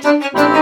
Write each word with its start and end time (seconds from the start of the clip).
Esse 0.00 0.59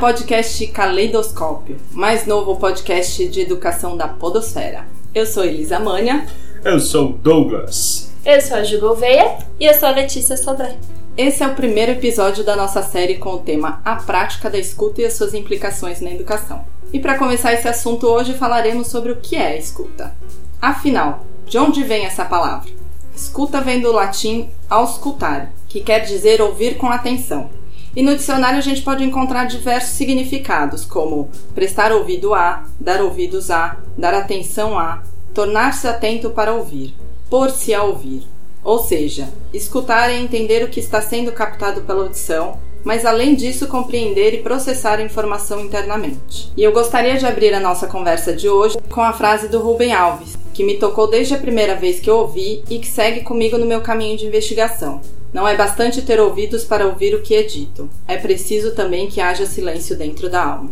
podcast 0.00 0.66
Caleidoscópio, 0.68 1.76
mais 1.92 2.24
novo 2.26 2.56
podcast 2.56 3.28
de 3.28 3.42
educação 3.42 3.98
da 3.98 4.08
Podosfera. 4.08 4.86
Eu 5.14 5.26
sou 5.26 5.44
Elisa 5.44 5.78
Manha. 5.78 6.26
Eu 6.64 6.80
sou 6.80 7.12
Douglas. 7.12 8.10
Eu 8.24 8.40
sou 8.40 8.56
a 8.56 8.64
Ju 8.64 8.80
Gouveia. 8.80 9.36
E 9.60 9.66
eu 9.66 9.74
sou 9.74 9.90
a 9.90 9.92
Letícia 9.92 10.38
Sodré. 10.38 10.78
Esse 11.18 11.42
é 11.42 11.46
o 11.46 11.54
primeiro 11.54 11.92
episódio 11.92 12.42
da 12.42 12.56
nossa 12.56 12.82
série 12.82 13.16
com 13.16 13.34
o 13.34 13.40
tema 13.40 13.82
A 13.84 13.96
Prática 13.96 14.48
da 14.48 14.56
Escuta 14.56 15.02
e 15.02 15.04
as 15.04 15.12
suas 15.12 15.34
implicações 15.34 16.00
na 16.00 16.10
educação. 16.10 16.64
E 16.94 16.98
para 16.98 17.18
começar 17.18 17.52
esse 17.52 17.68
assunto 17.68 18.06
hoje 18.06 18.32
falaremos 18.32 18.86
sobre 18.86 19.12
o 19.12 19.16
que 19.16 19.36
é 19.36 19.48
a 19.48 19.56
escuta. 19.56 20.16
Afinal, 20.62 21.26
de 21.44 21.58
onde 21.58 21.84
vem 21.84 22.06
essa 22.06 22.24
palavra? 22.24 22.70
Escuta 23.14 23.60
vem 23.60 23.82
do 23.82 23.92
latim 23.92 24.48
auscultare, 24.70 25.48
que 25.68 25.80
quer 25.80 25.98
dizer 25.98 26.40
ouvir 26.40 26.78
com 26.78 26.86
atenção. 26.86 27.59
E 27.94 28.02
no 28.02 28.14
dicionário 28.14 28.58
a 28.58 28.62
gente 28.62 28.82
pode 28.82 29.02
encontrar 29.02 29.46
diversos 29.46 29.90
significados, 29.90 30.84
como 30.84 31.28
prestar 31.54 31.92
ouvido 31.92 32.34
a, 32.34 32.64
dar 32.78 33.02
ouvidos 33.02 33.50
a, 33.50 33.76
dar 33.98 34.14
atenção 34.14 34.78
a, 34.78 35.02
tornar-se 35.34 35.88
atento 35.88 36.30
para 36.30 36.52
ouvir, 36.52 36.94
pôr-se 37.28 37.74
a 37.74 37.82
ouvir. 37.82 38.22
Ou 38.62 38.78
seja, 38.78 39.28
escutar 39.52 40.10
é 40.10 40.18
entender 40.18 40.62
o 40.62 40.68
que 40.68 40.80
está 40.80 41.00
sendo 41.00 41.32
captado 41.32 41.80
pela 41.80 42.02
audição, 42.02 42.58
mas 42.84 43.04
além 43.04 43.34
disso 43.34 43.66
compreender 43.66 44.34
e 44.34 44.42
processar 44.42 44.98
a 44.98 45.02
informação 45.02 45.60
internamente. 45.60 46.52
E 46.56 46.62
eu 46.62 46.72
gostaria 46.72 47.16
de 47.16 47.26
abrir 47.26 47.52
a 47.54 47.60
nossa 47.60 47.86
conversa 47.86 48.32
de 48.32 48.48
hoje 48.48 48.78
com 48.90 49.02
a 49.02 49.12
frase 49.12 49.48
do 49.48 49.60
Rubem 49.60 49.92
Alves, 49.92 50.36
que 50.54 50.64
me 50.64 50.78
tocou 50.78 51.08
desde 51.08 51.34
a 51.34 51.38
primeira 51.38 51.74
vez 51.74 52.00
que 52.00 52.08
eu 52.08 52.18
ouvi 52.18 52.62
e 52.70 52.78
que 52.78 52.86
segue 52.86 53.20
comigo 53.20 53.58
no 53.58 53.66
meu 53.66 53.80
caminho 53.80 54.16
de 54.16 54.26
investigação. 54.26 55.00
Não 55.32 55.46
é 55.46 55.56
bastante 55.56 56.02
ter 56.02 56.18
ouvidos 56.18 56.64
para 56.64 56.86
ouvir 56.86 57.14
o 57.14 57.22
que 57.22 57.36
é 57.36 57.44
dito, 57.44 57.88
é 58.08 58.16
preciso 58.16 58.74
também 58.74 59.08
que 59.08 59.20
haja 59.20 59.46
silêncio 59.46 59.96
dentro 59.96 60.28
da 60.28 60.44
alma. 60.44 60.70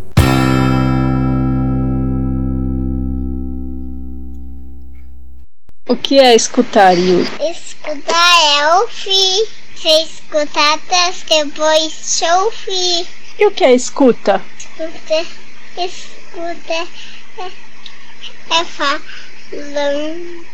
O 5.89 5.97
que 5.97 6.19
é 6.19 6.35
escutar, 6.35 6.93
Yuri? 6.93 7.29
Escutar 7.41 8.59
é 8.59 8.75
ouvir. 8.75 9.49
Se 9.77 9.89
escutar, 10.03 10.81
depois 11.29 12.21
ouvir. 12.23 13.07
E 13.39 13.47
o 13.47 13.53
que 13.53 13.65
é 13.65 13.73
escuta? 13.73 14.43
Escuta, 14.59 15.25
escuta 15.79 16.89
é, 17.39 17.51
é 18.51 18.65
falando, 18.65 20.45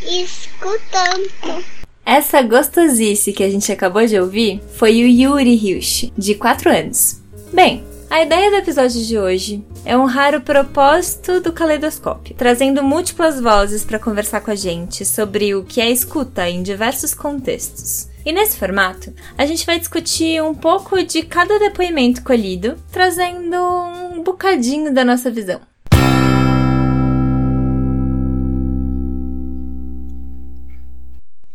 escutando. 0.00 1.77
Essa 2.08 2.40
gostosice 2.40 3.34
que 3.34 3.44
a 3.44 3.50
gente 3.50 3.70
acabou 3.70 4.06
de 4.06 4.18
ouvir 4.18 4.62
foi 4.76 5.02
o 5.02 5.06
Yuri 5.06 5.52
Hirsch, 5.52 6.10
de 6.16 6.34
4 6.34 6.70
anos. 6.70 7.20
Bem, 7.52 7.84
a 8.08 8.22
ideia 8.22 8.50
do 8.50 8.56
episódio 8.56 9.04
de 9.04 9.18
hoje 9.18 9.62
é 9.84 9.94
honrar 9.94 10.34
o 10.34 10.40
propósito 10.40 11.38
do 11.38 11.52
caleidoscópio, 11.52 12.34
trazendo 12.34 12.82
múltiplas 12.82 13.38
vozes 13.38 13.84
para 13.84 13.98
conversar 13.98 14.40
com 14.40 14.50
a 14.50 14.54
gente 14.54 15.04
sobre 15.04 15.54
o 15.54 15.64
que 15.64 15.82
é 15.82 15.90
escuta 15.90 16.48
em 16.48 16.62
diversos 16.62 17.12
contextos. 17.12 18.08
E 18.24 18.32
nesse 18.32 18.56
formato, 18.56 19.12
a 19.36 19.44
gente 19.44 19.66
vai 19.66 19.78
discutir 19.78 20.42
um 20.42 20.54
pouco 20.54 21.02
de 21.02 21.22
cada 21.22 21.58
depoimento 21.58 22.24
colhido, 22.24 22.76
trazendo 22.90 23.54
um 24.14 24.22
bocadinho 24.22 24.94
da 24.94 25.04
nossa 25.04 25.30
visão. 25.30 25.60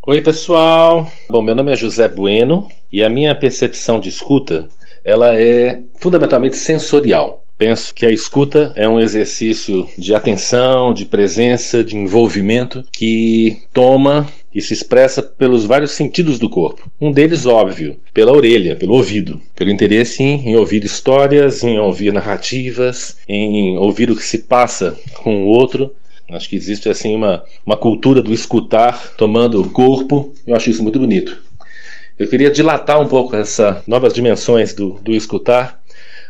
Oi, 0.06 0.20
pessoal. 0.20 1.10
Bom, 1.30 1.42
meu 1.42 1.56
nome 1.56 1.72
é 1.72 1.78
José 1.78 2.10
Bueno 2.10 2.68
e 2.92 3.02
a 3.02 3.10
minha 3.10 3.34
percepção 3.34 4.02
de 4.02 4.10
escuta, 4.10 4.68
ela 5.02 5.34
é 5.34 5.80
fundamentalmente 5.98 6.58
sensorial. 6.58 7.42
Penso 7.58 7.96
que 7.96 8.06
a 8.06 8.12
escuta 8.12 8.74
é 8.76 8.86
um 8.86 9.00
exercício 9.00 9.88
de 9.98 10.14
atenção, 10.14 10.94
de 10.94 11.06
presença, 11.06 11.82
de 11.82 11.96
envolvimento 11.96 12.84
que 12.92 13.60
toma 13.72 14.28
e 14.54 14.62
se 14.62 14.74
expressa 14.74 15.24
pelos 15.24 15.64
vários 15.64 15.92
sentidos 15.92 16.38
do 16.38 16.50
corpo. 16.50 16.92
Um 17.00 17.10
deles, 17.10 17.46
óbvio, 17.46 17.96
pela 18.14 18.34
orelha, 18.34 18.76
pelo 18.76 18.96
ouvido, 18.96 19.40
pelo 19.56 19.72
interesse 19.72 20.22
em, 20.22 20.50
em, 20.50 20.56
ouvir 20.58 20.84
histórias, 20.84 21.64
em 21.64 21.80
ouvir 21.80 22.12
narrativas, 22.12 23.16
em 23.26 23.78
ouvir 23.78 24.12
o 24.12 24.18
que 24.18 24.26
se 24.26 24.40
passa 24.40 25.00
com 25.24 25.46
o 25.46 25.48
outro, 25.48 25.96
Acho 26.30 26.50
que 26.50 26.56
existe 26.56 26.90
assim 26.90 27.16
uma, 27.16 27.44
uma 27.66 27.78
cultura 27.78 28.22
do 28.22 28.34
escutar 28.34 29.14
tomando 29.18 29.70
corpo. 29.70 30.34
Eu 30.48 30.56
acho 30.56 30.70
isso 30.70 30.82
muito 30.82 31.00
bonito. 31.00 31.38
Eu 32.18 32.28
queria 32.28 32.52
dilatar 32.52 33.02
um 33.02 33.08
pouco 33.08 33.36
essas 33.36 33.86
novas 33.88 34.14
dimensões 34.14 34.74
do, 34.74 35.00
do 35.02 35.14
escutar 35.14 35.82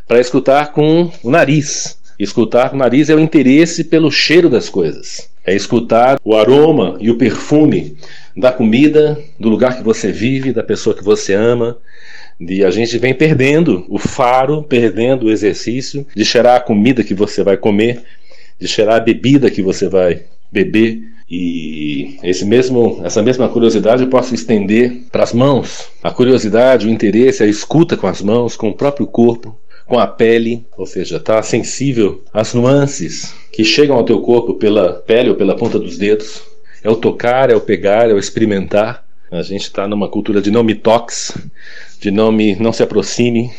para 0.07 0.19
escutar 0.19 0.71
com 0.71 1.11
o 1.21 1.29
nariz. 1.29 1.97
Escutar 2.17 2.69
com 2.69 2.75
o 2.75 2.79
nariz 2.79 3.09
é 3.09 3.15
o 3.15 3.19
interesse 3.19 3.83
pelo 3.83 4.11
cheiro 4.11 4.49
das 4.49 4.69
coisas. 4.69 5.29
É 5.45 5.53
escutar 5.53 6.19
o 6.23 6.35
aroma 6.35 6.97
e 6.99 7.09
o 7.11 7.17
perfume 7.17 7.97
da 8.35 8.51
comida, 8.51 9.19
do 9.39 9.49
lugar 9.49 9.77
que 9.77 9.83
você 9.83 10.11
vive, 10.11 10.53
da 10.53 10.63
pessoa 10.63 10.95
que 10.95 11.03
você 11.03 11.33
ama. 11.33 11.77
E 12.39 12.63
a 12.63 12.71
gente 12.71 12.97
vem 12.97 13.13
perdendo 13.13 13.85
o 13.89 13.97
faro, 13.97 14.63
perdendo 14.63 15.25
o 15.25 15.31
exercício 15.31 16.05
de 16.15 16.25
cheirar 16.25 16.55
a 16.55 16.61
comida 16.61 17.03
que 17.03 17.13
você 17.13 17.43
vai 17.43 17.57
comer 17.57 18.03
de 18.63 18.69
cheirar 18.69 18.95
a 18.95 18.99
bebida 19.01 19.51
que 19.51 19.61
você 19.61 19.89
vai 19.89 20.23
beber. 20.49 21.01
E 21.29 22.17
esse 22.23 22.45
mesmo, 22.45 23.01
essa 23.03 23.21
mesma 23.21 23.49
curiosidade 23.49 24.03
eu 24.03 24.09
posso 24.09 24.33
estender 24.33 25.03
para 25.11 25.23
as 25.23 25.33
mãos. 25.33 25.89
A 26.01 26.11
curiosidade, 26.11 26.87
o 26.87 26.89
interesse, 26.89 27.43
a 27.43 27.45
escuta 27.45 27.97
com 27.97 28.07
as 28.07 28.21
mãos, 28.21 28.55
com 28.55 28.69
o 28.69 28.73
próprio 28.73 29.05
corpo, 29.05 29.57
com 29.85 29.99
a 29.99 30.07
pele, 30.07 30.65
ou 30.77 30.85
seja, 30.85 31.17
está 31.17 31.43
sensível 31.43 32.23
às 32.33 32.53
nuances 32.53 33.35
que 33.51 33.65
chegam 33.65 33.97
ao 33.97 34.05
teu 34.05 34.21
corpo 34.21 34.53
pela 34.53 34.93
pele 34.93 35.29
ou 35.29 35.35
pela 35.35 35.57
ponta 35.57 35.77
dos 35.77 35.97
dedos. 35.97 36.41
É 36.81 36.89
o 36.89 36.95
tocar, 36.95 37.49
é 37.49 37.55
o 37.55 37.61
pegar, 37.61 38.09
é 38.09 38.13
o 38.13 38.19
experimentar. 38.19 39.03
A 39.29 39.41
gente 39.41 39.63
está 39.63 39.87
numa 39.87 40.07
cultura 40.07 40.41
de 40.41 40.51
não 40.51 40.63
me 40.63 40.75
toques, 40.75 41.35
de 41.99 42.11
não 42.11 42.31
me 42.31 42.55
não 42.55 42.71
se 42.71 42.83
aproxime, 42.83 43.51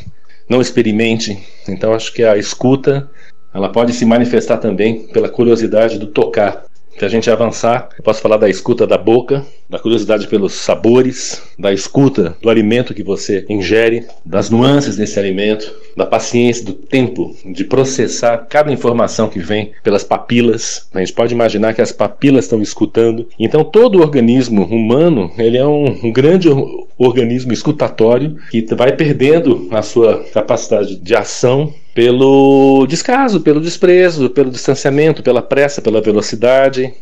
não 0.48 0.62
experimente. 0.62 1.36
Então 1.68 1.92
acho 1.92 2.12
que 2.12 2.22
a 2.22 2.38
escuta 2.38 3.10
ela 3.54 3.68
pode 3.68 3.92
se 3.92 4.04
manifestar 4.04 4.58
também 4.58 5.06
pela 5.06 5.28
curiosidade 5.28 5.96
do 5.98 6.08
tocar. 6.08 6.64
Se 6.98 7.04
a 7.04 7.08
gente 7.08 7.28
avançar, 7.28 7.88
eu 7.98 8.04
posso 8.04 8.20
falar 8.20 8.36
da 8.36 8.48
escuta 8.48 8.86
da 8.86 8.96
boca, 8.96 9.44
da 9.68 9.80
curiosidade 9.80 10.28
pelos 10.28 10.52
sabores, 10.52 11.42
da 11.58 11.72
escuta 11.72 12.36
do 12.40 12.48
alimento 12.48 12.94
que 12.94 13.02
você 13.02 13.44
ingere, 13.48 14.06
das 14.24 14.48
nuances 14.48 14.96
desse 14.96 15.18
alimento, 15.18 15.74
da 15.96 16.06
paciência, 16.06 16.64
do 16.64 16.72
tempo 16.72 17.34
de 17.44 17.64
processar 17.64 18.46
cada 18.48 18.72
informação 18.72 19.28
que 19.28 19.40
vem 19.40 19.72
pelas 19.82 20.04
papilas. 20.04 20.88
A 20.94 21.00
gente 21.00 21.12
pode 21.12 21.34
imaginar 21.34 21.74
que 21.74 21.82
as 21.82 21.90
papilas 21.90 22.44
estão 22.44 22.62
escutando. 22.62 23.28
Então, 23.40 23.64
todo 23.64 23.98
o 23.98 24.00
organismo 24.00 24.64
humano 24.64 25.32
ele 25.36 25.58
é 25.58 25.66
um, 25.66 25.86
um 26.04 26.12
grande 26.12 26.48
organismo 26.96 27.52
escutatório 27.52 28.36
que 28.52 28.64
vai 28.72 28.92
perdendo 28.92 29.66
a 29.72 29.82
sua 29.82 30.22
capacidade 30.32 30.96
de 30.96 31.14
ação 31.16 31.74
pelo 31.94 32.86
descaso, 32.86 33.40
pelo 33.40 33.60
desprezo, 33.60 34.28
pelo 34.28 34.50
distanciamento, 34.50 35.22
pela 35.22 35.40
pressa, 35.40 35.80
pela 35.80 36.00
velocidade, 36.00 36.92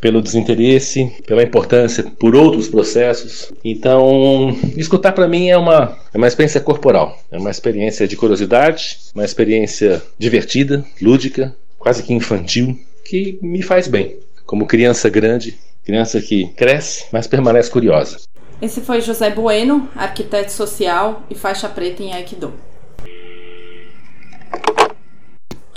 pelo 0.00 0.22
desinteresse, 0.22 1.12
pela 1.26 1.42
importância 1.42 2.04
por 2.18 2.34
outros 2.34 2.66
processos. 2.68 3.52
Então, 3.62 4.56
escutar 4.76 5.12
para 5.12 5.28
mim 5.28 5.48
é 5.50 5.58
uma, 5.58 5.96
é 6.12 6.16
uma 6.16 6.26
experiência 6.26 6.60
corporal, 6.60 7.18
é 7.30 7.38
uma 7.38 7.50
experiência 7.50 8.08
de 8.08 8.16
curiosidade, 8.16 8.98
uma 9.14 9.24
experiência 9.24 10.02
divertida, 10.18 10.84
lúdica, 11.00 11.54
quase 11.78 12.02
que 12.02 12.14
infantil, 12.14 12.78
que 13.04 13.38
me 13.42 13.60
faz 13.60 13.88
bem, 13.88 14.16
como 14.46 14.66
criança 14.66 15.10
grande, 15.10 15.58
criança 15.84 16.20
que 16.20 16.46
cresce, 16.56 17.04
mas 17.12 17.26
permanece 17.26 17.70
curiosa. 17.70 18.18
Esse 18.62 18.80
foi 18.80 19.00
José 19.00 19.30
Bueno, 19.30 19.88
arquiteto 19.94 20.52
social 20.52 21.22
e 21.30 21.34
faixa 21.34 21.68
preta 21.68 22.02
em 22.02 22.12
Aikido. 22.12 22.52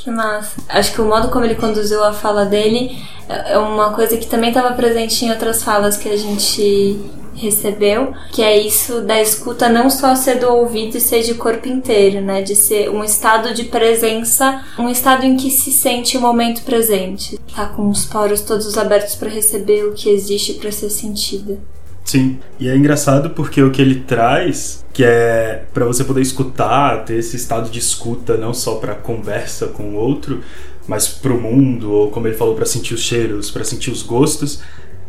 Que 0.04 0.12
massa. 0.12 0.62
Acho 0.68 0.94
que 0.94 1.02
o 1.02 1.06
modo 1.06 1.30
como 1.30 1.46
ele 1.46 1.56
conduziu 1.56 2.04
a 2.04 2.12
fala 2.12 2.46
dele 2.46 3.02
é 3.30 3.58
uma 3.58 3.94
coisa 3.94 4.18
que 4.18 4.28
também 4.28 4.50
estava 4.50 4.76
presente 4.76 5.24
em 5.24 5.32
outras 5.32 5.64
falas 5.64 5.96
que 5.96 6.10
a 6.10 6.18
gente 6.18 7.00
recebeu, 7.34 8.14
que 8.32 8.44
é 8.44 8.60
isso 8.60 9.00
da 9.02 9.22
escuta 9.22 9.70
não 9.70 9.90
só 9.90 10.14
ser 10.14 10.40
do 10.40 10.48
ouvido 10.50 10.98
e 10.98 11.02
ser 11.02 11.24
de 11.24 11.36
corpo 11.36 11.70
inteiro, 11.70 12.20
né? 12.20 12.42
De 12.42 12.54
ser 12.54 12.90
um 12.90 13.02
estado 13.02 13.54
de 13.54 13.64
presença, 13.64 14.62
um 14.78 14.90
estado 14.90 15.26
em 15.26 15.38
que 15.38 15.50
se 15.50 15.72
sente 15.72 16.18
o 16.18 16.22
momento 16.22 16.64
presente, 16.64 17.40
tá 17.56 17.66
com 17.66 17.90
os 17.90 18.06
poros 18.06 18.42
todos 18.42 18.78
abertos 18.78 19.16
para 19.16 19.30
receber 19.30 19.86
o 19.86 19.94
que 19.94 20.10
existe 20.10 20.56
para 20.56 20.72
ser 20.72 20.90
sentido. 20.90 21.60
Sim, 22.04 22.38
e 22.60 22.68
é 22.68 22.76
engraçado 22.76 23.30
porque 23.30 23.62
o 23.62 23.72
que 23.72 23.82
ele 23.82 23.96
traz, 24.02 24.86
que 24.92 25.04
é 25.04 25.64
para 25.74 25.86
você 25.86 26.04
poder 26.04 26.22
escutar, 26.22 27.06
ter 27.06 27.16
esse 27.16 27.36
estado 27.36 27.70
de 27.70 27.80
escuta 27.80 28.36
não 28.38 28.54
só 28.54 28.76
para 28.76 28.94
conversa 28.94 29.68
com 29.68 29.84
o 29.84 29.96
outro, 29.96 30.42
mas 30.88 31.08
pro 31.08 31.40
mundo, 31.40 31.92
ou 31.92 32.10
como 32.12 32.28
ele 32.28 32.36
falou, 32.36 32.56
para 32.56 32.66
sentir 32.66 32.94
os 32.94 33.02
cheiros, 33.02 33.50
para 33.50 33.64
sentir 33.64 33.90
os 33.90 34.02
gostos, 34.02 34.60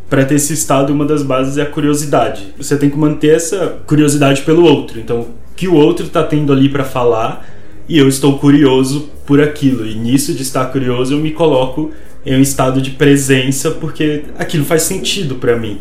para 0.08 0.25
ter 0.25 0.37
esse 0.37 0.52
estado, 0.52 0.93
uma 0.93 1.05
das 1.05 1.23
bases 1.23 1.58
é 1.58 1.62
a 1.62 1.67
curiosidade. 1.67 2.55
Você 2.56 2.76
tem 2.76 2.88
que 2.88 2.96
manter 2.96 3.35
essa 3.35 3.79
curiosidade 3.87 4.43
pelo 4.43 4.64
outro. 4.64 5.00
Então, 5.00 5.23
o 5.23 5.29
que 5.56 5.67
o 5.67 5.75
outro 5.75 6.06
está 6.06 6.23
tendo 6.23 6.52
ali 6.52 6.69
para 6.69 6.85
falar 6.85 7.44
e 7.88 7.99
eu 7.99 8.08
estou 8.08 8.38
curioso 8.38 9.08
por 9.26 9.41
aquilo. 9.41 9.87
E 9.87 9.94
nisso 9.94 10.32
de 10.32 10.43
estar 10.43 10.67
curioso, 10.67 11.14
eu 11.14 11.19
me 11.19 11.32
coloco 11.32 11.91
em 12.25 12.37
um 12.37 12.41
estado 12.41 12.81
de 12.81 12.93
presença 12.93 13.73
porque 13.73 14.25
aquilo 14.38 14.64
faz 14.64 14.82
sentido 14.82 15.37
para 15.37 15.56
mim. 15.56 15.81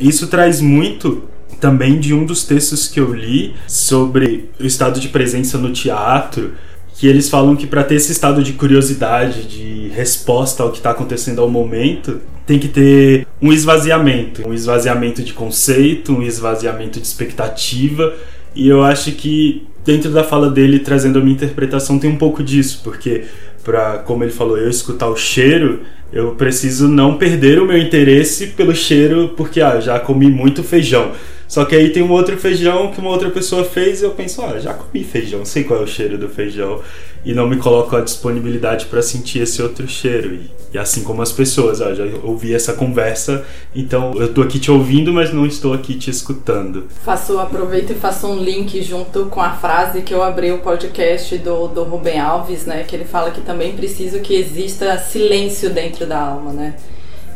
Isso 0.00 0.28
traz 0.28 0.60
muito 0.60 1.24
também 1.60 1.98
de 1.98 2.14
um 2.14 2.24
dos 2.24 2.44
textos 2.44 2.86
que 2.86 3.00
eu 3.00 3.12
li 3.12 3.54
sobre 3.66 4.50
o 4.60 4.64
estado 4.64 5.00
de 5.00 5.08
presença 5.08 5.58
no 5.58 5.72
teatro, 5.72 6.52
que 6.94 7.06
eles 7.06 7.28
falam 7.28 7.56
que 7.56 7.66
para 7.66 7.84
ter 7.84 7.96
esse 7.96 8.12
estado 8.12 8.42
de 8.42 8.52
curiosidade, 8.52 9.44
de 9.44 9.88
resposta 9.88 10.62
ao 10.62 10.70
que 10.70 10.78
está 10.78 10.90
acontecendo 10.90 11.40
ao 11.40 11.48
momento, 11.48 12.20
tem 12.46 12.58
que 12.58 12.68
ter 12.68 13.26
um 13.42 13.52
esvaziamento, 13.52 14.48
um 14.48 14.54
esvaziamento 14.54 15.22
de 15.22 15.32
conceito, 15.32 16.12
um 16.12 16.22
esvaziamento 16.22 17.00
de 17.00 17.06
expectativa, 17.06 18.14
e 18.54 18.68
eu 18.68 18.82
acho 18.82 19.12
que 19.12 19.66
dentro 19.84 20.10
da 20.10 20.24
fala 20.24 20.50
dele, 20.50 20.80
trazendo 20.80 21.18
a 21.18 21.22
minha 21.22 21.34
interpretação, 21.34 21.98
tem 21.98 22.10
um 22.10 22.16
pouco 22.16 22.42
disso, 22.42 22.80
porque 22.82 23.24
para, 23.64 23.98
como 23.98 24.24
ele 24.24 24.32
falou, 24.32 24.58
eu 24.58 24.68
escutar 24.68 25.08
o 25.08 25.16
cheiro, 25.16 25.80
eu 26.12 26.34
preciso 26.34 26.88
não 26.88 27.16
perder 27.16 27.60
o 27.60 27.66
meu 27.66 27.78
interesse 27.78 28.48
pelo 28.48 28.74
cheiro, 28.74 29.34
porque 29.36 29.60
ah, 29.60 29.80
já 29.80 29.98
comi 29.98 30.30
muito 30.30 30.62
feijão. 30.62 31.12
Só 31.48 31.64
que 31.64 31.74
aí 31.74 31.90
tem 31.90 32.02
um 32.02 32.12
outro 32.12 32.36
feijão 32.36 32.92
que 32.92 33.00
uma 33.00 33.08
outra 33.08 33.30
pessoa 33.30 33.64
fez 33.64 34.02
e 34.02 34.04
eu 34.04 34.10
penso, 34.10 34.42
ah, 34.42 34.60
já 34.60 34.74
comi 34.74 35.02
feijão, 35.02 35.46
sei 35.46 35.64
qual 35.64 35.80
é 35.80 35.82
o 35.82 35.86
cheiro 35.86 36.18
do 36.18 36.28
feijão. 36.28 36.82
E 37.24 37.32
não 37.32 37.48
me 37.48 37.56
coloco 37.56 37.96
a 37.96 38.00
disponibilidade 38.02 38.86
para 38.86 39.00
sentir 39.00 39.40
esse 39.40 39.62
outro 39.62 39.88
cheiro. 39.88 40.34
E, 40.34 40.50
e, 40.74 40.78
assim 40.78 41.02
como 41.02 41.22
as 41.22 41.32
pessoas, 41.32 41.80
ah, 41.80 41.94
já 41.94 42.04
ouvi 42.22 42.54
essa 42.54 42.74
conversa, 42.74 43.44
então 43.74 44.12
eu 44.16 44.32
tô 44.32 44.42
aqui 44.42 44.60
te 44.60 44.70
ouvindo, 44.70 45.10
mas 45.10 45.32
não 45.32 45.46
estou 45.46 45.72
aqui 45.72 45.94
te 45.94 46.10
escutando. 46.10 46.84
Faço, 47.02 47.38
aproveito 47.38 47.90
e 47.90 47.94
faço 47.94 48.26
um 48.26 48.38
link 48.38 48.82
junto 48.82 49.26
com 49.26 49.40
a 49.40 49.52
frase 49.52 50.02
que 50.02 50.12
eu 50.12 50.22
abri 50.22 50.52
o 50.52 50.58
podcast 50.58 51.36
do, 51.38 51.66
do 51.68 51.82
Rubem 51.82 52.20
Alves, 52.20 52.66
né? 52.66 52.84
Que 52.86 52.94
ele 52.94 53.06
fala 53.06 53.30
que 53.30 53.40
também 53.40 53.74
preciso 53.74 54.20
que 54.20 54.34
exista 54.34 54.98
silêncio 54.98 55.70
dentro 55.70 56.06
da 56.06 56.20
alma, 56.20 56.52
né? 56.52 56.74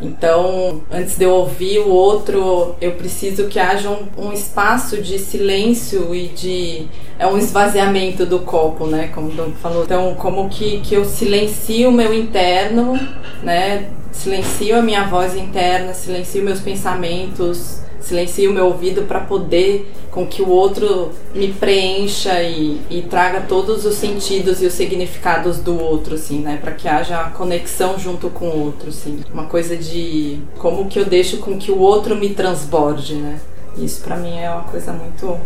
Então, 0.02 0.82
antes 0.90 1.16
de 1.16 1.24
eu 1.24 1.30
ouvir 1.30 1.78
o 1.78 1.88
outro, 1.88 2.74
eu 2.80 2.92
preciso 2.92 3.46
que 3.46 3.58
haja 3.58 3.88
um, 3.88 4.26
um, 4.26 4.32
espaço 4.32 5.00
de 5.00 5.18
silêncio 5.18 6.14
e 6.14 6.28
de. 6.28 6.86
É 7.18 7.26
um 7.26 7.38
esvaziamento 7.38 8.26
do 8.26 8.40
copo, 8.40 8.86
né? 8.86 9.10
Como 9.14 9.28
o 9.28 9.30
Dom 9.30 9.52
falou. 9.52 9.84
Então, 9.84 10.14
como 10.16 10.48
que, 10.48 10.80
que 10.80 10.94
eu 10.94 11.04
silencio 11.04 11.88
o 11.88 11.92
meu 11.92 12.12
interno, 12.12 12.98
né? 13.42 13.90
Silencio 14.10 14.76
a 14.76 14.82
minha 14.82 15.04
voz 15.04 15.36
interna, 15.36 15.94
silencio 15.94 16.42
meus 16.42 16.60
pensamentos, 16.60 17.80
silencio 18.02 18.50
o 18.50 18.54
meu 18.54 18.66
ouvido 18.66 19.02
para 19.02 19.20
poder 19.20 19.90
com 20.10 20.26
que 20.26 20.42
o 20.42 20.48
outro 20.48 21.10
me 21.34 21.52
preencha 21.52 22.42
e, 22.42 22.80
e, 22.90 23.02
traga 23.02 23.40
todos 23.40 23.86
os 23.86 23.94
sentidos 23.94 24.60
e 24.60 24.66
os 24.66 24.74
significados 24.74 25.58
do 25.58 25.80
outro, 25.80 26.16
assim, 26.16 26.40
né? 26.40 26.58
Para 26.60 26.72
que 26.72 26.86
haja 26.86 27.30
conexão 27.30 27.98
junto 27.98 28.28
com 28.28 28.46
o 28.46 28.64
outro, 28.64 28.90
assim. 28.90 29.20
Uma 29.32 29.46
coisa 29.46 29.74
de 29.74 30.38
como 30.58 30.86
que 30.86 30.98
eu 30.98 31.06
deixo 31.06 31.38
com 31.38 31.56
que 31.56 31.72
o 31.72 31.78
outro 31.78 32.14
me 32.14 32.30
transborde, 32.30 33.14
né? 33.14 33.40
Isso 33.78 34.02
para 34.02 34.16
mim 34.16 34.38
é 34.38 34.50
uma 34.50 34.64
coisa 34.64 34.92
muito 34.92 35.40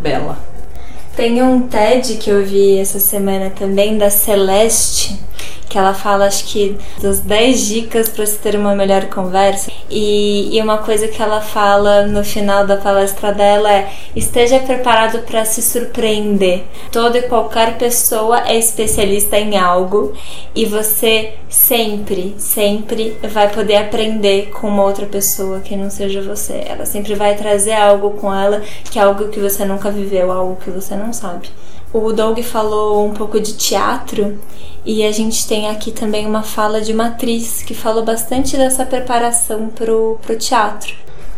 bela. 0.00 0.38
Tem 1.14 1.42
um 1.42 1.62
TED 1.66 2.16
que 2.16 2.30
eu 2.30 2.44
vi 2.44 2.78
essa 2.78 2.98
semana 2.98 3.50
também 3.50 3.96
da 3.96 4.10
Celeste, 4.10 5.18
que 5.68 5.78
ela 5.78 5.94
fala, 5.94 6.26
acho 6.26 6.44
que, 6.46 6.76
das 7.00 7.20
10 7.20 7.66
dicas 7.66 8.08
para 8.08 8.24
se 8.24 8.38
ter 8.38 8.56
uma 8.56 8.74
melhor 8.74 9.06
conversa. 9.06 9.70
E, 9.90 10.56
e 10.56 10.60
uma 10.60 10.78
coisa 10.78 11.08
que 11.08 11.20
ela 11.20 11.40
fala 11.40 12.06
no 12.06 12.24
final 12.24 12.66
da 12.66 12.76
palestra 12.76 13.32
dela 13.32 13.72
é: 13.72 13.90
esteja 14.14 14.58
preparado 14.60 15.20
para 15.20 15.44
se 15.44 15.62
surpreender. 15.62 16.64
Toda 16.90 17.18
e 17.18 17.22
qualquer 17.22 17.76
pessoa 17.78 18.46
é 18.48 18.56
especialista 18.56 19.38
em 19.38 19.56
algo 19.56 20.12
e 20.54 20.64
você 20.64 21.34
sempre, 21.48 22.34
sempre 22.38 23.16
vai 23.22 23.48
poder 23.48 23.76
aprender 23.76 24.50
com 24.50 24.68
uma 24.68 24.84
outra 24.84 25.06
pessoa 25.06 25.60
que 25.60 25.76
não 25.76 25.90
seja 25.90 26.22
você. 26.22 26.64
Ela 26.66 26.86
sempre 26.86 27.14
vai 27.14 27.34
trazer 27.34 27.74
algo 27.74 28.10
com 28.10 28.32
ela 28.32 28.62
que 28.90 28.98
é 28.98 29.02
algo 29.02 29.28
que 29.28 29.40
você 29.40 29.64
nunca 29.64 29.90
viveu, 29.90 30.30
algo 30.30 30.56
que 30.56 30.70
você 30.70 30.94
não 30.94 31.12
sabe. 31.12 31.48
O 31.92 32.12
Doug 32.12 32.38
falou 32.42 33.06
um 33.06 33.14
pouco 33.14 33.40
de 33.40 33.56
teatro 33.56 34.38
e 34.84 35.04
a 35.04 35.12
gente 35.12 35.46
tem 35.48 35.68
aqui 35.68 35.90
também 35.92 36.26
uma 36.26 36.42
fala 36.42 36.80
de 36.80 36.92
uma 36.92 37.08
atriz 37.08 37.62
que 37.62 37.74
falou 37.74 38.04
bastante 38.04 38.56
dessa 38.56 38.84
preparação 38.84 39.68
pro, 39.68 40.18
pro 40.22 40.38
teatro. 40.38 40.94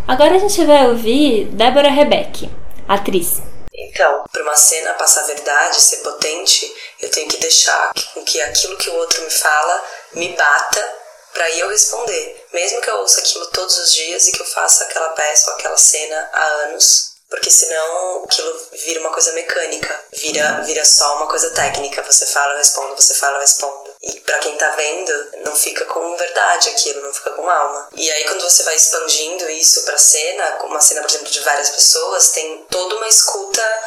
Agora 0.06 0.34
a 0.34 0.38
gente 0.38 0.64
vai 0.64 0.88
ouvir 0.88 1.46
Débora 1.52 1.90
Rebeck, 1.90 2.50
atriz. 2.88 3.42
Então, 3.72 4.24
para 4.32 4.42
uma 4.42 4.56
cena 4.56 4.94
passar 4.94 5.22
verdade, 5.26 5.76
ser 5.76 5.98
potente, 5.98 6.74
eu 7.00 7.10
tenho 7.10 7.28
que 7.28 7.36
deixar 7.36 7.92
com 8.14 8.24
que 8.24 8.40
aquilo 8.40 8.76
que 8.76 8.90
o 8.90 8.94
outro 8.96 9.22
me 9.22 9.30
fala 9.30 9.84
me 10.14 10.28
bata 10.30 10.94
para 11.32 11.50
eu 11.56 11.68
responder. 11.68 12.46
Mesmo 12.52 12.80
que 12.80 12.90
eu 12.90 12.96
ouça 12.96 13.20
aquilo 13.20 13.46
todos 13.46 13.78
os 13.78 13.94
dias 13.94 14.26
e 14.26 14.32
que 14.32 14.40
eu 14.40 14.46
faça 14.46 14.84
aquela 14.84 15.10
peça 15.10 15.50
ou 15.50 15.56
aquela 15.56 15.76
cena 15.76 16.30
há 16.32 16.44
anos, 16.66 17.17
porque 17.28 17.50
senão 17.50 18.24
aquilo 18.24 18.68
vira 18.72 19.00
uma 19.00 19.10
coisa 19.10 19.32
mecânica, 19.32 20.04
vira, 20.12 20.62
vira 20.62 20.84
só 20.84 21.16
uma 21.16 21.26
coisa 21.26 21.50
técnica. 21.50 22.02
Você 22.02 22.26
fala, 22.26 22.54
eu 22.54 22.58
respondo, 22.58 22.96
você 22.96 23.14
fala, 23.14 23.36
eu 23.36 23.40
respondo. 23.40 23.94
E 24.02 24.20
para 24.20 24.38
quem 24.38 24.56
tá 24.56 24.70
vendo, 24.70 25.30
não 25.44 25.54
fica 25.54 25.84
com 25.84 26.16
verdade 26.16 26.70
aquilo, 26.70 27.02
não 27.02 27.12
fica 27.12 27.30
com 27.30 27.48
alma. 27.48 27.88
E 27.94 28.10
aí 28.10 28.24
quando 28.24 28.42
você 28.42 28.62
vai 28.62 28.76
expandindo 28.76 29.50
isso 29.50 29.82
pra 29.82 29.98
cena, 29.98 30.58
uma 30.64 30.80
cena, 30.80 31.02
por 31.02 31.10
exemplo, 31.10 31.30
de 31.30 31.40
várias 31.40 31.70
pessoas, 31.70 32.30
tem 32.30 32.64
toda 32.70 32.96
uma 32.96 33.08
escuta 33.08 33.82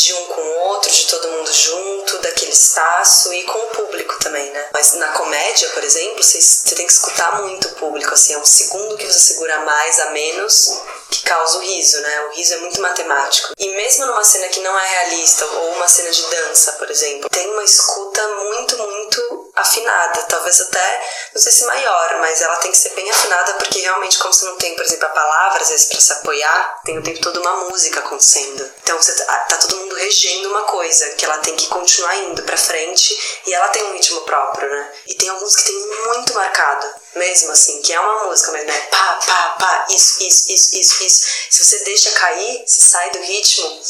de 0.00 0.14
um 0.14 0.26
com 0.26 0.40
o 0.40 0.58
outro, 0.68 0.90
de 0.90 1.06
todo 1.06 1.28
mundo 1.28 1.52
junto, 1.52 2.18
daquele 2.18 2.52
espaço 2.52 3.32
e 3.32 3.44
com 3.44 3.58
o 3.58 3.68
público 3.68 4.18
também, 4.20 4.50
né? 4.50 4.68
Mas 4.72 4.94
na 4.94 5.08
comédia, 5.08 5.68
por 5.70 5.84
exemplo, 5.84 6.22
você, 6.22 6.40
você 6.40 6.74
tem 6.74 6.86
que 6.86 6.92
escutar 6.92 7.42
muito 7.42 7.68
o 7.68 7.74
público, 7.74 8.14
assim, 8.14 8.34
é 8.34 8.38
um 8.38 8.44
segundo 8.44 8.96
que 8.96 9.06
você 9.06 9.18
segura 9.18 9.60
mais 9.60 10.00
a 10.00 10.10
menos 10.10 10.80
que 11.10 11.22
causa 11.22 11.58
o 11.58 11.60
riso, 11.60 12.00
né? 12.00 12.20
O 12.26 12.36
riso 12.36 12.54
é 12.54 12.58
muito 12.58 12.80
matemático. 12.80 13.52
E 13.58 13.68
mesmo 13.68 14.06
numa 14.06 14.24
cena 14.24 14.48
que 14.48 14.60
não 14.60 14.78
é 14.78 14.88
realista, 14.88 15.44
ou 15.44 15.72
uma 15.72 15.88
cena 15.88 16.10
de 16.10 16.22
dança, 16.22 16.72
por 16.72 16.90
exemplo, 16.90 17.28
tem 17.28 17.46
uma 17.50 17.64
escuta 17.64 18.26
muito, 18.28 18.78
muito 18.78 19.49
afinada, 19.54 20.22
talvez 20.22 20.60
até, 20.60 21.08
não 21.34 21.42
sei 21.42 21.52
se 21.52 21.64
maior, 21.64 22.18
mas 22.20 22.40
ela 22.40 22.56
tem 22.56 22.70
que 22.70 22.78
ser 22.78 22.90
bem 22.90 23.10
afinada 23.10 23.54
porque 23.54 23.80
realmente 23.80 24.18
como 24.18 24.32
você 24.32 24.44
não 24.44 24.56
tem, 24.56 24.74
por 24.74 24.84
exemplo, 24.84 25.06
a 25.06 25.10
palavra 25.10 25.62
às 25.62 25.68
vezes 25.68 25.86
para 25.86 26.00
se 26.00 26.12
apoiar, 26.12 26.80
tem 26.84 26.98
o 26.98 27.02
tempo 27.02 27.20
todo 27.20 27.40
uma 27.40 27.68
música 27.68 28.00
acontecendo. 28.00 28.70
Então 28.82 28.96
você 28.96 29.12
tá, 29.12 29.36
tá 29.48 29.56
todo 29.56 29.76
mundo 29.76 29.94
regendo 29.96 30.48
uma 30.48 30.62
coisa 30.62 31.10
que 31.10 31.24
ela 31.24 31.38
tem 31.38 31.56
que 31.56 31.66
continuar 31.68 32.16
indo 32.16 32.42
para 32.42 32.56
frente 32.56 33.16
e 33.46 33.54
ela 33.54 33.68
tem 33.68 33.82
um 33.84 33.92
ritmo 33.92 34.20
próprio, 34.22 34.68
né? 34.68 34.92
E 35.06 35.14
tem 35.14 35.28
alguns 35.28 35.56
que 35.56 35.64
tem 35.64 35.86
muito 36.06 36.34
marcado, 36.34 36.86
mesmo 37.14 37.52
assim, 37.52 37.80
que 37.82 37.92
é 37.92 38.00
uma 38.00 38.24
música, 38.24 38.52
mas 38.52 38.66
né? 38.66 38.80
Pá, 38.90 39.20
pá, 39.26 39.56
pá, 39.58 39.86
isso, 39.90 40.22
isso, 40.22 40.52
isso, 40.52 40.76
isso, 40.76 41.04
isso. 41.04 41.26
Se 41.50 41.64
você 41.64 41.78
deixa 41.84 42.10
cair, 42.12 42.64
se 42.66 42.80
sai 42.82 43.10
do 43.10 43.20
ritmo, 43.20 43.80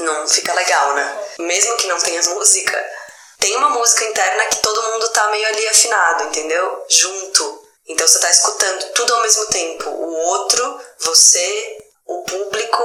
não 0.00 0.28
fica 0.28 0.52
legal, 0.52 0.94
né? 0.94 1.18
Mesmo 1.38 1.76
que 1.76 1.86
não 1.86 1.98
tenha 1.98 2.22
música, 2.22 2.95
tem 3.38 3.56
uma 3.56 3.70
música 3.70 4.04
interna 4.04 4.44
que 4.46 4.58
todo 4.58 4.82
mundo 4.82 5.08
tá 5.10 5.28
meio 5.28 5.46
ali 5.48 5.68
afinado, 5.68 6.24
entendeu? 6.24 6.84
Junto. 6.88 7.66
Então 7.88 8.06
você 8.06 8.18
tá 8.18 8.30
escutando 8.30 8.92
tudo 8.92 9.14
ao 9.14 9.22
mesmo 9.22 9.46
tempo. 9.46 9.90
O 9.90 10.12
outro, 10.12 10.80
você, 11.00 11.78
o 12.06 12.22
público, 12.22 12.82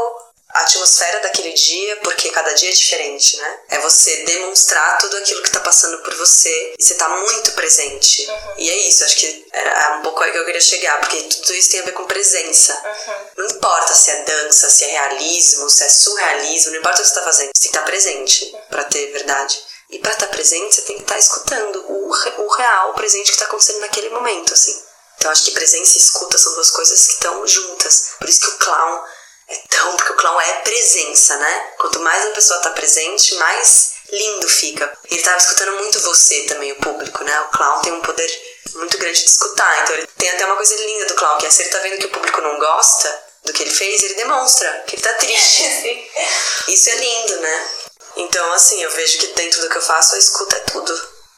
a 0.54 0.62
atmosfera 0.62 1.22
daquele 1.22 1.54
dia, 1.54 1.96
porque 1.98 2.30
cada 2.30 2.54
dia 2.54 2.70
é 2.70 2.74
diferente, 2.74 3.38
né? 3.38 3.60
É 3.70 3.80
você 3.80 4.24
demonstrar 4.26 4.98
tudo 5.00 5.18
aquilo 5.18 5.42
que 5.42 5.52
tá 5.52 5.62
passando 5.62 5.98
por 6.00 6.14
você 6.16 6.74
e 6.78 6.84
você 6.84 6.96
tá 6.96 7.08
muito 7.10 7.52
presente. 7.54 8.30
Uhum. 8.30 8.54
E 8.58 8.70
é 8.70 8.88
isso, 8.88 9.04
acho 9.04 9.16
que 9.16 9.46
era 9.54 9.98
um 9.98 10.02
pouco 10.02 10.22
aí 10.22 10.32
que 10.32 10.38
eu 10.38 10.46
queria 10.46 10.62
chegar, 10.62 11.00
porque 11.00 11.22
tudo 11.22 11.54
isso 11.54 11.72
tem 11.72 11.80
a 11.80 11.86
ver 11.86 11.94
com 11.94 12.06
presença. 12.06 12.74
Uhum. 12.74 13.14
Não 13.38 13.56
importa 13.56 13.96
se 13.96 14.12
é 14.12 14.24
dança, 14.24 14.70
se 14.70 14.84
é 14.84 14.88
realismo, 14.88 15.70
se 15.70 15.84
é 15.84 15.90
surrealismo, 15.90 16.72
não 16.72 16.80
importa 16.80 17.00
o 17.00 17.02
que 17.02 17.10
você 17.10 17.16
tá 17.16 17.24
fazendo, 17.24 17.48
você 17.48 17.54
tem 17.54 17.62
que 17.62 17.68
estar 17.68 17.80
tá 17.80 17.86
presente 17.86 18.46
uhum. 18.46 18.62
para 18.70 18.84
ter 18.84 19.12
verdade. 19.12 19.71
E 19.92 20.00
para 20.00 20.14
estar 20.14 20.28
tá 20.28 20.32
presente, 20.32 20.76
você 20.76 20.82
tem 20.84 20.96
que 20.96 21.02
estar 21.04 21.16
tá 21.16 21.20
escutando 21.20 21.86
o, 21.88 22.10
o 22.10 22.48
real, 22.48 22.92
o 22.92 22.94
presente 22.94 23.26
que 23.26 23.32
está 23.32 23.46
acontecendo 23.46 23.82
naquele 23.82 24.10
momento, 24.10 24.54
assim. 24.54 24.82
Então 25.18 25.30
acho 25.30 25.44
que 25.44 25.52
presença 25.52 25.98
e 25.98 26.02
escuta 26.02 26.38
são 26.38 26.54
duas 26.56 26.72
coisas 26.72 27.06
que 27.08 27.14
estão 27.14 27.46
juntas. 27.46 28.14
Por 28.18 28.28
isso 28.28 28.40
que 28.40 28.48
o 28.48 28.58
clown 28.58 29.04
é 29.50 29.56
tão. 29.70 29.96
Porque 29.98 30.14
o 30.14 30.16
clown 30.16 30.42
é 30.42 30.54
presença, 30.62 31.36
né? 31.38 31.74
Quanto 31.78 32.00
mais 32.00 32.26
a 32.26 32.32
pessoa 32.32 32.60
tá 32.62 32.72
presente, 32.72 33.36
mais 33.36 33.92
lindo 34.12 34.48
fica. 34.48 34.98
Ele 35.10 35.22
tava 35.22 35.38
escutando 35.38 35.74
muito 35.74 36.00
você 36.00 36.44
também, 36.46 36.72
o 36.72 36.78
público, 36.78 37.24
né? 37.24 37.42
O 37.42 37.50
clown 37.50 37.82
tem 37.82 37.94
um 37.94 38.02
poder 38.02 38.42
muito 38.74 38.98
grande 38.98 39.20
de 39.20 39.30
escutar. 39.30 39.84
Então 39.84 39.96
ele 39.96 40.08
tem 40.18 40.30
até 40.30 40.46
uma 40.46 40.56
coisa 40.56 40.76
linda 40.76 41.06
do 41.06 41.16
clown, 41.16 41.38
que 41.38 41.46
é 41.46 41.50
se 41.50 41.62
ele 41.62 41.70
tá 41.70 41.80
vendo 41.80 42.00
que 42.00 42.08
o 42.08 42.12
público 42.12 42.42
não 42.42 42.58
gosta 42.58 43.24
do 43.44 43.54
que 43.54 43.64
ele 43.64 43.72
fez, 43.72 44.04
ele 44.04 44.16
demonstra 44.16 44.84
que 44.88 44.96
ele 44.96 45.04
tá 45.04 45.14
triste. 45.14 46.12
Isso 46.68 46.90
é 46.90 46.96
lindo, 46.96 47.42
né? 47.42 47.70
Então, 48.18 48.54
assim, 48.54 48.82
eu 48.82 48.92
vejo 48.92 49.18
que 49.20 49.28
dentro 49.28 49.62
do 49.62 49.70
que 49.70 49.78
eu 49.78 49.82
faço, 49.82 50.16
a 50.16 50.18
escuta 50.20 50.56
é 50.56 50.60
tudo. 50.60 50.94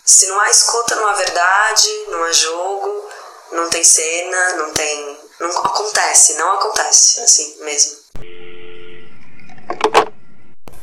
Se 0.06 0.28
não 0.28 0.40
há 0.40 0.50
escuta, 0.50 0.96
não 0.96 1.08
há 1.08 1.14
verdade, 1.14 1.88
não 2.10 2.24
há 2.24 2.32
jogo, 2.32 3.10
não 3.52 3.70
tem 3.70 3.84
cena, 3.84 4.54
não 4.58 4.72
tem. 4.72 5.18
Não 5.40 5.50
acontece, 5.50 6.34
não 6.36 6.54
acontece, 6.54 7.22
assim 7.22 7.64
mesmo. 7.64 8.04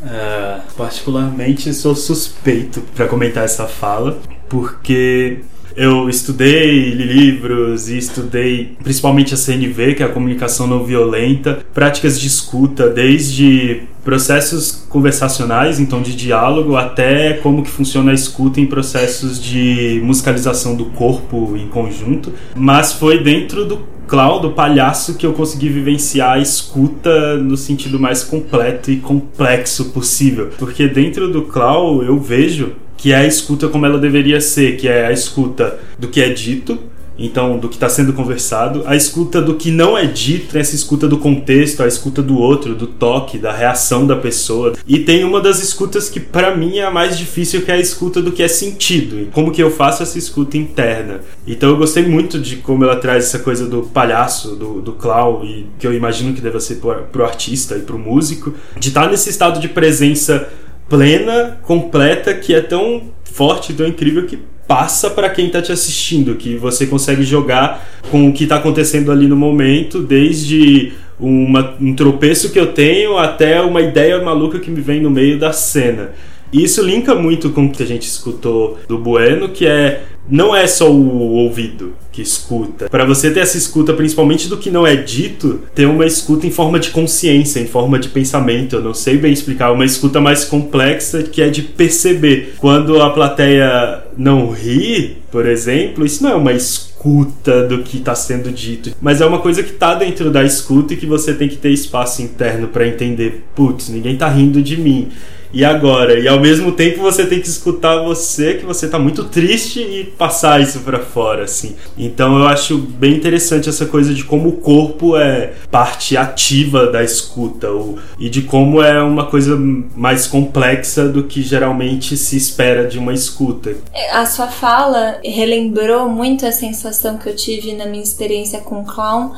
Uh, 0.02 0.72
particularmente 0.76 1.74
sou 1.74 1.94
suspeito 1.94 2.80
para 2.96 3.06
comentar 3.06 3.44
essa 3.44 3.68
fala, 3.68 4.20
porque 4.48 5.44
eu 5.76 6.08
estudei 6.08 6.90
livros 6.90 7.88
e 7.88 7.98
estudei 7.98 8.76
principalmente 8.82 9.34
a 9.34 9.36
CNV, 9.36 9.94
que 9.94 10.02
é 10.02 10.06
a 10.06 10.08
comunicação 10.08 10.66
não 10.66 10.84
violenta, 10.84 11.64
práticas 11.72 12.18
de 12.20 12.26
escuta, 12.26 12.88
desde 12.88 13.82
processos 14.04 14.84
conversacionais, 14.88 15.78
então 15.78 16.02
de 16.02 16.14
diálogo, 16.14 16.76
até 16.76 17.34
como 17.34 17.62
que 17.62 17.70
funciona 17.70 18.10
a 18.10 18.14
escuta 18.14 18.60
em 18.60 18.66
processos 18.66 19.42
de 19.42 20.00
musicalização 20.02 20.74
do 20.74 20.86
corpo 20.86 21.56
em 21.56 21.68
conjunto, 21.68 22.32
mas 22.54 22.92
foi 22.92 23.22
dentro 23.22 23.64
do 23.64 23.78
clown, 24.08 24.40
do 24.40 24.50
palhaço, 24.50 25.14
que 25.14 25.24
eu 25.24 25.32
consegui 25.32 25.68
vivenciar 25.68 26.32
a 26.32 26.38
escuta 26.40 27.36
no 27.36 27.56
sentido 27.56 28.00
mais 28.00 28.24
completo 28.24 28.90
e 28.90 28.96
complexo 28.96 29.90
possível, 29.90 30.50
porque 30.58 30.88
dentro 30.88 31.30
do 31.30 31.42
clown 31.42 32.02
eu 32.02 32.18
vejo 32.18 32.72
que 33.00 33.14
é 33.14 33.16
a 33.16 33.26
escuta 33.26 33.66
como 33.66 33.86
ela 33.86 33.98
deveria 33.98 34.42
ser, 34.42 34.76
que 34.76 34.86
é 34.86 35.06
a 35.06 35.10
escuta 35.10 35.78
do 35.98 36.08
que 36.08 36.20
é 36.20 36.28
dito, 36.28 36.78
então 37.18 37.58
do 37.58 37.66
que 37.66 37.76
está 37.76 37.88
sendo 37.88 38.12
conversado, 38.12 38.82
a 38.86 38.94
escuta 38.94 39.40
do 39.40 39.54
que 39.54 39.70
não 39.70 39.96
é 39.96 40.04
dito, 40.04 40.56
essa 40.58 40.74
escuta 40.74 41.08
do 41.08 41.16
contexto, 41.16 41.82
a 41.82 41.86
escuta 41.86 42.22
do 42.22 42.36
outro, 42.36 42.74
do 42.74 42.86
toque, 42.86 43.38
da 43.38 43.52
reação 43.52 44.06
da 44.06 44.16
pessoa. 44.16 44.74
E 44.86 44.98
tem 44.98 45.24
uma 45.24 45.40
das 45.40 45.62
escutas 45.62 46.10
que 46.10 46.20
para 46.20 46.54
mim 46.54 46.76
é 46.76 46.84
a 46.84 46.90
mais 46.90 47.16
difícil, 47.16 47.62
que 47.62 47.70
é 47.70 47.74
a 47.74 47.80
escuta 47.80 48.20
do 48.20 48.32
que 48.32 48.42
é 48.42 48.48
sentido, 48.48 49.30
como 49.32 49.50
que 49.50 49.62
eu 49.62 49.70
faço 49.70 50.02
essa 50.02 50.18
escuta 50.18 50.58
interna. 50.58 51.22
Então 51.46 51.70
eu 51.70 51.78
gostei 51.78 52.06
muito 52.06 52.38
de 52.38 52.56
como 52.56 52.84
ela 52.84 52.96
traz 52.96 53.24
essa 53.24 53.38
coisa 53.38 53.66
do 53.66 53.82
palhaço, 53.82 54.56
do, 54.56 54.82
do 54.82 54.92
clown, 54.92 55.42
e 55.42 55.66
que 55.78 55.86
eu 55.86 55.94
imagino 55.94 56.34
que 56.34 56.40
deva 56.42 56.60
ser 56.60 56.74
pro, 56.74 56.94
pro 57.04 57.24
artista 57.24 57.78
e 57.78 57.80
pro 57.80 57.98
músico, 57.98 58.52
de 58.78 58.88
estar 58.88 59.04
tá 59.04 59.10
nesse 59.10 59.30
estado 59.30 59.58
de 59.58 59.68
presença 59.68 60.50
plena, 60.90 61.58
completa, 61.62 62.34
que 62.34 62.52
é 62.52 62.60
tão 62.60 63.04
forte, 63.24 63.72
tão 63.72 63.86
incrível 63.86 64.26
que 64.26 64.38
passa 64.66 65.08
para 65.08 65.30
quem 65.30 65.46
está 65.46 65.62
te 65.62 65.72
assistindo, 65.72 66.34
que 66.34 66.56
você 66.56 66.86
consegue 66.86 67.22
jogar 67.22 67.88
com 68.10 68.28
o 68.28 68.32
que 68.32 68.44
está 68.44 68.56
acontecendo 68.56 69.10
ali 69.10 69.26
no 69.26 69.36
momento, 69.36 70.02
desde 70.02 70.92
uma, 71.18 71.74
um 71.80 71.94
tropeço 71.94 72.50
que 72.50 72.58
eu 72.58 72.68
tenho 72.68 73.16
até 73.16 73.60
uma 73.60 73.80
ideia 73.80 74.22
maluca 74.22 74.58
que 74.58 74.70
me 74.70 74.80
vem 74.80 75.00
no 75.00 75.10
meio 75.10 75.38
da 75.38 75.52
cena. 75.52 76.10
E 76.52 76.64
isso 76.64 76.82
linka 76.82 77.14
muito 77.14 77.50
com 77.50 77.66
o 77.66 77.70
que 77.70 77.82
a 77.82 77.86
gente 77.86 78.06
escutou 78.06 78.78
do 78.88 78.98
Bueno, 78.98 79.48
que 79.50 79.66
é 79.66 80.04
não 80.30 80.54
é 80.54 80.66
só 80.66 80.90
o 80.90 81.32
ouvido 81.32 81.94
que 82.12 82.22
escuta. 82.22 82.88
Para 82.88 83.04
você 83.04 83.30
ter 83.30 83.40
essa 83.40 83.56
escuta, 83.56 83.92
principalmente 83.92 84.48
do 84.48 84.56
que 84.56 84.70
não 84.70 84.86
é 84.86 84.94
dito, 84.94 85.60
ter 85.74 85.86
uma 85.86 86.06
escuta 86.06 86.46
em 86.46 86.50
forma 86.50 86.78
de 86.78 86.90
consciência, 86.90 87.58
em 87.58 87.66
forma 87.66 87.98
de 87.98 88.08
pensamento. 88.08 88.76
Eu 88.76 88.82
não 88.82 88.94
sei 88.94 89.16
bem 89.16 89.32
explicar, 89.32 89.72
uma 89.72 89.84
escuta 89.84 90.20
mais 90.20 90.44
complexa 90.44 91.22
que 91.22 91.42
é 91.42 91.48
de 91.48 91.62
perceber. 91.62 92.54
Quando 92.58 93.02
a 93.02 93.10
plateia 93.10 94.04
não 94.16 94.50
ri, 94.50 95.18
por 95.32 95.46
exemplo, 95.46 96.06
isso 96.06 96.22
não 96.22 96.30
é 96.30 96.34
uma 96.34 96.52
escuta 96.52 97.66
do 97.66 97.82
que 97.82 97.96
está 97.96 98.14
sendo 98.14 98.52
dito, 98.52 98.94
mas 99.00 99.20
é 99.20 99.26
uma 99.26 99.38
coisa 99.38 99.62
que 99.62 99.70
está 99.70 99.94
dentro 99.94 100.30
da 100.30 100.44
escuta 100.44 100.94
e 100.94 100.96
que 100.96 101.06
você 101.06 101.32
tem 101.32 101.48
que 101.48 101.56
ter 101.56 101.70
espaço 101.70 102.22
interno 102.22 102.68
para 102.68 102.86
entender. 102.86 103.44
Putz, 103.54 103.88
ninguém 103.88 104.14
está 104.14 104.28
rindo 104.28 104.62
de 104.62 104.76
mim 104.76 105.08
e 105.52 105.64
agora? 105.64 106.18
E 106.18 106.28
ao 106.28 106.40
mesmo 106.40 106.72
tempo 106.72 107.00
você 107.00 107.26
tem 107.26 107.40
que 107.40 107.48
escutar 107.48 108.02
você, 108.02 108.54
que 108.54 108.64
você 108.64 108.88
tá 108.88 108.98
muito 108.98 109.24
triste 109.24 109.80
e 109.80 110.04
passar 110.04 110.60
isso 110.60 110.80
para 110.80 111.00
fora, 111.00 111.44
assim. 111.44 111.76
Então 111.96 112.38
eu 112.38 112.46
acho 112.46 112.78
bem 112.78 113.14
interessante 113.14 113.68
essa 113.68 113.86
coisa 113.86 114.14
de 114.14 114.24
como 114.24 114.48
o 114.48 114.52
corpo 114.52 115.16
é 115.16 115.52
parte 115.70 116.16
ativa 116.16 116.86
da 116.86 117.02
escuta 117.02 117.70
ou, 117.70 117.98
e 118.18 118.28
de 118.28 118.42
como 118.42 118.82
é 118.82 119.02
uma 119.02 119.26
coisa 119.26 119.56
mais 119.96 120.26
complexa 120.26 121.08
do 121.08 121.24
que 121.24 121.42
geralmente 121.42 122.16
se 122.16 122.36
espera 122.36 122.86
de 122.86 122.98
uma 122.98 123.12
escuta. 123.12 123.74
A 124.12 124.26
sua 124.26 124.48
fala 124.48 125.18
relembrou 125.24 126.08
muito 126.08 126.46
a 126.46 126.52
sensação 126.52 127.18
que 127.18 127.28
eu 127.28 127.36
tive 127.36 127.74
na 127.74 127.86
minha 127.86 128.02
experiência 128.02 128.60
com 128.60 128.80
o 128.80 128.84
clown 128.84 129.32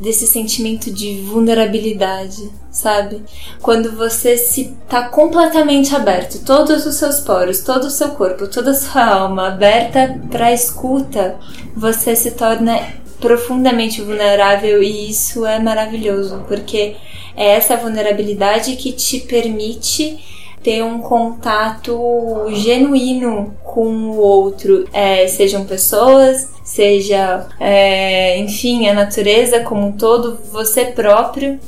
desse 0.00 0.26
sentimento 0.26 0.90
de 0.90 1.20
vulnerabilidade, 1.20 2.50
sabe? 2.70 3.22
Quando 3.60 3.92
você 3.92 4.38
se 4.38 4.74
tá 4.88 5.08
completamente 5.08 5.94
aberto, 5.94 6.42
todos 6.42 6.86
os 6.86 6.94
seus 6.94 7.20
poros, 7.20 7.60
todo 7.60 7.84
o 7.84 7.90
seu 7.90 8.08
corpo, 8.10 8.48
toda 8.48 8.70
a 8.70 8.74
sua 8.74 9.04
alma 9.04 9.48
aberta 9.48 10.18
para 10.30 10.52
escuta, 10.52 11.36
você 11.76 12.16
se 12.16 12.30
torna 12.30 12.80
profundamente 13.20 14.00
vulnerável 14.00 14.82
e 14.82 15.10
isso 15.10 15.44
é 15.44 15.58
maravilhoso, 15.58 16.44
porque 16.48 16.96
é 17.36 17.50
essa 17.50 17.76
vulnerabilidade 17.76 18.76
que 18.76 18.92
te 18.92 19.20
permite 19.20 20.18
ter 20.62 20.82
um 20.82 21.00
contato 21.00 22.46
genuíno 22.50 23.54
com 23.64 23.88
o 24.10 24.18
outro, 24.18 24.86
é, 24.92 25.26
sejam 25.26 25.64
pessoas, 25.64 26.48
seja, 26.64 27.46
é, 27.58 28.38
enfim, 28.38 28.88
a 28.88 28.94
natureza 28.94 29.60
como 29.60 29.86
um 29.86 29.92
todo, 29.92 30.38
você 30.52 30.86
próprio. 30.86 31.58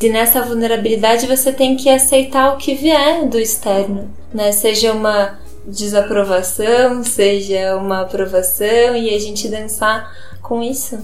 E 0.00 0.08
nessa 0.08 0.42
vulnerabilidade 0.42 1.26
você 1.26 1.52
tem 1.52 1.76
que 1.76 1.88
aceitar 1.88 2.54
o 2.54 2.56
que 2.56 2.74
vier 2.74 3.26
do 3.26 3.38
externo, 3.38 4.10
né? 4.34 4.50
Seja 4.50 4.92
uma 4.92 5.38
desaprovação, 5.64 7.04
seja 7.04 7.76
uma 7.76 8.00
aprovação 8.00 8.96
e 8.96 9.14
a 9.14 9.18
gente 9.18 9.48
dançar 9.48 10.12
com 10.42 10.60
isso. 10.62 10.98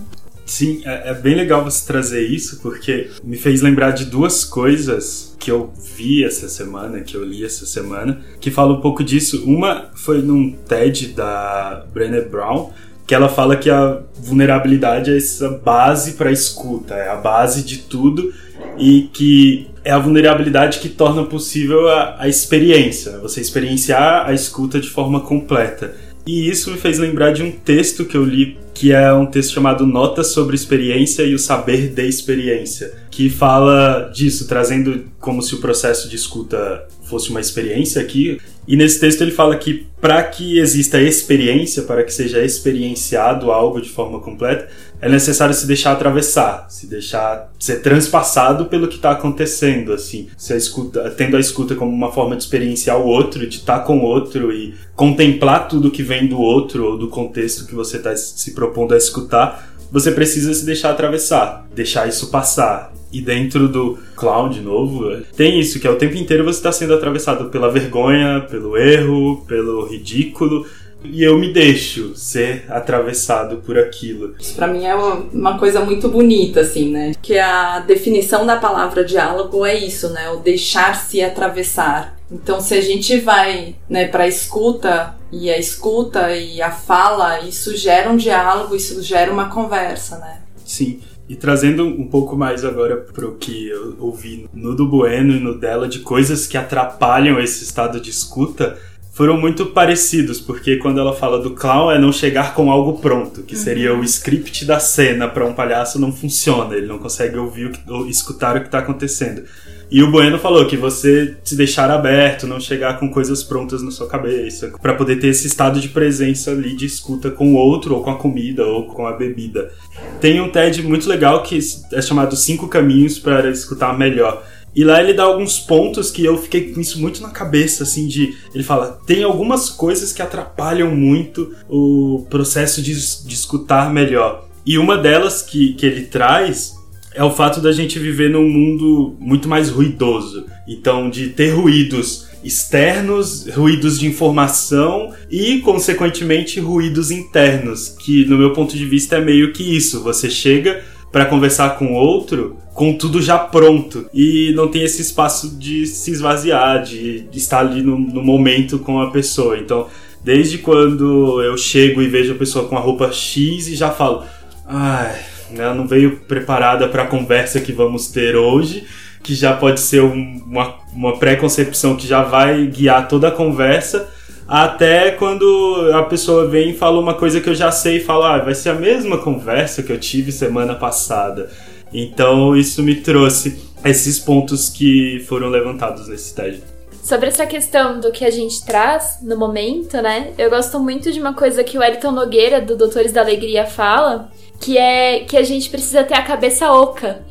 Sim, 0.49 0.81
é, 0.87 1.11
é, 1.11 1.15
bem 1.15 1.35
legal 1.35 1.63
você 1.63 1.87
trazer 1.87 2.27
isso, 2.27 2.61
porque 2.63 3.11
me 3.23 3.37
fez 3.37 3.61
lembrar 3.61 3.91
de 3.91 4.07
duas 4.07 4.47
coisas 4.47 5.37
que 5.39 5.51
eu 5.51 5.71
vi 5.95 6.25
essa 6.25 6.49
semana, 6.49 7.01
que 7.01 7.15
eu 7.15 7.23
li 7.23 7.45
essa 7.45 7.67
semana, 7.67 8.19
que 8.41 8.51
falam 8.51 8.79
um 8.79 8.81
pouco 8.81 9.05
disso. 9.05 9.45
Uma 9.45 9.91
foi 9.95 10.23
num 10.23 10.53
TED 10.67 11.09
da 11.09 11.85
Brené 11.93 12.23
Brown, 12.23 12.71
que 13.07 13.15
ela 13.15 13.29
fala 13.29 13.57
que 13.57 13.69
a 13.69 14.01
vulnerabilidade 14.17 15.11
é 15.11 15.19
essa 15.19 15.51
base 15.51 16.13
para 16.13 16.33
escuta, 16.33 16.95
é 16.95 17.11
a 17.11 17.17
base 17.17 17.63
de 17.63 17.79
tudo 17.79 18.33
e 18.79 19.03
que 19.13 19.69
é 19.85 19.91
a 19.91 19.99
vulnerabilidade 19.99 20.79
que 20.79 20.89
torna 20.89 21.25
possível 21.25 21.89
a, 21.89 22.17
a 22.19 22.29
experiência, 22.29 23.19
você 23.19 23.41
experienciar 23.41 24.27
a 24.27 24.33
escuta 24.33 24.81
de 24.81 24.89
forma 24.89 25.21
completa. 25.21 25.95
E 26.29 26.47
isso 26.47 26.71
me 26.71 26.77
fez 26.77 26.99
lembrar 26.99 27.33
de 27.33 27.43
um 27.43 27.51
texto 27.51 28.05
que 28.05 28.15
eu 28.15 28.23
li, 28.23 28.59
que 28.75 28.93
é 28.93 29.11
um 29.15 29.25
texto 29.25 29.55
chamado 29.55 29.87
Notas 29.87 30.27
sobre 30.27 30.55
Experiência 30.55 31.23
e 31.23 31.33
o 31.35 31.39
Saber 31.39 31.89
de 31.89 32.07
Experiência, 32.07 32.93
que 33.11 33.31
fala 33.31 34.11
disso, 34.15 34.47
trazendo 34.47 35.07
como 35.19 35.41
se 35.41 35.55
o 35.55 35.59
processo 35.59 36.07
de 36.07 36.17
escuta 36.17 36.87
fosse 37.05 37.31
uma 37.31 37.41
experiência 37.41 38.03
aqui. 38.03 38.39
E 38.67 38.77
nesse 38.77 39.01
texto 39.01 39.23
ele 39.23 39.31
fala 39.31 39.57
que 39.57 39.87
para 40.03 40.23
que 40.23 40.59
exista 40.59 41.01
experiência, 41.01 41.85
para 41.85 42.05
que 42.05 42.13
seja 42.13 42.45
experienciado 42.45 43.51
algo 43.51 43.81
de 43.81 43.89
forma 43.89 44.21
completa, 44.21 44.69
é 45.01 45.09
necessário 45.09 45.55
se 45.55 45.67
deixar 45.67 45.93
atravessar, 45.93 46.67
se 46.69 46.87
deixar 46.87 47.51
ser 47.59 47.83
transpassado 47.83 48.67
pelo 48.67 48.89
que 48.89 48.97
está 48.97 49.13
acontecendo, 49.13 49.93
assim, 49.93 50.29
se 50.37 50.53
a 50.53 50.57
escuta, 50.57 51.09
tendo 51.11 51.37
a 51.37 51.41
escuta 51.41 51.75
como 51.75 51.93
uma 51.93 52.13
forma 52.13 52.37
de 52.37 52.43
experienciar 52.43 52.99
o 52.99 53.07
outro, 53.07 53.47
de 53.47 53.59
estar 53.59 53.79
tá 53.79 53.85
com 53.85 53.99
o 53.99 54.03
outro 54.03 54.53
e 54.53 54.75
contemplar 54.97 55.69
tudo 55.69 55.91
que 55.91 56.03
vem 56.03 56.27
do 56.27 56.41
outro 56.41 56.85
ou 56.85 56.99
do 56.99 57.09
contexto 57.09 57.67
que 57.67 57.75
você 57.75 57.99
está 57.99 58.17
se 58.17 58.53
propondo 58.53 58.95
a 58.95 58.97
escutar, 58.97 59.73
você 59.91 60.11
precisa 60.11 60.53
se 60.53 60.67
deixar 60.67 60.91
atravessar, 60.91 61.67
deixar 61.75 62.09
isso 62.09 62.31
passar. 62.31 62.93
E 63.11 63.23
dentro 63.23 63.69
do 63.69 63.99
clown, 64.15 64.51
de 64.51 64.61
novo, 64.61 65.23
tem 65.35 65.59
isso, 65.59 65.81
que 65.81 65.87
é 65.87 65.91
o 65.91 65.97
tempo 65.97 66.15
inteiro 66.19 66.45
você 66.45 66.59
está 66.59 66.71
sendo 66.71 66.93
atravessado 66.93 67.49
pela 67.49 67.71
vergonha, 67.71 68.47
pelo 68.51 68.77
erro, 68.77 69.47
pelo 69.47 69.87
ridículo, 69.87 70.67
e 71.05 71.23
eu 71.23 71.39
me 71.39 71.53
deixo 71.53 72.15
ser 72.17 72.65
atravessado 72.69 73.59
por 73.59 73.79
aquilo. 73.79 74.35
Isso 74.39 74.55
pra 74.55 74.67
mim 74.67 74.85
é 74.85 74.95
uma, 74.95 75.59
coisa 75.59 75.85
muito 75.85 76.09
bonita, 76.09 76.61
assim, 76.61 76.91
né? 76.91 77.13
Que 77.23 77.39
a 77.39 77.81
definição 77.81 78.45
da 78.45 78.57
palavra 78.57 79.05
diálogo 79.05 79.65
é 79.65 79.77
isso, 79.77 80.11
né? 80.11 80.31
O 80.31 80.37
deixar-se 80.37 81.23
atravessar. 81.23 82.17
Então, 82.31 82.61
se 82.61 82.75
a 82.75 82.81
gente 82.81 83.19
vai, 83.21 83.75
né, 83.89 84.07
para 84.09 84.27
escuta 84.27 85.15
e 85.33 85.51
a 85.51 85.59
escuta 85.59 86.35
e 86.35 86.61
a 86.61 86.71
fala, 86.71 87.41
isso 87.41 87.77
gera 87.77 88.11
um 88.11 88.17
diálogo, 88.17 88.75
isso 88.75 89.01
gera 89.03 89.33
uma 89.33 89.49
conversa, 89.49 90.19
né? 90.19 90.41
Sim. 90.65 91.01
E 91.29 91.37
trazendo 91.37 91.85
um 91.85 92.09
pouco 92.09 92.37
mais 92.37 92.65
agora 92.65 92.97
pro 92.97 93.37
que 93.37 93.69
eu 93.69 93.97
ouvi 93.99 94.49
no 94.53 94.75
do 94.75 94.89
Bueno 94.89 95.35
e 95.35 95.41
no 95.41 95.59
dela 95.59 95.87
de 95.87 95.99
coisas 95.99 96.47
que 96.47 96.57
atrapalham 96.57 97.39
esse 97.39 97.65
estado 97.65 98.01
de 98.01 98.09
escuta, 98.09 98.79
foram 99.19 99.37
muito 99.37 99.67
parecidos, 99.67 100.41
porque 100.41 100.77
quando 100.77 101.01
ela 101.01 101.13
fala 101.13 101.41
do 101.41 101.51
clown 101.51 101.91
é 101.91 101.99
não 101.99 102.13
chegar 102.13 102.55
com 102.55 102.71
algo 102.71 103.01
pronto, 103.01 103.43
que 103.43 103.57
seria 103.57 103.93
o 103.93 104.05
script 104.05 104.65
da 104.65 104.79
cena 104.79 105.27
para 105.27 105.45
um 105.45 105.53
palhaço 105.53 105.99
não 105.99 106.13
funciona, 106.13 106.77
ele 106.77 106.87
não 106.87 107.01
consegue 107.01 107.37
ouvir 107.37 107.67
o 107.67 107.71
que, 107.73 107.81
ou 107.91 108.07
escutar 108.07 108.57
o 108.57 108.61
que 108.61 108.67
está 108.67 108.79
acontecendo. 108.79 109.43
E 109.91 110.05
o 110.05 110.11
Bueno 110.13 110.39
falou 110.39 110.65
que 110.67 110.77
você 110.77 111.35
se 111.43 111.57
deixar 111.57 111.91
aberto, 111.91 112.47
não 112.47 112.61
chegar 112.61 113.01
com 113.01 113.11
coisas 113.11 113.43
prontas 113.43 113.83
na 113.83 113.91
sua 113.91 114.07
cabeça, 114.07 114.73
para 114.81 114.95
poder 114.95 115.17
ter 115.17 115.29
esse 115.29 115.49
estado 115.49 115.81
de 115.81 115.89
presença 115.89 116.53
ali 116.53 116.77
de 116.77 116.87
escuta 116.87 117.29
com 117.29 117.55
o 117.55 117.57
outro, 117.57 117.97
ou 117.97 118.05
com 118.05 118.11
a 118.11 118.17
comida, 118.17 118.67
ou 118.67 118.85
com 118.85 119.05
a 119.05 119.13
bebida. 119.13 119.73
Tem 120.21 120.41
um 120.41 120.49
TED 120.49 120.81
muito 120.85 121.09
legal 121.09 121.43
que 121.43 121.59
é 121.93 122.01
chamado 122.01 122.37
Cinco 122.37 122.69
Caminhos 122.69 123.19
para 123.19 123.51
Escutar 123.51 123.99
Melhor. 123.99 124.45
E 124.75 124.85
lá 124.85 125.03
ele 125.03 125.13
dá 125.13 125.25
alguns 125.25 125.59
pontos 125.59 126.11
que 126.11 126.25
eu 126.25 126.37
fiquei 126.39 126.73
com 126.73 126.81
isso 126.81 127.01
muito 127.01 127.21
na 127.23 127.31
cabeça, 127.31 127.83
assim, 127.83 128.07
de. 128.07 128.37
Ele 128.55 128.65
fala: 128.65 129.01
tem 129.07 129.23
algumas 129.23 129.71
coisas 129.71 130.13
que 130.13 130.23
atrapalham 130.23 130.95
muito 130.95 131.55
o 131.69 132.27
processo 132.31 132.83
de, 132.83 132.93
de 132.93 133.35
escutar 133.35 133.93
melhor. 133.93 134.47
E 134.65 134.79
uma 134.79 134.99
delas 134.99 135.43
que, 135.43 135.73
que 135.75 135.87
ele 135.87 136.03
traz 136.03 136.77
é 137.15 137.25
o 137.25 137.31
fato 137.31 137.61
da 137.61 137.73
gente 137.73 137.99
viver 137.99 138.31
num 138.31 138.49
mundo 138.49 139.17
muito 139.19 139.49
mais 139.49 139.71
ruidoso. 139.71 140.45
Então, 140.69 141.09
de 141.11 141.31
ter 141.31 141.51
ruídos 141.51 142.29
externos, 142.45 143.47
ruídos 143.49 143.99
de 143.99 144.07
informação 144.07 145.13
e, 145.31 145.59
consequentemente, 145.61 146.61
ruídos 146.61 147.11
internos, 147.11 147.89
que 147.89 148.25
no 148.27 148.39
meu 148.39 148.53
ponto 148.53 148.77
de 148.77 148.85
vista 148.85 149.17
é 149.17 149.21
meio 149.21 149.53
que 149.53 149.77
isso. 149.77 150.03
Você 150.03 150.31
chega 150.31 150.83
para 151.11 151.25
conversar 151.27 151.79
com 151.79 151.95
outro 151.95 152.57
com 152.79 152.93
tudo 152.93 153.21
já 153.21 153.37
pronto 153.37 154.09
e 154.15 154.53
não 154.55 154.69
tem 154.69 154.85
esse 154.85 155.03
espaço 155.03 155.59
de 155.59 155.85
se 155.85 156.13
esvaziar, 156.13 156.85
de, 156.85 157.27
estar 157.33 157.59
ali 157.59 157.83
no, 157.83 157.99
no 157.99 158.23
momento 158.23 158.79
com 158.79 159.01
a 159.01 159.11
pessoa. 159.11 159.59
Então, 159.59 159.89
desde 160.23 160.59
quando 160.59 161.43
eu 161.43 161.57
chego 161.57 162.01
e 162.01 162.07
vejo 162.07 162.35
a 162.35 162.37
pessoa 162.37 162.69
com 162.69 162.77
a 162.77 162.81
roupa 162.81 163.11
X 163.11 163.67
e 163.67 163.75
já 163.75 163.91
falo, 163.91 164.23
ai, 164.65 165.13
ela 165.57 165.75
não 165.75 165.89
veio 165.89 166.21
preparada 166.29 166.87
para 166.87 167.03
a 167.03 167.07
conversa 167.09 167.61
que 167.61 167.73
vamos 167.73 168.13
ter 168.13 168.37
hoje, 168.37 168.85
que 169.25 169.35
já 169.35 169.55
pode 169.55 169.81
ser 169.81 170.05
um, 170.05 170.41
uma, 170.47 170.77
uma 170.93 171.19
pré-concepção 171.19 171.97
que 171.97 172.07
já 172.07 172.23
vai 172.23 172.65
guiar 172.67 173.09
toda 173.09 173.27
a 173.27 173.33
conversa 173.33 174.09
até 174.49 175.11
quando 175.11 175.91
a 175.95 176.03
pessoa 176.05 176.49
vem 176.49 176.71
e 176.71 176.75
fala 176.75 176.99
uma 176.99 177.13
coisa 177.13 177.39
que 177.39 177.51
eu 177.51 177.55
já 177.55 177.71
sei 177.71 177.99
e 177.99 178.01
fala, 178.01 178.37
ah, 178.37 178.39
vai 178.39 178.55
ser 178.55 178.71
a 178.71 178.75
mesma 178.75 179.19
conversa 179.19 179.83
que 179.83 179.93
eu 179.93 180.01
tive 180.01 180.33
semana 180.33 180.75
passada. 180.75 181.51
Então 181.93 182.57
isso 182.57 182.83
me 182.83 182.95
trouxe 182.95 183.63
esses 183.85 184.19
pontos 184.19 184.71
que 184.71 185.23
foram 185.29 185.49
levantados 185.49 186.09
nesse 186.09 186.35
TED. 186.35 186.63
Sobre 187.03 187.29
essa 187.29 187.47
questão 187.47 188.01
do 188.01 188.11
que 188.11 188.25
a 188.25 188.31
gente 188.31 188.65
traz 188.65 189.19
no 189.23 189.37
momento, 189.37 190.01
né? 190.01 190.33
Eu 190.37 190.51
gosto 190.51 190.81
muito 190.81 191.13
de 191.13 191.21
uma 191.21 191.35
coisa 191.35 191.63
que 191.63 191.79
o 191.79 191.83
Elton 191.83 192.13
Nogueira, 192.13 192.61
do 192.61 192.77
Doutores 192.77 193.13
da 193.13 193.21
Alegria, 193.21 193.67
fala, 193.67 194.31
que 194.61 194.77
é 194.77 195.21
que 195.21 195.37
a 195.37 195.43
gente 195.43 195.71
precisa 195.71 196.05
ter 196.05 196.15
a 196.15 196.23
cabeça 196.23 196.71
oca. 196.73 197.23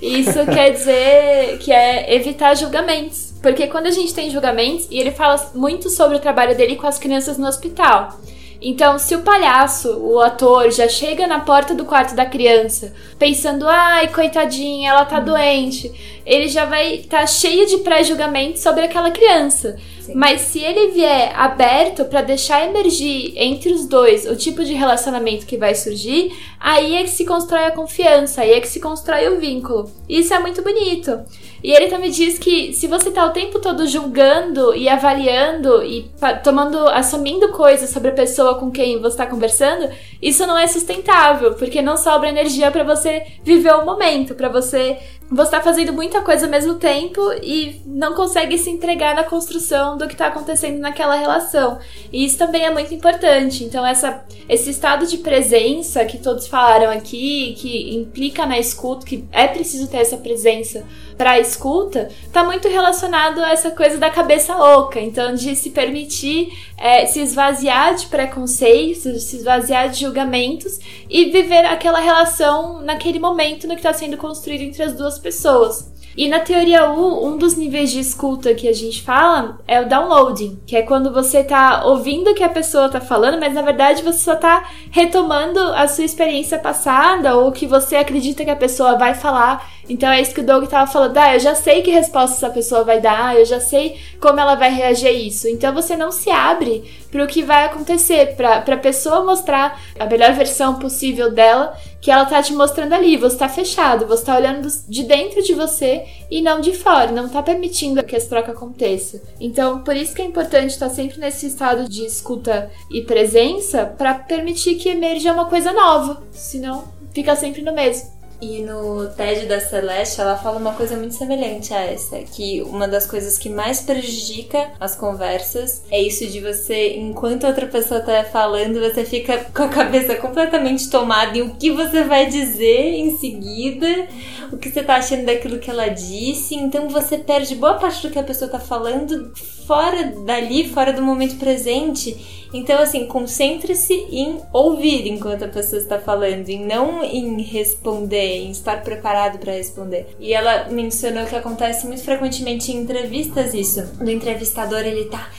Isso 0.00 0.44
quer 0.52 0.70
dizer 0.70 1.58
que 1.60 1.72
é 1.72 2.14
evitar 2.14 2.54
julgamentos. 2.54 3.31
Porque 3.42 3.66
quando 3.66 3.86
a 3.86 3.90
gente 3.90 4.14
tem 4.14 4.30
julgamentos, 4.30 4.86
e 4.90 4.98
ele 4.98 5.10
fala 5.10 5.50
muito 5.54 5.90
sobre 5.90 6.16
o 6.16 6.20
trabalho 6.20 6.56
dele 6.56 6.76
com 6.76 6.86
as 6.86 6.98
crianças 6.98 7.36
no 7.36 7.48
hospital. 7.48 8.20
Então, 8.64 8.96
se 8.96 9.16
o 9.16 9.22
palhaço, 9.22 9.98
o 9.98 10.20
ator, 10.20 10.70
já 10.70 10.88
chega 10.88 11.26
na 11.26 11.40
porta 11.40 11.74
do 11.74 11.84
quarto 11.84 12.14
da 12.14 12.24
criança 12.24 12.94
pensando, 13.18 13.66
ai, 13.68 14.06
coitadinha, 14.06 14.90
ela 14.90 15.04
tá 15.04 15.18
doente, 15.18 15.92
ele 16.24 16.46
já 16.46 16.64
vai 16.64 16.94
estar 16.94 17.20
tá 17.20 17.26
cheio 17.26 17.66
de 17.66 17.78
pré-julgamento 17.78 18.60
sobre 18.60 18.84
aquela 18.84 19.10
criança. 19.10 19.76
Mas 20.14 20.42
se 20.42 20.60
ele 20.60 20.92
vier 20.92 21.32
aberto 21.36 22.04
para 22.04 22.22
deixar 22.22 22.66
emergir 22.66 23.32
entre 23.36 23.72
os 23.72 23.86
dois 23.86 24.26
o 24.26 24.36
tipo 24.36 24.64
de 24.64 24.72
relacionamento 24.72 25.46
que 25.46 25.56
vai 25.56 25.74
surgir, 25.74 26.32
aí 26.58 26.96
é 26.96 27.02
que 27.02 27.10
se 27.10 27.24
constrói 27.24 27.64
a 27.64 27.70
confiança, 27.70 28.42
aí 28.42 28.52
é 28.52 28.60
que 28.60 28.68
se 28.68 28.80
constrói 28.80 29.28
o 29.28 29.38
vínculo. 29.38 29.90
Isso 30.08 30.32
é 30.32 30.38
muito 30.38 30.62
bonito. 30.62 31.20
E 31.62 31.70
ele 31.70 31.86
também 31.86 32.10
diz 32.10 32.38
que 32.38 32.72
se 32.72 32.88
você 32.88 33.10
tá 33.10 33.24
o 33.24 33.30
tempo 33.30 33.60
todo 33.60 33.86
julgando 33.86 34.74
e 34.74 34.88
avaliando 34.88 35.84
e 35.84 36.10
tomando, 36.42 36.88
assumindo 36.88 37.50
coisas 37.50 37.90
sobre 37.90 38.08
a 38.08 38.14
pessoa 38.14 38.56
com 38.56 38.70
quem 38.70 39.00
você 39.00 39.14
está 39.14 39.26
conversando, 39.26 39.88
isso 40.20 40.44
não 40.44 40.58
é 40.58 40.66
sustentável, 40.66 41.54
porque 41.54 41.80
não 41.80 41.96
sobra 41.96 42.28
energia 42.28 42.70
para 42.70 42.82
você 42.82 43.24
viver 43.44 43.74
o 43.74 43.84
momento, 43.84 44.34
para 44.34 44.48
você 44.48 44.98
você 45.34 45.50
tá 45.50 45.62
fazendo 45.62 45.94
muita 45.94 46.20
coisa 46.20 46.44
ao 46.44 46.50
mesmo 46.50 46.74
tempo 46.74 47.20
e 47.42 47.80
não 47.86 48.14
consegue 48.14 48.58
se 48.58 48.68
entregar 48.68 49.14
na 49.14 49.24
construção 49.24 49.96
do 50.02 50.08
que 50.08 50.16
tá 50.16 50.26
acontecendo 50.26 50.78
naquela 50.78 51.14
relação. 51.14 51.78
E 52.12 52.24
isso 52.24 52.36
também 52.36 52.64
é 52.64 52.70
muito 52.70 52.92
importante. 52.92 53.64
Então, 53.64 53.86
essa, 53.86 54.24
esse 54.48 54.70
estado 54.70 55.06
de 55.06 55.18
presença 55.18 56.04
que 56.04 56.18
todos 56.18 56.46
falaram 56.46 56.90
aqui, 56.90 57.54
que 57.58 57.94
implica 57.94 58.44
na 58.44 58.58
escuta, 58.58 59.06
que 59.06 59.24
é 59.32 59.46
preciso 59.48 59.88
ter 59.88 59.98
essa 59.98 60.16
presença 60.16 60.84
para 61.16 61.32
a 61.32 61.38
escuta, 61.38 62.08
tá 62.32 62.42
muito 62.42 62.68
relacionado 62.68 63.40
a 63.40 63.50
essa 63.50 63.70
coisa 63.70 63.98
da 63.98 64.10
cabeça 64.10 64.56
oca. 64.56 65.00
Então, 65.00 65.34
de 65.34 65.54
se 65.54 65.70
permitir 65.70 66.52
é, 66.76 67.06
se 67.06 67.20
esvaziar 67.20 67.94
de 67.94 68.06
preconceitos, 68.06 69.22
se 69.22 69.36
esvaziar 69.36 69.88
de 69.88 70.00
julgamentos 70.00 70.78
e 71.08 71.26
viver 71.26 71.64
aquela 71.64 72.00
relação 72.00 72.80
naquele 72.82 73.18
momento 73.18 73.68
no 73.68 73.74
que 73.74 73.80
está 73.80 73.92
sendo 73.92 74.16
construído 74.16 74.62
entre 74.62 74.82
as 74.82 74.94
duas 74.94 75.18
pessoas. 75.18 75.92
E 76.16 76.28
na 76.28 76.40
teoria 76.40 76.90
U, 76.90 77.26
um 77.26 77.38
dos 77.38 77.56
níveis 77.56 77.90
de 77.90 78.00
escuta 78.00 78.54
que 78.54 78.68
a 78.68 78.72
gente 78.72 79.02
fala 79.02 79.58
é 79.66 79.80
o 79.80 79.88
downloading, 79.88 80.60
que 80.66 80.76
é 80.76 80.82
quando 80.82 81.12
você 81.12 81.42
tá 81.42 81.84
ouvindo 81.86 82.30
o 82.30 82.34
que 82.34 82.44
a 82.44 82.48
pessoa 82.48 82.90
tá 82.90 83.00
falando, 83.00 83.40
mas 83.40 83.54
na 83.54 83.62
verdade 83.62 84.02
você 84.02 84.18
só 84.18 84.36
tá 84.36 84.68
retomando 84.90 85.58
a 85.72 85.88
sua 85.88 86.04
experiência 86.04 86.58
passada 86.58 87.34
ou 87.36 87.48
o 87.48 87.52
que 87.52 87.66
você 87.66 87.96
acredita 87.96 88.44
que 88.44 88.50
a 88.50 88.56
pessoa 88.56 88.98
vai 88.98 89.14
falar. 89.14 89.66
Então 89.88 90.10
é 90.10 90.20
isso 90.20 90.34
que 90.34 90.40
o 90.40 90.46
Doug 90.46 90.64
tava 90.66 90.90
falando, 90.90 91.16
ah, 91.16 91.34
eu 91.34 91.40
já 91.40 91.54
sei 91.54 91.82
que 91.82 91.90
resposta 91.90 92.36
essa 92.36 92.50
pessoa 92.50 92.84
vai 92.84 93.00
dar, 93.00 93.36
eu 93.36 93.44
já 93.44 93.58
sei 93.58 93.98
como 94.20 94.38
ela 94.38 94.54
vai 94.54 94.70
reagir 94.72 95.08
a 95.08 95.12
isso. 95.12 95.48
Então 95.48 95.72
você 95.74 95.96
não 95.96 96.12
se 96.12 96.30
abre 96.30 96.84
para 97.10 97.24
o 97.24 97.26
que 97.26 97.42
vai 97.42 97.64
acontecer, 97.64 98.36
para 98.36 98.58
a 98.58 98.76
pessoa 98.76 99.24
mostrar 99.24 99.80
a 99.98 100.06
melhor 100.06 100.32
versão 100.34 100.78
possível 100.78 101.32
dela 101.32 101.74
que 102.02 102.10
ela 102.10 102.26
tá 102.26 102.42
te 102.42 102.52
mostrando 102.52 102.92
ali. 102.92 103.16
Você 103.16 103.38
tá 103.38 103.48
fechado, 103.48 104.06
você 104.06 104.24
tá 104.24 104.36
olhando 104.36 104.68
de 104.88 105.04
dentro 105.04 105.40
de 105.40 105.54
você 105.54 106.04
e 106.28 106.42
não 106.42 106.60
de 106.60 106.74
fora, 106.74 107.12
não 107.12 107.28
tá 107.28 107.40
permitindo 107.42 108.02
que 108.02 108.16
essa 108.16 108.28
troca 108.28 108.50
aconteça. 108.50 109.22
Então, 109.40 109.82
por 109.84 109.96
isso 109.96 110.14
que 110.14 110.20
é 110.20 110.24
importante 110.24 110.70
estar 110.70 110.90
sempre 110.90 111.20
nesse 111.20 111.46
estado 111.46 111.88
de 111.88 112.04
escuta 112.04 112.70
e 112.90 113.02
presença 113.02 113.86
para 113.86 114.14
permitir 114.14 114.74
que 114.74 114.88
emerja 114.88 115.32
uma 115.32 115.46
coisa 115.46 115.72
nova, 115.72 116.22
senão 116.32 116.84
fica 117.14 117.36
sempre 117.36 117.62
no 117.62 117.72
mesmo. 117.72 118.21
E 118.42 118.60
no 118.60 119.06
TED 119.10 119.46
da 119.46 119.60
Celeste, 119.60 120.20
ela 120.20 120.36
fala 120.36 120.58
uma 120.58 120.72
coisa 120.72 120.96
muito 120.96 121.14
semelhante 121.14 121.72
a 121.72 121.78
essa, 121.78 122.18
que 122.18 122.60
uma 122.62 122.88
das 122.88 123.06
coisas 123.06 123.38
que 123.38 123.48
mais 123.48 123.82
prejudica 123.82 124.72
as 124.80 124.96
conversas 124.96 125.84
é 125.88 126.02
isso 126.02 126.26
de 126.26 126.40
você, 126.40 126.96
enquanto 126.96 127.46
outra 127.46 127.68
pessoa 127.68 128.00
tá 128.00 128.24
falando, 128.24 128.80
você 128.80 129.04
fica 129.04 129.46
com 129.54 129.62
a 129.62 129.68
cabeça 129.68 130.16
completamente 130.16 130.90
tomada 130.90 131.38
em 131.38 131.42
o 131.42 131.54
que 131.54 131.70
você 131.70 132.02
vai 132.02 132.26
dizer 132.26 132.94
em 132.94 133.16
seguida, 133.16 134.08
o 134.50 134.56
que 134.56 134.70
você 134.70 134.82
tá 134.82 134.96
achando 134.96 135.24
daquilo 135.24 135.60
que 135.60 135.70
ela 135.70 135.86
disse, 135.86 136.56
então 136.56 136.88
você 136.88 137.18
perde 137.18 137.54
boa 137.54 137.74
parte 137.74 138.04
do 138.04 138.12
que 138.12 138.18
a 138.18 138.24
pessoa 138.24 138.50
tá 138.50 138.58
falando 138.58 139.32
fora 139.66 140.04
dali, 140.24 140.68
fora 140.68 140.92
do 140.92 141.02
momento 141.02 141.36
presente 141.36 142.42
então, 142.52 142.80
assim, 142.80 143.06
concentre-se 143.06 143.94
em 144.10 144.38
ouvir 144.52 145.08
enquanto 145.08 145.44
a 145.44 145.48
pessoa 145.48 145.80
está 145.80 145.98
falando, 145.98 146.48
e 146.48 146.58
não 146.58 147.02
em 147.02 147.40
responder, 147.40 148.44
em 148.44 148.50
estar 148.50 148.82
preparado 148.82 149.38
para 149.38 149.52
responder. 149.52 150.14
E 150.20 150.34
ela 150.34 150.68
mencionou 150.68 151.24
que 151.24 151.34
acontece 151.34 151.86
muito 151.86 152.02
frequentemente 152.02 152.70
em 152.70 152.82
entrevistas 152.82 153.54
isso. 153.54 153.82
O 153.98 154.08
entrevistador, 154.08 154.80
ele 154.80 155.06
tá 155.06 155.30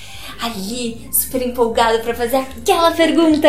ali, 0.41 1.07
super 1.11 1.41
empolgado 1.41 1.99
para 1.99 2.13
fazer 2.13 2.37
aquela 2.37 2.91
pergunta, 2.91 3.47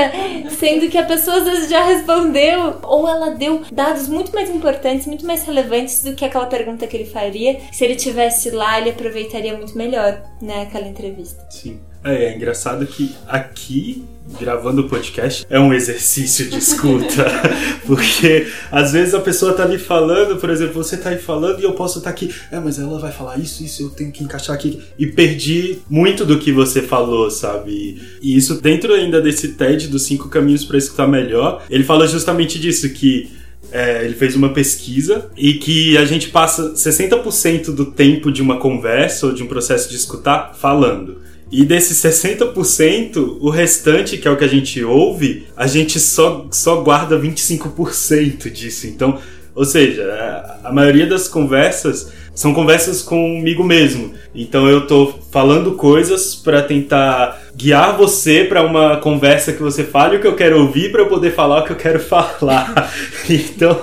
sendo 0.58 0.88
que 0.88 0.98
a 0.98 1.04
pessoa 1.04 1.38
às 1.38 1.44
vezes 1.44 1.70
já 1.70 1.84
respondeu, 1.84 2.78
ou 2.82 3.08
ela 3.08 3.30
deu 3.30 3.62
dados 3.72 4.08
muito 4.08 4.32
mais 4.32 4.50
importantes, 4.50 5.06
muito 5.06 5.26
mais 5.26 5.44
relevantes 5.44 6.02
do 6.02 6.14
que 6.14 6.24
aquela 6.24 6.46
pergunta 6.46 6.86
que 6.86 6.96
ele 6.96 7.06
faria. 7.06 7.60
Se 7.72 7.84
ele 7.84 7.96
tivesse 7.96 8.50
lá, 8.50 8.80
ele 8.80 8.90
aproveitaria 8.90 9.56
muito 9.56 9.76
melhor, 9.76 10.22
né, 10.40 10.62
aquela 10.62 10.86
entrevista. 10.86 11.46
Sim. 11.50 11.80
É, 12.04 12.26
é 12.26 12.36
engraçado 12.36 12.86
que 12.86 13.14
aqui, 13.26 14.04
gravando 14.38 14.82
o 14.82 14.88
podcast, 14.88 15.46
é 15.48 15.58
um 15.58 15.72
exercício 15.72 16.50
de 16.50 16.58
escuta. 16.58 17.24
porque 17.86 18.46
às 18.70 18.92
vezes 18.92 19.14
a 19.14 19.20
pessoa 19.20 19.54
tá 19.54 19.62
ali 19.62 19.78
falando, 19.78 20.36
por 20.36 20.50
exemplo, 20.50 20.74
você 20.74 20.98
tá 20.98 21.08
aí 21.08 21.18
falando 21.18 21.60
e 21.60 21.64
eu 21.64 21.72
posso 21.72 21.98
estar 21.98 22.10
tá 22.10 22.14
aqui, 22.14 22.30
é, 22.52 22.60
mas 22.60 22.78
ela 22.78 22.98
vai 22.98 23.10
falar 23.10 23.38
isso, 23.38 23.64
isso, 23.64 23.84
eu 23.84 23.88
tenho 23.88 24.12
que 24.12 24.22
encaixar 24.22 24.54
aqui. 24.54 24.82
E 24.98 25.06
perdi 25.06 25.78
muito 25.88 26.26
do 26.26 26.38
que 26.38 26.52
você 26.52 26.82
falou, 26.82 27.30
sabe? 27.30 27.98
E 28.20 28.36
isso 28.36 28.60
dentro 28.60 28.92
ainda 28.92 29.18
desse 29.22 29.54
TED 29.54 29.88
dos 29.88 30.02
cinco 30.02 30.28
caminhos 30.28 30.62
para 30.62 30.76
escutar 30.76 31.06
melhor, 31.06 31.64
ele 31.70 31.84
fala 31.84 32.06
justamente 32.06 32.58
disso, 32.58 32.86
que 32.90 33.30
é, 33.72 34.04
ele 34.04 34.14
fez 34.14 34.36
uma 34.36 34.50
pesquisa 34.50 35.30
e 35.36 35.54
que 35.54 35.96
a 35.96 36.04
gente 36.04 36.28
passa 36.28 36.74
60% 36.74 37.74
do 37.74 37.86
tempo 37.86 38.30
de 38.30 38.42
uma 38.42 38.58
conversa 38.58 39.26
ou 39.26 39.32
de 39.32 39.42
um 39.42 39.46
processo 39.46 39.88
de 39.88 39.96
escutar 39.96 40.54
falando. 40.54 41.23
E 41.50 41.64
desses 41.64 41.98
60%, 41.98 43.38
o 43.40 43.50
restante, 43.50 44.18
que 44.18 44.26
é 44.26 44.30
o 44.30 44.36
que 44.36 44.44
a 44.44 44.48
gente 44.48 44.82
ouve, 44.82 45.46
a 45.56 45.66
gente 45.66 46.00
só, 46.00 46.46
só 46.50 46.82
guarda 46.82 47.18
25% 47.18 48.50
disso. 48.50 48.86
Então, 48.86 49.18
ou 49.54 49.64
seja, 49.64 50.58
a 50.64 50.72
maioria 50.72 51.06
das 51.06 51.28
conversas 51.28 52.12
são 52.34 52.52
conversas 52.52 53.00
comigo 53.00 53.62
mesmo. 53.62 54.12
Então 54.34 54.68
eu 54.68 54.86
tô 54.86 55.14
falando 55.30 55.76
coisas 55.76 56.34
para 56.34 56.62
tentar 56.62 57.40
guiar 57.54 57.96
você 57.96 58.44
para 58.44 58.62
uma 58.64 58.96
conversa 58.96 59.52
que 59.52 59.62
você 59.62 59.84
fale 59.84 60.16
o 60.16 60.20
que 60.20 60.26
eu 60.26 60.34
quero 60.34 60.60
ouvir 60.60 60.90
para 60.90 61.02
eu 61.02 61.08
poder 61.08 61.32
falar 61.32 61.60
o 61.60 61.64
que 61.64 61.72
eu 61.72 61.76
quero 61.76 62.00
falar. 62.02 62.92
então, 63.30 63.80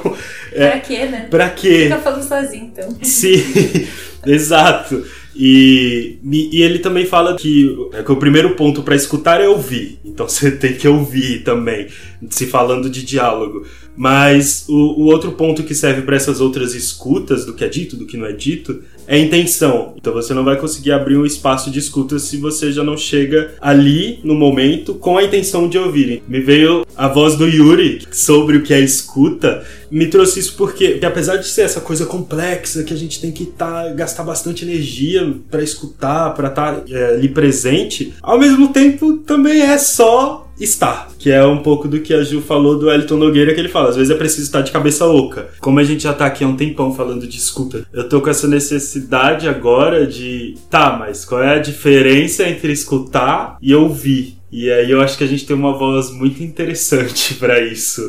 é, 0.51 0.67
pra 0.67 0.79
quê, 0.81 1.05
né? 1.05 1.27
Pra 1.29 1.49
quê? 1.49 1.83
Fica 1.83 1.99
falando 1.99 2.27
sozinho, 2.27 2.65
então. 2.65 2.97
Sim, 3.01 3.41
exato. 4.27 5.05
E, 5.43 6.19
e 6.51 6.61
ele 6.61 6.77
também 6.77 7.03
fala 7.03 7.35
que, 7.35 7.75
é 7.93 8.03
que 8.03 8.11
o 8.11 8.17
primeiro 8.17 8.51
ponto 8.51 8.83
para 8.83 8.95
escutar 8.95 9.41
é 9.41 9.47
ouvir. 9.47 9.97
Então 10.05 10.29
você 10.29 10.51
tem 10.51 10.75
que 10.75 10.87
ouvir 10.87 11.43
também, 11.43 11.87
se 12.29 12.45
falando 12.45 12.87
de 12.87 13.03
diálogo. 13.03 13.65
Mas 13.97 14.65
o, 14.69 15.01
o 15.01 15.05
outro 15.05 15.31
ponto 15.31 15.63
que 15.63 15.73
serve 15.73 16.03
para 16.03 16.15
essas 16.15 16.39
outras 16.39 16.75
escutas 16.75 17.43
do 17.43 17.55
que 17.55 17.63
é 17.63 17.67
dito, 17.67 17.97
do 17.97 18.05
que 18.05 18.17
não 18.17 18.27
é 18.27 18.31
dito, 18.31 18.83
é 19.07 19.17
intenção. 19.17 19.95
Então 19.97 20.13
você 20.13 20.31
não 20.31 20.43
vai 20.43 20.57
conseguir 20.57 20.91
abrir 20.91 21.17
um 21.17 21.25
espaço 21.25 21.71
de 21.71 21.79
escuta 21.79 22.19
se 22.19 22.37
você 22.37 22.71
já 22.71 22.83
não 22.83 22.95
chega 22.95 23.55
ali 23.59 24.19
no 24.23 24.35
momento 24.35 24.93
com 24.93 25.17
a 25.17 25.23
intenção 25.23 25.67
de 25.67 25.77
ouvir. 25.77 26.21
Me 26.27 26.39
veio 26.39 26.85
a 26.95 27.07
voz 27.07 27.35
do 27.35 27.47
Yuri 27.47 28.03
sobre 28.11 28.57
o 28.57 28.63
que 28.63 28.73
é 28.73 28.79
escuta, 28.79 29.65
me 29.91 30.07
trouxe 30.07 30.39
isso 30.39 30.55
porque, 30.55 30.99
apesar 31.03 31.37
de 31.37 31.47
ser 31.47 31.63
essa 31.63 31.81
coisa 31.81 32.05
complexa 32.05 32.83
que 32.83 32.93
a 32.93 32.97
gente 32.97 33.19
tem 33.19 33.31
que 33.31 33.45
tá, 33.45 33.89
gastar 33.89 34.23
bastante 34.23 34.63
energia 34.63 35.35
para 35.49 35.61
escutar, 35.61 36.33
para 36.33 36.47
estar 36.47 36.75
tá, 36.75 36.83
é, 36.89 37.15
ali 37.15 37.29
presente, 37.29 38.13
ao 38.21 38.39
mesmo 38.39 38.69
tempo 38.69 39.17
também 39.17 39.61
é 39.61 39.77
só 39.77 40.47
estar, 40.59 41.09
que 41.17 41.31
é 41.31 41.43
um 41.43 41.57
pouco 41.57 41.87
do 41.87 41.99
que 41.99 42.13
a 42.13 42.23
Ju 42.23 42.41
falou 42.41 42.77
do 42.77 42.89
Elton 42.89 43.17
Nogueira, 43.17 43.53
que 43.53 43.59
ele 43.59 43.69
fala, 43.69 43.89
às 43.89 43.95
vezes 43.95 44.11
é 44.11 44.17
preciso 44.17 44.43
estar 44.43 44.61
de 44.61 44.71
cabeça 44.71 45.07
oca. 45.07 45.49
Como 45.59 45.79
a 45.79 45.83
gente 45.83 46.03
já 46.03 46.13
tá 46.13 46.25
aqui 46.25 46.43
há 46.43 46.47
um 46.47 46.55
tempão 46.55 46.93
falando 46.93 47.27
de 47.27 47.37
escuta, 47.37 47.85
eu 47.91 48.07
tô 48.07 48.21
com 48.21 48.29
essa 48.29 48.47
necessidade 48.47 49.47
agora 49.47 50.05
de, 50.05 50.55
tá, 50.69 50.95
mas 50.97 51.25
qual 51.25 51.41
é 51.41 51.55
a 51.55 51.59
diferença 51.59 52.47
entre 52.47 52.71
escutar 52.71 53.57
e 53.61 53.73
ouvir? 53.73 54.37
E 54.51 54.69
aí 54.69 54.91
eu 54.91 55.01
acho 55.01 55.17
que 55.17 55.23
a 55.23 55.27
gente 55.27 55.45
tem 55.45 55.55
uma 55.55 55.77
voz 55.77 56.11
muito 56.11 56.43
interessante 56.43 57.35
para 57.39 57.59
isso. 57.61 58.01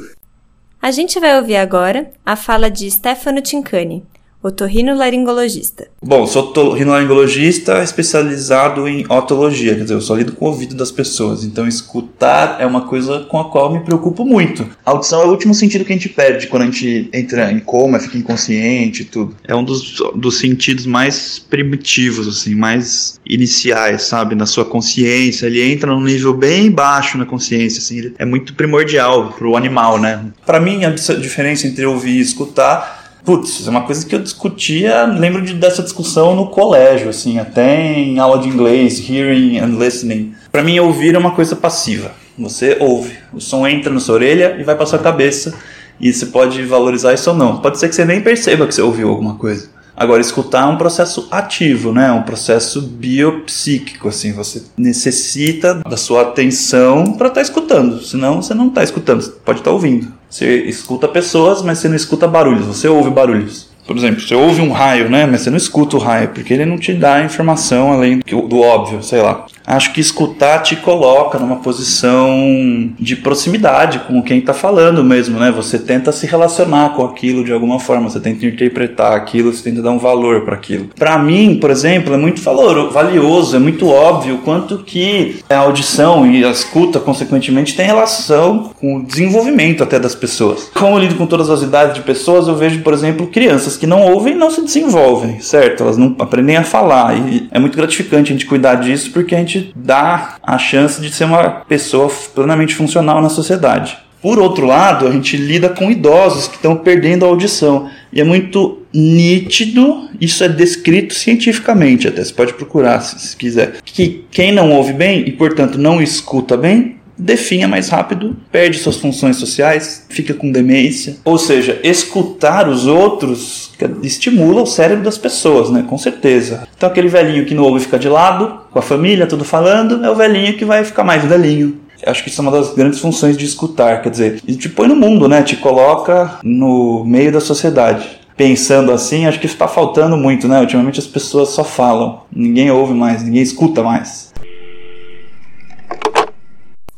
A 0.83 0.90
gente 0.90 1.21
vai 1.21 1.38
ouvir 1.38 1.55
agora 1.55 2.11
a 2.27 2.35
fala 2.35 2.68
de 2.68 2.90
Stefano 2.90 3.40
Tincani, 3.40 4.05
otorrinolaringologista. 4.43 5.87
Bom, 6.03 6.27
sou 6.27 6.49
otorrinolaringologista 6.49 7.83
especializado 7.83 8.89
em 8.89 9.07
otologia, 9.09 9.75
quer 9.75 9.83
dizer, 9.83 9.95
eu 9.95 10.01
só 10.01 10.15
lido 10.15 10.33
com 10.33 10.47
o 10.47 10.49
ouvido 10.49 10.75
das 10.75 10.91
pessoas, 10.91 11.45
então 11.45 11.67
escutar 11.67 12.57
é 12.61 12.67
uma 12.67 12.83
coisa 12.83 13.21
com 13.21 13.39
a 13.39 13.49
qual 13.51 13.73
me 13.73 13.81
preocupo 13.81 14.25
muito. 14.25 14.69
A 14.85 14.91
audição 14.91 15.23
é 15.23 15.27
o 15.27 15.31
último 15.31 15.55
sentido 15.55 15.85
que 15.85 15.93
a 15.93 15.97
gente 15.97 16.09
perde 16.09 16.49
quando 16.49 16.63
a 16.63 16.67
gente 16.67 17.09
entra 17.13 17.53
em 17.53 17.61
coma, 17.61 18.01
fica 18.01 18.19
inconsciente 18.19 19.03
e 19.03 19.05
tudo. 19.05 19.37
É 19.47 19.55
um 19.55 19.63
dos, 19.63 19.99
dos 20.17 20.39
sentidos 20.39 20.87
mais 20.87 21.39
primitivos, 21.39 22.27
assim, 22.27 22.55
mais 22.55 23.21
iniciais, 23.25 24.03
sabe, 24.03 24.35
na 24.35 24.47
sua 24.47 24.65
consciência. 24.65 25.47
Ele 25.47 25.63
entra 25.73 25.93
num 25.93 26.03
nível 26.03 26.35
bem 26.35 26.71
baixo 26.71 27.17
na 27.17 27.25
consciência, 27.25 27.79
assim, 27.79 27.99
ele 27.99 28.15
é 28.19 28.25
muito 28.25 28.55
primordial 28.55 29.33
pro 29.33 29.57
animal, 29.57 29.99
né? 30.01 30.25
Para 30.45 30.59
mim, 30.59 30.85
a 30.85 30.91
diferença 30.91 31.67
entre 31.67 31.87
ouvir 31.87 32.19
e 32.19 32.21
escutar 32.21 33.02
Putz, 33.25 33.67
é 33.67 33.71
uma 33.71 33.83
coisa 33.83 34.05
que 34.05 34.15
eu 34.15 34.19
discutia, 34.19 35.05
lembro 35.05 35.43
de, 35.43 35.55
dessa 35.55 35.83
discussão 35.83 36.35
no 36.35 36.49
colégio, 36.49 37.09
assim, 37.09 37.39
até 37.39 37.95
em 37.95 38.19
aula 38.19 38.39
de 38.39 38.49
inglês, 38.49 39.09
hearing 39.09 39.59
and 39.59 39.79
listening. 39.79 40.35
Para 40.51 40.63
mim, 40.63 40.79
ouvir 40.81 41.15
é 41.15 41.19
uma 41.19 41.31
coisa 41.31 41.55
passiva. 41.55 42.11
Você 42.37 42.77
ouve, 42.81 43.17
o 43.33 43.41
som 43.41 43.67
entra 43.67 43.93
na 43.93 44.01
sua 44.01 44.17
orelha 44.17 44.57
e 44.59 44.65
vai 44.65 44.75
para 44.75 44.87
sua 44.87 44.99
cabeça, 44.99 45.55
e 46.01 46.13
você 46.13 46.27
pode 46.27 46.65
valorizar 46.65 47.15
isso 47.15 47.31
ou 47.31 47.37
não. 47.37 47.59
Pode 47.59 47.79
ser 47.79 47.89
que 47.89 47.95
você 47.95 48.05
nem 48.05 48.21
perceba 48.21 48.67
que 48.67 48.75
você 48.75 48.83
ouviu 48.83 49.09
alguma 49.09 49.37
coisa. 49.37 49.69
Agora, 49.97 50.21
escutar 50.21 50.63
é 50.63 50.67
um 50.67 50.77
processo 50.77 51.29
ativo, 51.31 51.93
né? 51.93 52.11
Um 52.13 52.23
processo 52.23 52.81
biopsíquico, 52.81 54.09
assim. 54.09 54.33
Você 54.33 54.63
necessita 54.77 55.75
da 55.75 55.97
sua 55.97 56.23
atenção 56.23 57.13
para 57.13 57.29
estar 57.29 57.41
tá 57.41 57.43
escutando. 57.43 58.03
Senão, 58.03 58.43
você 58.43 58.55
não 58.55 58.69
está 58.69 58.83
escutando. 58.83 59.23
Você 59.23 59.31
pode 59.45 59.61
estar 59.61 59.71
tá 59.71 59.75
ouvindo. 59.75 60.13
Você 60.29 60.65
escuta 60.65 61.07
pessoas, 61.07 61.63
mas 61.63 61.79
você 61.79 61.89
não 61.89 61.97
escuta 61.97 62.27
barulhos. 62.27 62.67
Você 62.67 62.89
ouve 62.89 63.11
barulhos. 63.11 63.72
Por 63.87 63.97
exemplo, 63.97 64.21
você 64.21 64.35
ouve 64.35 64.61
um 64.61 64.71
raio, 64.71 65.11
né? 65.11 65.27
Mas 65.27 65.42
você 65.42 65.51
não 65.51 65.57
escuta 65.57 65.97
o 65.97 66.01
raio, 66.01 66.29
porque 66.29 66.53
ele 66.53 66.64
não 66.64 66.79
te 66.79 66.92
dá 66.92 67.23
informação 67.25 67.92
além 67.92 68.18
do, 68.18 68.42
do 68.42 68.61
óbvio, 68.61 69.03
sei 69.03 69.21
lá. 69.21 69.47
Acho 69.66 69.92
que 69.92 70.01
escutar 70.01 70.61
te 70.61 70.77
coloca 70.77 71.38
numa 71.38 71.57
posição 71.57 72.90
de 72.99 73.16
proximidade 73.16 74.01
com 74.01 74.23
quem 74.23 74.38
está 74.38 74.53
falando 74.53 75.05
mesmo, 75.05 75.38
né? 75.38 75.53
Você 75.53 75.79
tenta 75.79 76.11
se 76.11 76.27
relacionar 76.27 76.95
com 76.95 77.05
aquilo 77.05 77.45
de 77.45 77.53
alguma 77.53 77.79
forma, 77.79 78.11
você 78.11 78.21
tenta 78.21 78.45
interpretar 78.45 79.12
aquilo, 79.12 79.53
você 79.53 79.62
tenta 79.62 79.81
dar 79.81 79.92
um 79.92 79.99
valor 79.99 80.42
para 80.42 80.55
aquilo. 80.55 80.90
Para 80.97 81.18
mim, 81.18 81.59
por 81.61 81.71
exemplo, 81.71 82.12
é 82.12 82.16
muito 82.16 82.40
valioso, 82.42 83.57
é 83.57 83.59
muito 83.59 83.88
óbvio 83.88 84.38
quanto 84.45 84.79
que 84.79 85.37
a 85.49 85.59
audição 85.59 86.27
e 86.27 86.45
a 86.45 86.51
escuta, 86.51 86.99
consequentemente, 86.99 87.77
tem 87.77 87.87
relação 87.87 88.73
com 88.81 88.97
o 88.97 89.03
desenvolvimento 89.05 89.83
até 89.83 89.99
das 89.99 90.14
pessoas. 90.14 90.71
Como 90.75 90.97
eu 90.97 91.01
lido 91.01 91.14
com 91.14 91.27
todas 91.27 91.51
as 91.51 91.62
idades 91.62 91.95
de 91.95 92.01
pessoas, 92.03 92.49
eu 92.49 92.57
vejo, 92.57 92.81
por 92.81 92.92
exemplo, 92.92 93.29
crianças 93.29 93.72
que 93.77 93.87
não 93.87 94.03
ouvem 94.03 94.35
não 94.35 94.51
se 94.51 94.63
desenvolvem, 94.63 95.41
certo? 95.41 95.83
Elas 95.83 95.97
não 95.97 96.15
aprendem 96.19 96.57
a 96.57 96.65
falar 96.65 97.17
e 97.17 97.49
é 97.51 97.59
muito 97.59 97.77
gratificante 97.77 98.33
a 98.33 98.35
gente 98.35 98.47
cuidar 98.47 98.77
disso 98.77 99.11
porque 99.13 99.35
a 99.35 99.39
gente 99.39 99.73
dá 99.75 100.37
a 100.43 100.59
chance 100.59 101.01
de 101.01 101.11
ser 101.13 101.25
uma 101.25 101.49
pessoa 101.51 102.11
plenamente 102.35 102.75
funcional 102.75 103.21
na 103.21 103.29
sociedade. 103.29 103.99
Por 104.23 104.39
outro 104.39 104.67
lado, 104.67 105.09
a 105.09 105.11
gente 105.11 105.37
lida 105.37 105.69
com 105.69 105.91
idosos 105.91 106.47
que 106.47 106.55
estão 106.55 106.77
perdendo 106.77 107.25
a 107.25 107.29
audição. 107.29 107.91
E 108.13 108.21
é 108.21 108.25
muito 108.25 108.83
nítido, 108.95 110.09
isso 110.21 110.45
é 110.45 110.49
descrito 110.49 111.13
cientificamente, 111.13 112.07
até 112.07 112.23
você 112.23 112.33
pode 112.33 112.55
procurar 112.55 113.01
se, 113.01 113.19
se 113.19 113.37
quiser, 113.37 113.77
que 113.85 114.25
quem 114.31 114.53
não 114.53 114.71
ouve 114.71 114.93
bem 114.93 115.25
e, 115.27 115.33
portanto, 115.33 115.77
não 115.77 116.01
escuta 116.01 116.57
bem, 116.57 116.97
definha 117.16 117.68
mais 117.68 117.88
rápido, 117.88 118.37
perde 118.51 118.79
suas 118.79 118.96
funções 118.96 119.37
sociais, 119.37 120.07
fica 120.09 120.35
com 120.35 120.51
demência. 120.51 121.16
Ou 121.25 121.38
seja, 121.38 121.81
escutar 121.83 122.68
os 122.68 122.87
outros 122.87 123.72
estimula 124.03 124.62
o 124.62 124.66
cérebro 124.66 125.05
das 125.05 125.18
pessoas, 125.18 125.70
né? 125.70 125.85
Com 125.88 125.98
certeza. 125.98 126.66
Então 126.77 126.88
aquele 126.88 127.09
velhinho 127.09 127.44
que 127.44 127.55
não 127.55 127.64
ouve 127.64 127.81
fica 127.81 127.98
de 127.98 128.09
lado, 128.09 128.61
com 128.70 128.79
a 128.79 128.83
família, 128.83 129.27
tudo 129.27 129.44
falando, 129.44 130.05
é 130.05 130.11
o 130.11 130.14
velhinho 130.14 130.57
que 130.57 130.64
vai 130.64 130.85
ficar 130.85 131.05
mais 131.05 131.25
velhinho. 131.25 131.81
Acho 132.05 132.25
que 132.25 132.31
isso 132.31 132.40
é 132.40 132.42
uma 132.42 132.51
das 132.51 132.75
grandes 132.75 132.98
funções 132.98 133.37
de 133.37 133.44
escutar, 133.44 134.03
quer 134.03 134.11
dizer, 134.11 134.40
e 134.46 134.57
te 134.57 134.68
põe 134.68 134.88
no 134.88 134.96
mundo, 134.96 135.29
né? 135.29 135.42
Te 135.42 135.57
coloca 135.57 136.38
no 136.42 137.05
meio 137.05 137.31
da 137.31 137.40
sociedade 137.40 138.22
pensando 138.37 138.90
assim, 138.90 139.27
acho 139.27 139.38
que 139.38 139.46
está 139.46 139.68
faltando 139.68 140.16
muito, 140.16 140.48
né? 140.48 140.59
Ultimamente 140.59 140.98
as 140.98 141.07
pessoas 141.07 141.51
só 141.51 141.62
falam, 141.62 142.22
ninguém 142.35 142.70
ouve 142.70 142.94
mais, 142.94 143.22
ninguém 143.22 143.42
escuta 143.42 143.83
mais. 143.83 144.32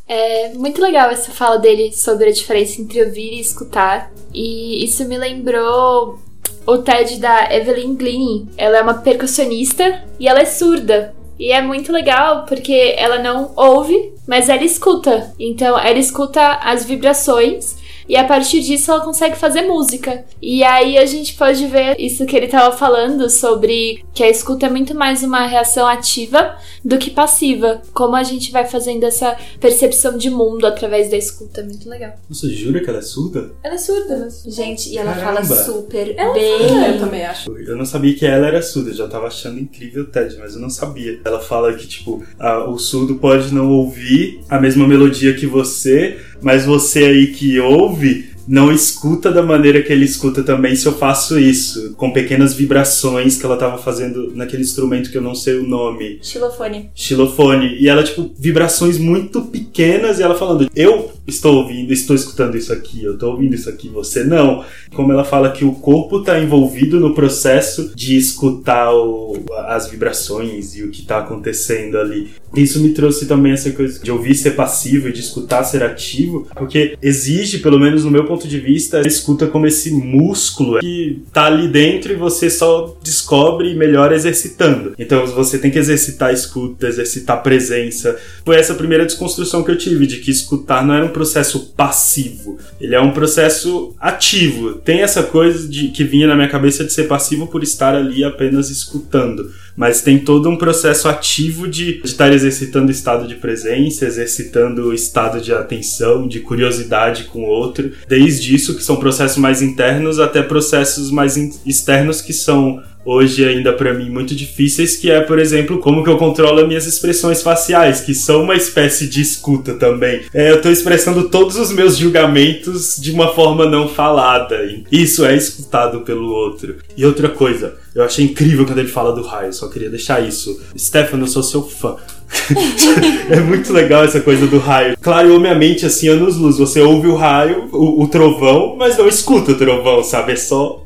É 0.06 0.50
muito 0.54 0.82
legal 0.82 1.10
essa 1.10 1.32
fala 1.32 1.58
dele 1.58 1.92
sobre 1.92 2.28
a 2.28 2.32
diferença 2.32 2.80
entre 2.80 3.02
ouvir 3.02 3.32
e 3.32 3.40
escutar. 3.40 4.10
E 4.32 4.84
isso 4.84 5.04
me 5.06 5.16
lembrou 5.16 6.18
o 6.66 6.78
TED 6.78 7.18
da 7.18 7.52
Evelyn 7.54 7.94
Glynn. 7.94 8.46
Ela 8.56 8.78
é 8.78 8.82
uma 8.82 8.94
percussionista 8.94 10.04
e 10.18 10.28
ela 10.28 10.40
é 10.40 10.44
surda. 10.44 11.14
E 11.38 11.50
é 11.50 11.60
muito 11.60 11.90
legal 11.90 12.44
porque 12.46 12.94
ela 12.96 13.18
não 13.18 13.52
ouve, 13.56 14.12
mas 14.26 14.48
ela 14.48 14.62
escuta. 14.62 15.32
Então 15.38 15.78
ela 15.78 15.98
escuta 15.98 16.58
as 16.62 16.84
vibrações 16.84 17.76
e 18.08 18.16
a 18.16 18.24
partir 18.24 18.60
disso 18.60 18.90
ela 18.90 19.00
consegue 19.04 19.36
fazer 19.36 19.62
música. 19.62 20.24
E 20.40 20.62
aí 20.64 20.98
a 20.98 21.06
gente 21.06 21.34
pode 21.34 21.66
ver 21.66 21.96
isso 21.98 22.24
que 22.26 22.36
ele 22.36 22.46
estava 22.46 22.76
falando 22.76 23.28
sobre 23.30 24.04
que 24.12 24.22
a 24.22 24.28
escuta 24.30 24.66
é 24.66 24.70
muito 24.70 24.94
mais 24.94 25.22
uma 25.22 25.46
reação 25.46 25.86
ativa 25.86 26.56
do 26.84 26.98
que 26.98 27.10
passiva. 27.10 27.80
Como 27.92 28.14
a 28.16 28.22
gente 28.22 28.52
vai 28.52 28.64
fazendo 28.66 29.04
essa 29.04 29.36
percepção 29.60 30.16
de 30.16 30.30
mundo 30.30 30.66
através 30.66 31.10
da 31.10 31.16
escuta. 31.16 31.60
É 31.60 31.64
muito 31.64 31.88
legal. 31.88 32.12
Você 32.28 32.48
jura 32.50 32.80
que 32.80 32.88
ela 32.90 32.98
é 32.98 33.02
surda? 33.02 33.52
Ela 33.62 33.74
é 33.74 33.78
surda, 33.78 34.18
mas... 34.18 34.42
Gente, 34.54 34.90
e 34.90 34.98
ela 34.98 35.14
Caramba. 35.14 35.42
fala 35.42 35.64
super 35.64 36.14
Ela 36.16 36.34
bem. 36.34 36.84
Eu 36.94 36.98
também 36.98 37.24
acho. 37.24 37.50
Eu 37.58 37.76
não 37.76 37.84
sabia 37.86 38.14
que 38.14 38.26
ela 38.26 38.46
era 38.46 38.60
surda, 38.62 38.90
eu 38.90 38.94
já 38.94 39.08
tava 39.08 39.26
achando 39.26 39.58
incrível 39.58 40.02
o 40.04 40.06
TED, 40.06 40.36
mas 40.38 40.54
eu 40.54 40.60
não 40.60 40.70
sabia. 40.70 41.20
Ela 41.24 41.40
fala 41.40 41.72
que, 41.74 41.86
tipo, 41.86 42.22
a- 42.38 42.68
o 42.68 42.78
surdo 42.78 43.16
pode 43.16 43.52
não 43.52 43.70
ouvir 43.70 44.40
a 44.48 44.60
mesma 44.60 44.86
melodia 44.86 45.34
que 45.34 45.46
você, 45.46 46.18
mas 46.42 46.64
você 46.64 47.04
aí 47.04 47.26
que 47.28 47.58
ouve 47.60 47.93
sauvé 47.94 48.33
não 48.46 48.72
escuta 48.72 49.30
da 49.30 49.42
maneira 49.42 49.82
que 49.82 49.92
ele 49.92 50.04
escuta 50.04 50.42
também 50.42 50.76
se 50.76 50.86
eu 50.86 50.92
faço 50.92 51.38
isso, 51.38 51.94
com 51.94 52.12
pequenas 52.12 52.54
vibrações 52.54 53.36
que 53.36 53.44
ela 53.44 53.56
tava 53.56 53.78
fazendo 53.78 54.32
naquele 54.34 54.62
instrumento 54.62 55.10
que 55.10 55.18
eu 55.18 55.22
não 55.22 55.34
sei 55.34 55.58
o 55.58 55.66
nome 55.66 56.18
Xilofone. 56.22 56.90
xilofone. 56.94 57.76
E 57.78 57.88
ela, 57.88 58.02
tipo, 58.02 58.30
vibrações 58.38 58.98
muito 58.98 59.42
pequenas 59.42 60.18
e 60.18 60.22
ela 60.22 60.34
falando, 60.34 60.68
eu 60.74 61.12
estou 61.26 61.56
ouvindo, 61.56 61.92
estou 61.92 62.14
escutando 62.14 62.56
isso 62.56 62.72
aqui, 62.72 63.02
eu 63.02 63.14
estou 63.14 63.32
ouvindo 63.32 63.54
isso 63.54 63.68
aqui, 63.68 63.88
você 63.88 64.24
não. 64.24 64.64
Como 64.94 65.12
ela 65.12 65.24
fala 65.24 65.50
que 65.50 65.64
o 65.64 65.72
corpo 65.72 66.20
está 66.20 66.38
envolvido 66.38 67.00
no 67.00 67.14
processo 67.14 67.92
de 67.94 68.16
escutar 68.16 68.92
o, 68.92 69.44
as 69.66 69.88
vibrações 69.88 70.76
e 70.76 70.82
o 70.82 70.90
que 70.90 71.00
está 71.00 71.18
acontecendo 71.18 71.98
ali. 71.98 72.30
Isso 72.54 72.80
me 72.80 72.90
trouxe 72.90 73.26
também 73.26 73.52
essa 73.52 73.70
coisa 73.72 73.98
de 74.02 74.12
ouvir 74.12 74.34
ser 74.34 74.52
passivo 74.52 75.08
e 75.08 75.12
de 75.12 75.20
escutar 75.20 75.64
ser 75.64 75.82
ativo, 75.82 76.46
porque 76.54 76.96
exige, 77.02 77.58
pelo 77.58 77.80
menos 77.80 78.04
no 78.04 78.10
meu 78.10 78.24
ponto 78.34 78.48
de 78.48 78.58
vista, 78.58 79.00
escuta 79.06 79.46
como 79.46 79.66
esse 79.66 79.92
músculo 79.92 80.80
que 80.80 81.22
tá 81.32 81.46
ali 81.46 81.68
dentro 81.68 82.12
e 82.12 82.16
você 82.16 82.50
só 82.50 82.96
descobre 83.02 83.74
melhor 83.74 84.12
exercitando. 84.12 84.94
Então 84.98 85.24
você 85.26 85.58
tem 85.58 85.70
que 85.70 85.78
exercitar 85.78 86.30
a 86.30 86.32
escuta, 86.32 86.88
exercitar 86.88 87.38
a 87.38 87.40
presença. 87.40 88.18
Foi 88.44 88.56
essa 88.56 88.74
primeira 88.74 89.06
desconstrução 89.06 89.62
que 89.62 89.70
eu 89.70 89.78
tive 89.78 90.06
de 90.06 90.18
que 90.18 90.30
escutar 90.30 90.84
não 90.84 90.94
era 90.94 91.06
um 91.06 91.10
processo 91.10 91.72
passivo, 91.76 92.58
ele 92.80 92.94
é 92.94 93.00
um 93.00 93.12
processo 93.12 93.94
ativo. 94.00 94.74
Tem 94.74 95.02
essa 95.02 95.22
coisa 95.22 95.68
de 95.68 95.88
que 95.88 96.04
vinha 96.04 96.26
na 96.26 96.34
minha 96.34 96.48
cabeça 96.48 96.84
de 96.84 96.92
ser 96.92 97.04
passivo 97.04 97.46
por 97.46 97.62
estar 97.62 97.94
ali 97.94 98.24
apenas 98.24 98.68
escutando 98.70 99.50
mas 99.76 100.02
tem 100.02 100.18
todo 100.18 100.48
um 100.48 100.56
processo 100.56 101.08
ativo 101.08 101.66
de, 101.68 102.00
de 102.00 102.06
estar 102.06 102.32
exercitando 102.32 102.90
estado 102.90 103.26
de 103.26 103.34
presença, 103.34 104.06
exercitando 104.06 104.92
estado 104.92 105.40
de 105.40 105.52
atenção, 105.52 106.26
de 106.26 106.40
curiosidade 106.40 107.24
com 107.24 107.40
o 107.40 107.48
outro, 107.48 107.92
desde 108.08 108.54
isso 108.54 108.74
que 108.74 108.82
são 108.82 108.96
processos 108.96 109.38
mais 109.38 109.62
internos 109.62 110.20
até 110.20 110.42
processos 110.42 111.10
mais 111.10 111.36
externos 111.64 112.20
que 112.20 112.32
são 112.32 112.82
hoje 113.04 113.44
ainda 113.44 113.72
para 113.72 113.92
mim 113.92 114.08
muito 114.08 114.34
difíceis, 114.34 114.96
que 114.96 115.10
é, 115.10 115.20
por 115.20 115.38
exemplo, 115.38 115.78
como 115.78 116.02
que 116.02 116.10
eu 116.10 116.16
controlo 116.16 116.60
as 116.60 116.66
minhas 116.66 116.86
expressões 116.86 117.42
faciais, 117.42 118.00
que 118.00 118.14
são 118.14 118.42
uma 118.42 118.54
espécie 118.54 119.06
de 119.06 119.20
escuta 119.20 119.74
também. 119.74 120.22
É, 120.32 120.50
eu 120.50 120.60
tô 120.62 120.70
expressando 120.70 121.28
todos 121.28 121.56
os 121.56 121.70
meus 121.70 121.96
julgamentos 121.96 122.96
de 122.98 123.12
uma 123.12 123.34
forma 123.34 123.66
não 123.66 123.88
falada. 123.88 124.56
Isso 124.90 125.24
é 125.24 125.36
escutado 125.36 126.00
pelo 126.00 126.30
outro. 126.30 126.76
E 126.96 127.04
outra 127.04 127.28
coisa, 127.28 127.76
eu 127.94 128.02
achei 128.02 128.24
incrível 128.24 128.66
quando 128.66 128.78
ele 128.78 128.88
fala 128.88 129.12
do 129.12 129.22
raio, 129.22 129.52
só 129.52 129.68
queria 129.68 129.88
deixar 129.88 130.20
isso. 130.26 130.60
Stefano, 130.76 131.24
eu 131.24 131.28
sou 131.28 131.42
seu 131.42 131.62
fã. 131.62 131.96
é 133.30 133.38
muito 133.40 133.72
legal 133.72 134.02
essa 134.04 134.20
coisa 134.20 134.46
do 134.46 134.58
raio. 134.58 134.96
Clareou 135.00 135.38
minha 135.38 135.54
mente 135.54 135.86
assim, 135.86 136.08
anos 136.08 136.36
luz. 136.36 136.58
Você 136.58 136.80
ouve 136.80 137.06
o 137.06 137.14
raio, 137.14 137.68
o, 137.72 138.02
o 138.02 138.08
trovão, 138.08 138.74
mas 138.76 138.96
não 138.98 139.06
escuta 139.06 139.52
o 139.52 139.54
trovão, 139.54 140.02
sabe? 140.02 140.32
É 140.32 140.36
só 140.36 140.84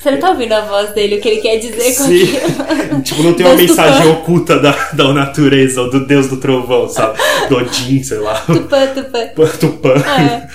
você 0.00 0.12
não 0.12 0.18
tá 0.18 0.30
ouvindo 0.30 0.52
a 0.54 0.62
voz 0.62 0.94
dele, 0.94 1.16
o 1.16 1.20
que 1.20 1.28
ele 1.28 1.40
quer 1.42 1.58
dizer 1.58 1.94
com 1.94 2.04
Sim. 2.04 2.22
aquilo? 2.22 3.02
tipo, 3.04 3.22
não 3.22 3.34
tem 3.34 3.44
uma 3.44 3.54
mensagem 3.54 4.10
oculta 4.10 4.58
da, 4.58 4.72
da 4.94 5.12
natureza, 5.12 5.82
ou 5.82 5.90
do 5.90 6.06
deus 6.06 6.26
do 6.28 6.38
trovão, 6.38 6.88
sabe? 6.88 7.18
Do 7.50 7.58
Odin, 7.58 8.02
sei 8.02 8.16
lá. 8.16 8.40
Tupã, 8.40 8.86
Tupã. 8.86 9.46
Tupã. 9.58 9.94
É. 10.08 10.48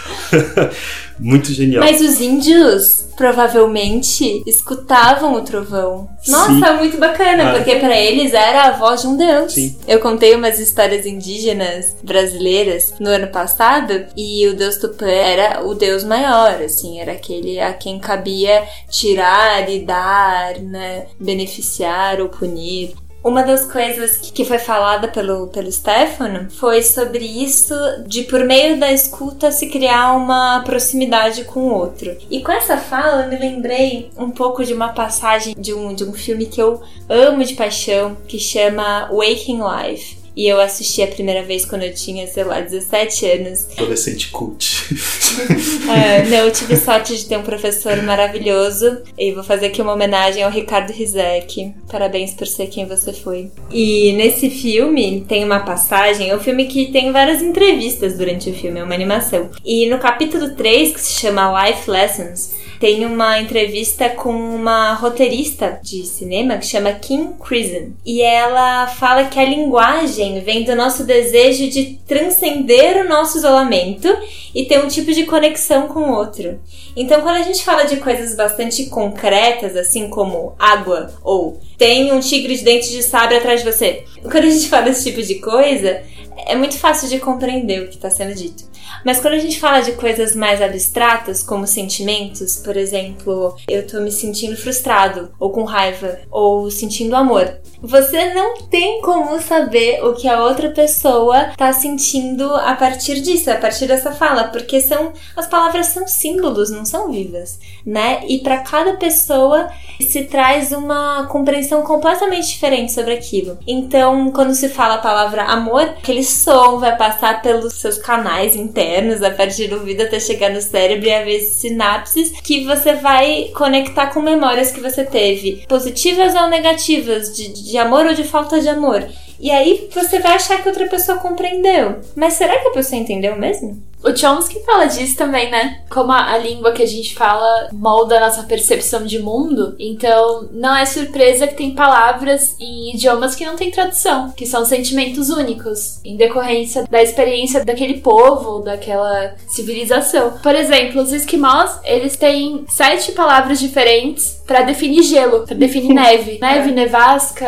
Muito 1.20 1.52
genial. 1.54 1.84
Mas 1.84 2.02
os 2.02 2.20
índios 2.20 3.06
provavelmente 3.16 4.44
escutavam 4.46 5.34
o 5.36 5.42
trovão. 5.42 6.10
Nossa, 6.28 6.54
Sim. 6.54 6.78
muito 6.78 6.98
bacana, 6.98 7.52
ah. 7.52 7.54
porque 7.54 7.78
para 7.78 7.98
eles 7.98 8.34
era 8.34 8.66
a 8.66 8.72
voz 8.72 9.02
de 9.02 9.08
um 9.08 9.16
deus. 9.16 9.54
Sim. 9.54 9.76
Eu 9.88 10.00
contei 10.00 10.36
umas 10.36 10.60
histórias 10.60 11.06
indígenas 11.06 11.96
brasileiras 12.04 12.94
no 13.00 13.10
ano 13.10 13.28
passado 13.28 14.06
e 14.16 14.48
o 14.48 14.56
deus 14.56 14.78
Tupã 14.78 15.08
era 15.08 15.66
o 15.66 15.74
deus 15.74 16.04
maior, 16.04 16.62
assim, 16.62 17.00
era 17.00 17.14
aquele 17.14 17.60
a 17.60 17.74
quem 17.74 18.00
cabia 18.00 18.64
tirar 18.90 19.70
e 19.70 19.80
dar, 19.80 20.60
né, 20.60 21.06
beneficiar 21.20 22.20
ou 22.20 22.30
punir. 22.30 22.94
Uma 23.26 23.42
das 23.42 23.66
coisas 23.66 24.18
que 24.18 24.46
foi 24.46 24.60
falada 24.60 25.08
pelo, 25.08 25.48
pelo 25.48 25.72
Stefano 25.72 26.48
foi 26.52 26.84
sobre 26.84 27.26
isso 27.26 27.74
de 28.06 28.22
por 28.22 28.46
meio 28.46 28.80
da 28.80 28.94
escuta 28.94 29.52
se 29.52 29.66
criar 29.66 30.14
uma 30.14 30.62
proximidade 30.64 31.44
com 31.44 31.62
o 31.62 31.74
outro. 31.74 32.16
E 32.30 32.44
com 32.44 32.52
essa 32.52 32.78
fala 32.78 33.24
eu 33.24 33.30
me 33.30 33.40
lembrei 33.40 34.12
um 34.16 34.30
pouco 34.30 34.64
de 34.64 34.76
uma 34.76 34.90
passagem 34.90 35.56
de 35.58 35.74
um, 35.74 35.96
de 35.96 36.04
um 36.04 36.14
filme 36.14 36.46
que 36.46 36.62
eu 36.62 36.84
amo 37.10 37.44
de 37.44 37.56
paixão, 37.56 38.16
que 38.28 38.38
chama 38.38 39.10
Waking 39.12 39.60
Life. 39.64 40.25
E 40.36 40.48
eu 40.48 40.60
assisti 40.60 41.02
a 41.02 41.08
primeira 41.08 41.44
vez 41.44 41.66
quando 41.66 41.84
eu 41.84 41.94
tinha, 41.94 42.28
sei 42.28 42.44
lá, 42.44 42.60
17 42.60 43.26
anos. 43.26 43.68
Adolescente 43.78 44.30
cult. 44.30 44.86
é, 45.90 46.24
não, 46.26 46.46
eu 46.46 46.52
tive 46.52 46.76
sorte 46.76 47.16
de 47.16 47.26
ter 47.26 47.38
um 47.38 47.44
professor 47.44 48.02
maravilhoso. 48.04 49.02
E 49.18 49.32
vou 49.32 49.44
fazer 49.44 49.68
aqui 49.68 49.82
uma 49.82 49.94
homenagem 49.94 50.44
ao 50.44 50.52
Ricardo 50.52 50.92
Rizek. 50.92 51.74
Parabéns 51.90 52.34
por 52.34 52.48
ser 52.48 52.68
quem 52.68 52.86
você 52.86 53.14
foi. 53.14 53.52
E 53.72 54.14
nesse 54.14 54.50
filme 54.50 55.26
tem 55.28 55.44
uma 55.44 55.62
passagem, 55.62 56.30
é 56.30 56.36
um 56.36 56.40
filme 56.40 56.66
que 56.66 56.92
tem 56.92 57.12
várias 57.12 57.42
entrevistas 57.42 58.18
durante 58.18 58.50
o 58.50 58.54
filme, 58.54 58.80
é 58.80 58.84
uma 58.84 58.94
animação. 58.94 59.50
E 59.64 59.88
no 59.90 60.00
capítulo 60.00 60.56
3, 60.56 60.94
que 60.94 61.02
se 61.02 61.14
chama 61.14 61.66
Life 61.66 61.90
Lessons, 61.90 62.56
tem 62.80 63.06
uma 63.06 63.40
entrevista 63.40 64.10
com 64.10 64.32
uma 64.32 64.94
roteirista 64.94 65.80
de 65.82 66.06
cinema 66.06 66.58
que 66.58 66.66
chama 66.66 66.92
Kim 66.94 67.34
Crimson. 67.34 67.94
E 68.06 68.22
ela 68.22 68.88
fala 68.88 69.26
que 69.26 69.40
a 69.40 69.46
linguagem 69.46 70.25
vem 70.42 70.64
do 70.64 70.76
nosso 70.76 71.04
desejo 71.04 71.70
de 71.70 72.00
transcender 72.08 73.06
o 73.06 73.10
nosso 73.10 73.38
isolamento 73.38 74.08
e 74.54 74.66
ter 74.66 74.84
um 74.84 74.88
tipo 74.88 75.12
de 75.14 75.26
conexão 75.26 75.88
com 75.88 76.00
o 76.02 76.16
outro. 76.16 76.60
Então, 76.96 77.22
quando 77.22 77.38
a 77.38 77.44
gente 77.44 77.64
fala 77.64 77.84
de 77.84 77.98
coisas 77.98 78.36
bastante 78.36 78.86
concretas, 78.86 79.76
assim 79.76 80.10
como 80.10 80.54
água 80.58 81.14
ou 81.24 81.60
tem 81.78 82.12
um 82.14 82.20
tigre 82.20 82.56
de 82.56 82.64
dentes 82.64 82.90
de 82.90 83.04
sabre 83.04 83.38
atrás 83.38 83.64
de 83.64 83.72
você, 83.72 84.06
quando 84.22 84.46
a 84.46 84.50
gente 84.50 84.70
fala 84.70 84.84
desse 84.84 85.10
tipo 85.10 85.22
de 85.22 85.36
coisa, 85.36 86.02
é 86.46 86.56
muito 86.56 86.78
fácil 86.78 87.10
de 87.10 87.20
compreender 87.20 87.82
o 87.82 87.88
que 87.88 87.96
está 87.96 88.10
sendo 88.10 88.36
dito. 88.36 88.64
Mas 89.04 89.20
quando 89.20 89.36
a 89.36 89.40
gente 89.40 89.60
fala 89.60 89.82
de 89.82 89.92
coisas 89.94 90.36
mais 90.36 90.62
abstratas, 90.62 91.44
como 91.44 91.68
sentimentos, 91.68 92.58
por 92.58 92.76
exemplo, 92.76 93.56
eu 93.68 93.86
tô 93.86 94.02
me 94.02 94.12
sentindo 94.12 94.58
frustrado, 94.58 95.32
ou 95.40 95.52
com 95.52 95.64
raiva, 95.64 96.20
ou 96.32 96.72
sentindo 96.72 97.16
amor, 97.16 97.56
você 97.86 98.34
não 98.34 98.56
tem 98.64 99.02
como 99.02 99.40
saber 99.40 100.04
o 100.04 100.14
que 100.14 100.28
a 100.28 100.44
outra 100.44 100.70
pessoa 100.70 101.52
tá 101.58 101.72
sentindo 101.72 102.54
a 102.56 102.76
partir 102.76 103.22
disso, 103.22 103.52
a 103.52 103.56
partir 103.56 103.88
dessa 103.88 104.12
fala, 104.12 104.46
porque 104.46 104.82
são 104.82 105.14
as 105.36 105.48
palavras 105.48 105.88
são 105.88 106.08
símbolos, 106.08 106.70
não 106.70 106.86
são 106.86 107.12
vivas, 107.12 107.60
né? 107.86 108.24
E 108.28 108.40
para 108.40 108.60
cada 108.60 108.94
pessoa 108.94 109.70
se 110.02 110.24
traz 110.24 110.72
uma 110.72 111.28
compreensão 111.28 111.84
completamente 111.84 112.48
diferente 112.48 112.92
sobre 112.92 113.14
aquilo. 113.14 113.58
Então, 113.68 114.32
quando 114.32 114.54
se 114.54 114.70
fala 114.70 114.96
a 114.96 115.00
palavra 115.00 115.44
amor, 115.44 115.82
aquele 115.82 116.24
som 116.24 116.80
vai 116.80 116.98
passar 116.98 117.42
pelos 117.42 117.76
seus 117.76 117.98
canais 117.98 118.56
internos, 118.56 119.22
a 119.22 119.32
partir 119.32 119.68
do 119.68 119.78
ouvido 119.78 120.04
até 120.04 120.20
chegar 120.20 120.50
no 120.50 120.62
cérebro 120.62 121.08
e 121.08 121.14
haver 121.14 121.40
sinapses 121.42 122.32
que 122.42 122.66
você 122.66 122.94
vai 122.94 123.52
conectar 123.56 124.08
com 124.08 124.22
memórias 124.22 124.72
que 124.72 124.82
você 124.82 125.04
teve, 125.04 125.66
positivas 125.68 126.36
ou 126.36 126.48
negativas, 126.48 127.36
de, 127.36 127.48
de 127.54 127.75
amor 127.78 128.06
ou 128.06 128.14
de 128.14 128.24
falta 128.24 128.60
de 128.60 128.70
amor. 128.70 129.08
E 129.40 129.52
aí 129.52 129.90
você 129.94 130.20
vai 130.20 130.34
achar 130.34 130.62
que 130.62 130.68
outra 130.68 130.88
pessoa 130.88 131.18
compreendeu. 131.18 132.00
Mas 132.16 132.34
será 132.34 132.60
que 132.60 132.68
a 132.68 132.72
pessoa 132.72 133.00
entendeu 133.00 133.36
mesmo? 133.36 133.82
O 134.06 134.16
Chomsky 134.16 134.60
fala 134.60 134.86
disso 134.86 135.18
também, 135.18 135.50
né? 135.50 135.82
Como 135.90 136.12
a, 136.12 136.34
a, 136.34 136.38
língua 136.38 136.72
que 136.72 136.84
a 136.84 136.86
gente 136.86 137.16
fala 137.16 137.70
molda 137.74 138.18
a 138.18 138.20
nossa 138.20 138.44
percepção 138.44 139.04
de 139.04 139.18
mundo. 139.18 139.76
Então, 139.80 140.48
não 140.52 140.76
é 140.78 140.86
surpresa 140.86 141.48
que 141.48 141.56
tem 141.56 141.74
palavras 141.74 142.56
em 142.60 142.94
idiomas 142.94 143.34
que 143.34 143.44
não 143.44 143.56
têm 143.56 143.72
tradução, 143.72 144.32
que 144.38 144.46
são 144.46 144.64
sentimentos 144.64 145.32
únicos, 145.32 146.00
em 146.06 146.16
decorrência 146.16 146.86
da 146.88 147.02
experiência 147.02 147.66
daquele 147.66 148.00
povo, 148.00 148.60
daquela 148.60 149.34
civilização. 149.48 150.34
Por 150.44 150.54
exemplo, 150.54 151.02
os 151.02 151.12
esquimós, 151.12 151.80
eles 151.84 152.16
têm 152.16 152.64
sete 152.70 153.12
palavras 153.12 153.60
diferentes 153.60 154.40
para 154.46 154.62
definir 154.62 155.02
gelo, 155.02 155.48
para 155.48 155.56
definir 155.56 155.94
neve. 155.96 156.38
Neve, 156.40 156.72
nevasca, 156.72 157.48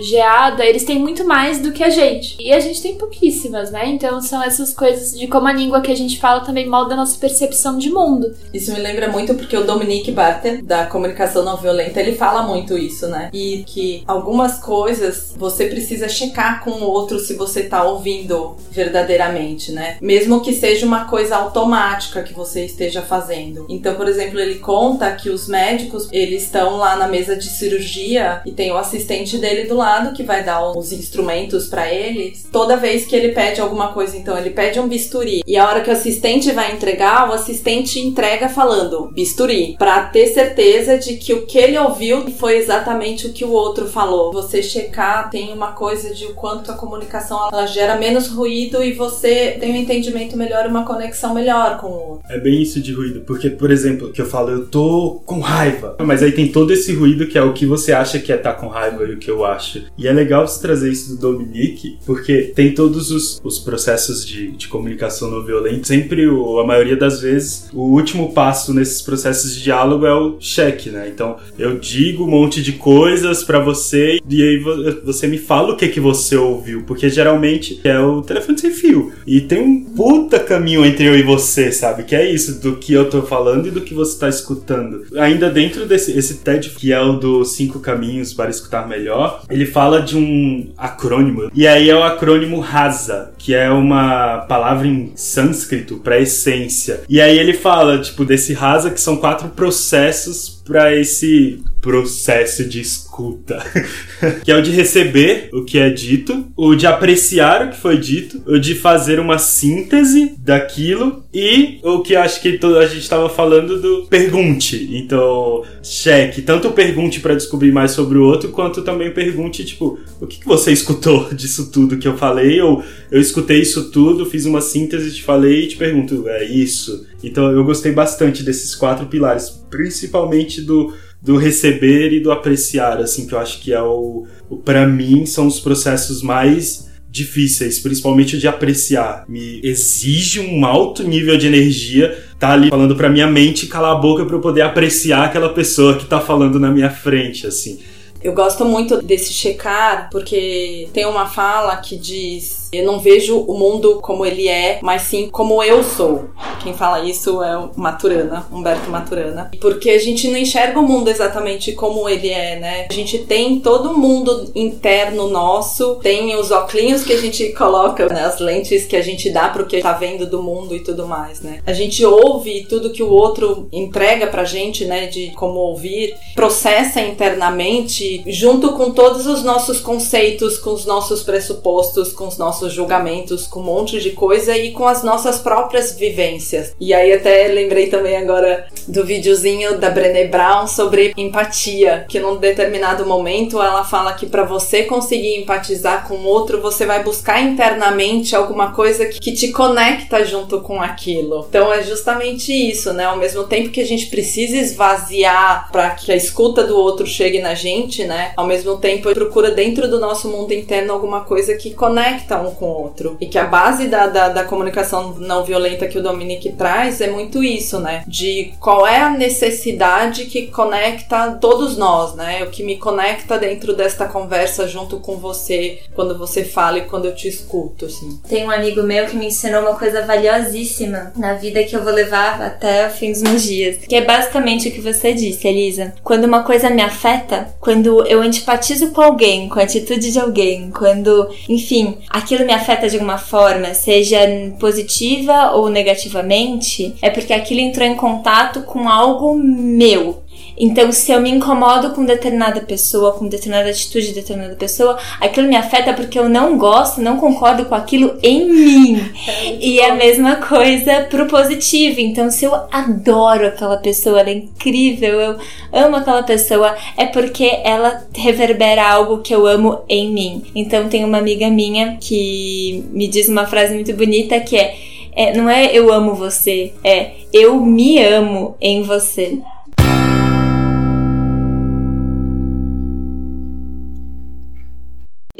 geada, 0.00 0.64
eles 0.64 0.84
têm 0.84 0.98
muito 0.98 1.19
mais 1.24 1.60
do 1.60 1.72
que 1.72 1.84
a 1.84 1.90
gente. 1.90 2.36
E 2.40 2.52
a 2.52 2.60
gente 2.60 2.80
tem 2.80 2.94
pouquíssimas, 2.96 3.70
né? 3.70 3.86
Então, 3.88 4.20
são 4.20 4.42
essas 4.42 4.72
coisas 4.72 5.18
de 5.18 5.26
como 5.26 5.46
a 5.46 5.52
língua 5.52 5.80
que 5.80 5.90
que 5.90 5.92
a 5.92 5.96
gente 5.96 6.20
fala 6.20 6.40
também 6.40 6.68
molda 6.68 6.94
a 6.94 6.96
nossa 6.96 7.18
percepção 7.18 7.76
de 7.76 7.90
mundo. 7.90 8.32
Isso 8.54 8.72
me 8.72 8.78
lembra 8.78 9.08
muito 9.08 9.34
porque 9.34 9.56
o 9.56 9.64
Dominique 9.64 10.12
Barter, 10.12 10.64
da 10.64 10.86
comunicação 10.86 11.44
não 11.44 11.56
violenta, 11.56 12.00
ele 12.00 12.14
fala 12.14 12.42
muito 12.42 12.78
isso, 12.78 13.08
né? 13.08 13.28
E 13.32 13.64
que 13.66 14.04
algumas 14.06 14.60
coisas 14.60 15.34
você 15.36 15.66
precisa 15.66 16.08
checar 16.08 16.62
com 16.62 16.70
o 16.70 16.84
outro 16.84 17.18
se 17.18 17.34
você 17.34 17.64
tá 17.64 17.82
ouvindo 17.82 18.56
verdadeiramente, 18.70 19.72
né? 19.72 19.96
Mesmo 20.00 20.40
que 20.40 20.52
seja 20.52 20.86
uma 20.86 21.06
coisa 21.06 21.36
automática 21.36 22.22
que 22.22 22.32
você 22.32 22.64
esteja 22.64 23.02
fazendo. 23.02 23.66
Então, 23.68 23.94
por 23.96 24.06
exemplo, 24.06 24.38
ele 24.38 24.60
conta 24.60 25.10
que 25.12 25.28
os 25.28 25.48
médicos, 25.48 26.08
eles 26.12 26.44
estão 26.44 26.76
lá 26.76 26.96
na 26.96 27.08
mesa 27.08 27.34
de 27.34 27.48
cirurgia 27.48 28.42
e 28.46 28.52
tem 28.52 28.70
o 28.70 28.76
assistente 28.76 29.38
dele 29.38 29.68
do 29.68 29.76
lado 29.76 30.14
que 30.14 30.22
vai 30.22 30.44
dar 30.44 30.70
os 30.70 30.92
instrumentos 31.10 31.66
para 31.66 31.92
ele, 31.92 32.32
toda 32.52 32.76
vez 32.76 33.04
que 33.04 33.16
ele 33.16 33.32
pede 33.32 33.60
alguma 33.60 33.88
coisa, 33.88 34.16
então 34.16 34.38
ele 34.38 34.50
pede 34.50 34.78
um 34.78 34.86
bisturi 34.86 35.42
e 35.44 35.56
a 35.56 35.68
hora 35.68 35.80
que 35.80 35.90
o 35.90 35.92
assistente 35.92 36.52
vai 36.52 36.72
entregar, 36.72 37.28
o 37.28 37.32
assistente 37.32 37.98
entrega 37.98 38.48
falando 38.48 39.10
bisturi, 39.12 39.74
para 39.76 40.04
ter 40.04 40.28
certeza 40.28 40.96
de 40.96 41.16
que 41.16 41.34
o 41.34 41.46
que 41.46 41.58
ele 41.58 41.76
ouviu 41.76 42.30
foi 42.30 42.56
exatamente 42.56 43.26
o 43.26 43.32
que 43.32 43.44
o 43.44 43.50
outro 43.50 43.86
falou. 43.86 44.32
Você 44.32 44.62
checar 44.62 45.30
tem 45.30 45.52
uma 45.52 45.72
coisa 45.72 46.14
de 46.14 46.26
o 46.26 46.34
quanto 46.34 46.70
a 46.70 46.74
comunicação 46.74 47.48
ela 47.52 47.66
gera 47.66 47.96
menos 47.96 48.28
ruído 48.28 48.82
e 48.84 48.92
você 48.92 49.56
tem 49.58 49.72
um 49.72 49.76
entendimento 49.76 50.36
melhor, 50.36 50.66
uma 50.66 50.84
conexão 50.84 51.34
melhor 51.34 51.78
com 51.78 51.88
o 51.88 52.08
outro. 52.10 52.24
É 52.28 52.38
bem 52.38 52.62
isso 52.62 52.80
de 52.80 52.92
ruído, 52.92 53.22
porque, 53.22 53.50
por 53.50 53.70
exemplo, 53.70 54.12
que 54.12 54.22
eu 54.22 54.26
falo, 54.26 54.50
eu 54.50 54.66
tô 54.66 55.20
com 55.26 55.40
raiva, 55.40 55.96
mas 56.00 56.22
aí 56.22 56.32
tem 56.32 56.52
todo 56.52 56.72
esse 56.72 56.92
ruído 56.94 57.26
que 57.26 57.36
é 57.36 57.42
o 57.42 57.52
que 57.52 57.66
você 57.66 57.92
acha 57.92 58.18
que 58.18 58.32
é 58.32 58.36
estar 58.36 58.52
tá 58.52 58.60
com 58.60 58.68
raiva 58.68 59.04
e 59.04 59.14
o 59.14 59.18
que 59.18 59.30
eu 59.30 59.44
acho. 59.44 59.84
E 59.98 60.06
é 60.06 60.12
legal 60.12 60.46
você 60.46 60.60
trazer 60.60 60.90
isso 60.90 60.99
do 61.08 61.16
Dominique, 61.16 61.98
porque 62.04 62.52
tem 62.54 62.72
todos 62.74 63.10
os, 63.10 63.40
os 63.42 63.58
processos 63.58 64.26
de, 64.26 64.50
de 64.52 64.68
comunicação 64.68 65.30
não 65.30 65.44
violenta. 65.44 65.84
Sempre, 65.84 66.26
o, 66.26 66.58
a 66.58 66.66
maioria 66.66 66.96
das 66.96 67.20
vezes, 67.20 67.68
o 67.72 67.82
último 67.82 68.32
passo 68.32 68.72
nesses 68.74 69.02
processos 69.02 69.54
de 69.54 69.62
diálogo 69.62 70.06
é 70.06 70.14
o 70.14 70.36
cheque, 70.40 70.90
né? 70.90 71.10
Então, 71.12 71.36
eu 71.58 71.78
digo 71.78 72.24
um 72.24 72.30
monte 72.30 72.62
de 72.62 72.72
coisas 72.72 73.42
para 73.42 73.58
você 73.58 74.20
e 74.28 74.42
aí 74.42 74.58
você 75.04 75.26
me 75.26 75.38
fala 75.38 75.72
o 75.72 75.76
que 75.76 75.88
que 75.88 76.00
você 76.00 76.36
ouviu, 76.36 76.82
porque 76.82 77.08
geralmente 77.08 77.80
é 77.84 77.98
o 77.98 78.22
telefone 78.22 78.58
sem 78.58 78.70
fio. 78.70 79.12
E 79.26 79.40
tem 79.40 79.60
um 79.60 79.84
puta 79.84 80.38
caminho 80.38 80.84
entre 80.84 81.06
eu 81.06 81.16
e 81.16 81.22
você, 81.22 81.72
sabe? 81.72 82.04
Que 82.04 82.14
é 82.14 82.30
isso, 82.30 82.60
do 82.60 82.76
que 82.76 82.92
eu 82.92 83.08
tô 83.08 83.22
falando 83.22 83.68
e 83.68 83.70
do 83.70 83.80
que 83.80 83.94
você 83.94 84.18
tá 84.18 84.28
escutando. 84.28 85.04
Ainda 85.16 85.50
dentro 85.50 85.86
desse 85.86 86.16
esse 86.16 86.38
TED, 86.38 86.70
que 86.70 86.92
é 86.92 87.00
o 87.00 87.14
dos 87.14 87.52
cinco 87.52 87.80
caminhos 87.80 88.32
para 88.32 88.50
escutar 88.50 88.88
melhor, 88.88 89.42
ele 89.50 89.66
fala 89.66 90.00
de 90.00 90.16
um 90.16 90.70
acrônimo. 90.90 91.50
E 91.54 91.66
aí 91.66 91.88
é 91.88 91.94
o 91.94 92.02
acrônimo 92.02 92.60
RASA, 92.60 93.32
que 93.38 93.54
é 93.54 93.70
uma 93.70 94.38
palavra 94.48 94.86
em 94.86 95.12
sânscrito 95.14 95.96
para 95.96 96.20
essência. 96.20 97.02
E 97.08 97.20
aí 97.20 97.38
ele 97.38 97.54
fala, 97.54 97.98
tipo, 97.98 98.24
desse 98.24 98.52
RASA, 98.52 98.90
que 98.90 99.00
são 99.00 99.16
quatro 99.16 99.48
processos 99.48 100.59
para 100.70 100.96
esse 100.96 101.58
processo 101.80 102.64
de 102.64 102.80
escuta, 102.80 103.58
que 104.44 104.52
é 104.52 104.56
o 104.56 104.62
de 104.62 104.70
receber 104.70 105.48
o 105.52 105.64
que 105.64 105.78
é 105.78 105.90
dito, 105.90 106.46
o 106.56 106.76
de 106.76 106.86
apreciar 106.86 107.66
o 107.66 107.70
que 107.70 107.76
foi 107.76 107.98
dito, 107.98 108.40
o 108.46 108.56
de 108.56 108.76
fazer 108.76 109.18
uma 109.18 109.36
síntese 109.36 110.34
daquilo 110.38 111.24
e 111.34 111.80
o 111.82 112.02
que 112.02 112.14
acho 112.14 112.40
que 112.40 112.60
a 112.62 112.86
gente 112.86 113.00
estava 113.00 113.28
falando 113.28 113.80
do 113.80 114.06
pergunte. 114.06 114.90
Então, 114.92 115.64
cheque, 115.82 116.40
tanto 116.40 116.70
pergunte 116.70 117.18
para 117.18 117.34
descobrir 117.34 117.72
mais 117.72 117.90
sobre 117.90 118.16
o 118.16 118.24
outro, 118.24 118.50
quanto 118.50 118.82
também 118.82 119.10
pergunte, 119.10 119.64
tipo, 119.64 119.98
o 120.20 120.26
que, 120.26 120.38
que 120.38 120.46
você 120.46 120.70
escutou 120.70 121.30
disso 121.34 121.72
tudo 121.72 121.98
que 121.98 122.06
eu 122.06 122.16
falei? 122.16 122.60
Ou 122.60 122.84
eu 123.10 123.20
escutei 123.20 123.60
isso 123.60 123.90
tudo, 123.90 124.24
fiz 124.24 124.44
uma 124.46 124.60
síntese, 124.60 125.16
te 125.16 125.22
falei 125.24 125.64
e 125.64 125.66
te 125.66 125.76
pergunto, 125.76 126.28
é 126.28 126.44
isso? 126.44 127.08
Então, 127.24 127.50
eu 127.50 127.64
gostei 127.64 127.90
bastante 127.90 128.44
desses 128.44 128.74
quatro 128.74 129.06
pilares, 129.06 129.59
principalmente 129.70 130.60
do 130.60 130.92
do 131.22 131.36
receber 131.36 132.12
e 132.12 132.20
do 132.20 132.32
apreciar, 132.32 132.98
assim, 132.98 133.26
que 133.26 133.34
eu 133.34 133.38
acho 133.38 133.60
que 133.60 133.72
é 133.72 133.82
o, 133.82 134.26
o 134.48 134.56
para 134.56 134.86
mim 134.86 135.26
são 135.26 135.46
os 135.46 135.60
processos 135.60 136.22
mais 136.22 136.88
difíceis, 137.10 137.78
principalmente 137.78 138.36
o 138.36 138.38
de 138.38 138.48
apreciar. 138.48 139.24
Me 139.28 139.60
exige 139.62 140.40
um 140.40 140.64
alto 140.64 141.02
nível 141.02 141.36
de 141.36 141.46
energia 141.46 142.24
tá 142.38 142.52
ali 142.52 142.70
falando 142.70 142.96
para 142.96 143.10
minha 143.10 143.26
mente 143.26 143.66
calar 143.66 143.92
a 143.92 144.00
boca 144.00 144.24
para 144.24 144.34
eu 144.34 144.40
poder 144.40 144.62
apreciar 144.62 145.24
aquela 145.24 145.50
pessoa 145.50 145.98
que 145.98 146.06
tá 146.06 146.20
falando 146.20 146.58
na 146.58 146.70
minha 146.70 146.88
frente, 146.88 147.46
assim. 147.46 147.78
Eu 148.22 148.32
gosto 148.32 148.64
muito 148.64 149.02
desse 149.02 149.32
checar 149.32 150.08
porque 150.10 150.88
tem 150.92 151.04
uma 151.04 151.26
fala 151.26 151.76
que 151.76 151.96
diz 151.96 152.59
eu 152.72 152.84
não 152.84 152.98
vejo 152.98 153.38
o 153.38 153.58
mundo 153.58 153.98
como 154.00 154.24
ele 154.24 154.48
é, 154.48 154.78
mas 154.82 155.02
sim 155.02 155.28
como 155.28 155.62
eu 155.62 155.82
sou. 155.82 156.30
Quem 156.62 156.74
fala 156.74 157.04
isso 157.04 157.42
é 157.42 157.56
o 157.56 157.70
Maturana, 157.74 158.46
Humberto 158.52 158.90
Maturana. 158.90 159.50
Porque 159.60 159.90
a 159.90 159.98
gente 159.98 160.28
não 160.28 160.38
enxerga 160.38 160.78
o 160.78 160.86
mundo 160.86 161.08
exatamente 161.08 161.72
como 161.72 162.08
ele 162.08 162.28
é, 162.28 162.58
né? 162.60 162.86
A 162.88 162.92
gente 162.92 163.18
tem 163.18 163.58
todo 163.60 163.90
o 163.90 163.98
mundo 163.98 164.50
interno 164.54 165.28
nosso, 165.28 165.96
tem 165.96 166.36
os 166.36 166.50
óculos 166.50 167.02
que 167.02 167.12
a 167.12 167.20
gente 167.20 167.48
coloca, 167.52 168.06
né? 168.06 168.24
as 168.24 168.38
lentes 168.38 168.84
que 168.84 168.96
a 168.96 169.02
gente 169.02 169.30
dá 169.30 169.48
pro 169.48 169.66
que 169.66 169.80
tá 169.80 169.92
vendo 169.92 170.26
do 170.26 170.42
mundo 170.42 170.74
e 170.74 170.80
tudo 170.80 171.06
mais, 171.06 171.40
né? 171.40 171.60
A 171.66 171.72
gente 171.72 172.04
ouve 172.04 172.66
tudo 172.68 172.90
que 172.90 173.02
o 173.02 173.10
outro 173.10 173.68
entrega 173.72 174.26
pra 174.26 174.44
gente, 174.44 174.84
né? 174.84 175.06
De 175.06 175.30
como 175.30 175.58
ouvir, 175.58 176.14
processa 176.34 177.00
internamente, 177.00 178.22
junto 178.26 178.72
com 178.72 178.90
todos 178.90 179.26
os 179.26 179.42
nossos 179.42 179.80
conceitos, 179.80 180.58
com 180.58 180.72
os 180.72 180.84
nossos 180.84 181.22
pressupostos, 181.22 182.12
com 182.12 182.28
os 182.28 182.38
nossos 182.38 182.59
nossos 182.60 182.72
julgamentos, 182.72 183.46
com 183.46 183.60
um 183.60 183.64
monte 183.64 184.00
de 184.00 184.10
coisa 184.10 184.56
e 184.56 184.72
com 184.72 184.86
as 184.86 185.02
nossas 185.02 185.38
próprias 185.38 185.92
vivências. 185.92 186.74
E 186.78 186.92
aí 186.92 187.12
até 187.12 187.48
lembrei 187.48 187.86
também 187.86 188.16
agora 188.16 188.66
do 188.86 189.04
videozinho 189.04 189.78
da 189.78 189.88
Brené 189.88 190.26
Brown 190.26 190.66
sobre 190.66 191.14
empatia, 191.16 192.04
que 192.08 192.20
num 192.20 192.36
determinado 192.36 193.06
momento 193.06 193.62
ela 193.62 193.84
fala 193.84 194.12
que 194.12 194.26
para 194.26 194.44
você 194.44 194.82
conseguir 194.82 195.36
empatizar 195.36 196.06
com 196.06 196.22
outro, 196.24 196.60
você 196.60 196.84
vai 196.84 197.02
buscar 197.02 197.40
internamente 197.42 198.36
alguma 198.36 198.72
coisa 198.72 199.06
que 199.06 199.32
te 199.32 199.48
conecta 199.52 200.24
junto 200.24 200.60
com 200.60 200.82
aquilo. 200.82 201.46
Então 201.48 201.72
é 201.72 201.82
justamente 201.82 202.52
isso, 202.52 202.92
né? 202.92 203.04
Ao 203.04 203.16
mesmo 203.16 203.44
tempo 203.44 203.70
que 203.70 203.80
a 203.80 203.86
gente 203.86 204.06
precisa 204.06 204.56
esvaziar 204.56 205.70
para 205.72 205.90
que 205.90 206.12
a 206.12 206.16
escuta 206.16 206.64
do 206.64 206.76
outro 206.76 207.06
chegue 207.06 207.40
na 207.40 207.54
gente, 207.54 208.04
né? 208.04 208.32
Ao 208.36 208.46
mesmo 208.46 208.76
tempo 208.76 209.12
procura 209.14 209.50
dentro 209.50 209.88
do 209.88 209.98
nosso 209.98 210.28
mundo 210.28 210.52
interno 210.52 210.92
alguma 210.92 211.22
coisa 211.22 211.56
que 211.56 211.72
conecta 211.72 212.49
um 212.50 212.54
com 212.54 212.66
o 212.66 212.82
outro. 212.82 213.16
E 213.20 213.26
que 213.26 213.38
a 213.38 213.44
base 213.44 213.86
da, 213.86 214.06
da, 214.06 214.28
da 214.28 214.44
comunicação 214.44 215.14
não 215.18 215.44
violenta 215.44 215.88
que 215.88 215.98
o 215.98 216.02
Dominique 216.02 216.52
traz 216.52 217.00
é 217.00 217.08
muito 217.08 217.42
isso, 217.42 217.78
né? 217.78 218.04
De 218.06 218.52
qual 218.60 218.86
é 218.86 219.00
a 219.00 219.10
necessidade 219.10 220.26
que 220.26 220.48
conecta 220.48 221.32
todos 221.40 221.76
nós, 221.76 222.14
né? 222.14 222.42
O 222.44 222.50
que 222.50 222.62
me 222.62 222.76
conecta 222.76 223.38
dentro 223.38 223.74
desta 223.74 224.06
conversa 224.06 224.66
junto 224.66 224.98
com 224.98 225.16
você, 225.16 225.80
quando 225.94 226.18
você 226.18 226.44
fala 226.44 226.78
e 226.78 226.84
quando 226.84 227.06
eu 227.06 227.14
te 227.14 227.28
escuto, 227.28 227.86
assim. 227.86 228.20
Tem 228.28 228.44
um 228.44 228.50
amigo 228.50 228.82
meu 228.82 229.06
que 229.06 229.16
me 229.16 229.26
ensinou 229.26 229.62
uma 229.62 229.76
coisa 229.76 230.02
valiosíssima 230.02 231.12
na 231.16 231.34
vida 231.34 231.64
que 231.64 231.74
eu 231.74 231.82
vou 231.82 231.92
levar 231.92 232.40
até 232.42 232.86
o 232.86 232.90
fim 232.90 233.12
dos 233.12 233.22
meus 233.22 233.42
dias. 233.42 233.78
Que 233.78 233.96
é 233.96 234.04
basicamente 234.04 234.68
o 234.68 234.72
que 234.72 234.80
você 234.80 235.12
disse, 235.12 235.46
Elisa. 235.46 235.94
Quando 236.02 236.24
uma 236.24 236.42
coisa 236.42 236.70
me 236.70 236.82
afeta, 236.82 237.54
quando 237.60 238.06
eu 238.06 238.20
antipatizo 238.20 238.90
com 238.90 239.00
alguém, 239.00 239.48
com 239.48 239.58
a 239.58 239.62
atitude 239.62 240.12
de 240.12 240.18
alguém, 240.18 240.70
quando, 240.70 241.28
enfim, 241.48 241.98
aquilo 242.08 242.39
aquilo 242.40 242.46
me 242.46 242.52
afeta 242.52 242.88
de 242.88 242.96
alguma 242.96 243.18
forma, 243.18 243.74
seja 243.74 244.18
positiva 244.58 245.52
ou 245.52 245.68
negativamente, 245.68 246.94
é 247.02 247.10
porque 247.10 247.32
aquilo 247.32 247.60
entrou 247.60 247.86
em 247.86 247.94
contato 247.94 248.62
com 248.62 248.88
algo 248.88 249.34
meu. 249.34 250.22
Então, 250.62 250.92
se 250.92 251.10
eu 251.10 251.22
me 251.22 251.30
incomodo 251.30 251.92
com 251.94 252.04
determinada 252.04 252.60
pessoa, 252.60 253.14
com 253.14 253.26
determinada 253.26 253.70
atitude 253.70 254.08
de 254.08 254.12
determinada 254.12 254.54
pessoa, 254.56 254.98
aquilo 255.18 255.48
me 255.48 255.56
afeta 255.56 255.94
porque 255.94 256.18
eu 256.18 256.28
não 256.28 256.58
gosto, 256.58 257.00
não 257.00 257.16
concordo 257.16 257.64
com 257.64 257.74
aquilo 257.74 258.18
em 258.22 258.46
mim. 258.46 259.00
É 259.26 259.56
e 259.60 259.78
é 259.78 259.90
a 259.90 259.94
mesma 259.94 260.36
coisa 260.36 261.06
pro 261.08 261.26
positivo. 261.26 262.00
Então, 262.00 262.30
se 262.30 262.44
eu 262.44 262.54
adoro 262.70 263.46
aquela 263.46 263.76
pessoa, 263.78 264.20
ela 264.20 264.28
é 264.28 264.34
incrível, 264.34 265.20
eu 265.20 265.38
amo 265.72 265.96
aquela 265.96 266.22
pessoa, 266.22 266.76
é 266.96 267.06
porque 267.06 267.60
ela 267.64 268.04
reverbera 268.14 268.86
algo 268.86 269.18
que 269.18 269.34
eu 269.34 269.46
amo 269.46 269.80
em 269.88 270.10
mim. 270.10 270.44
Então, 270.54 270.88
tem 270.88 271.04
uma 271.04 271.18
amiga 271.18 271.48
minha 271.48 271.96
que 271.98 272.84
me 272.92 273.08
diz 273.08 273.28
uma 273.28 273.46
frase 273.46 273.74
muito 273.74 273.94
bonita 273.94 274.40
que 274.40 274.56
é, 274.56 274.76
é 275.14 275.36
não 275.36 275.48
é 275.48 275.70
eu 275.72 275.92
amo 275.92 276.14
você, 276.14 276.74
é 276.84 277.12
eu 277.32 277.60
me 277.60 278.02
amo 278.02 278.56
em 278.60 278.82
você. 278.82 279.38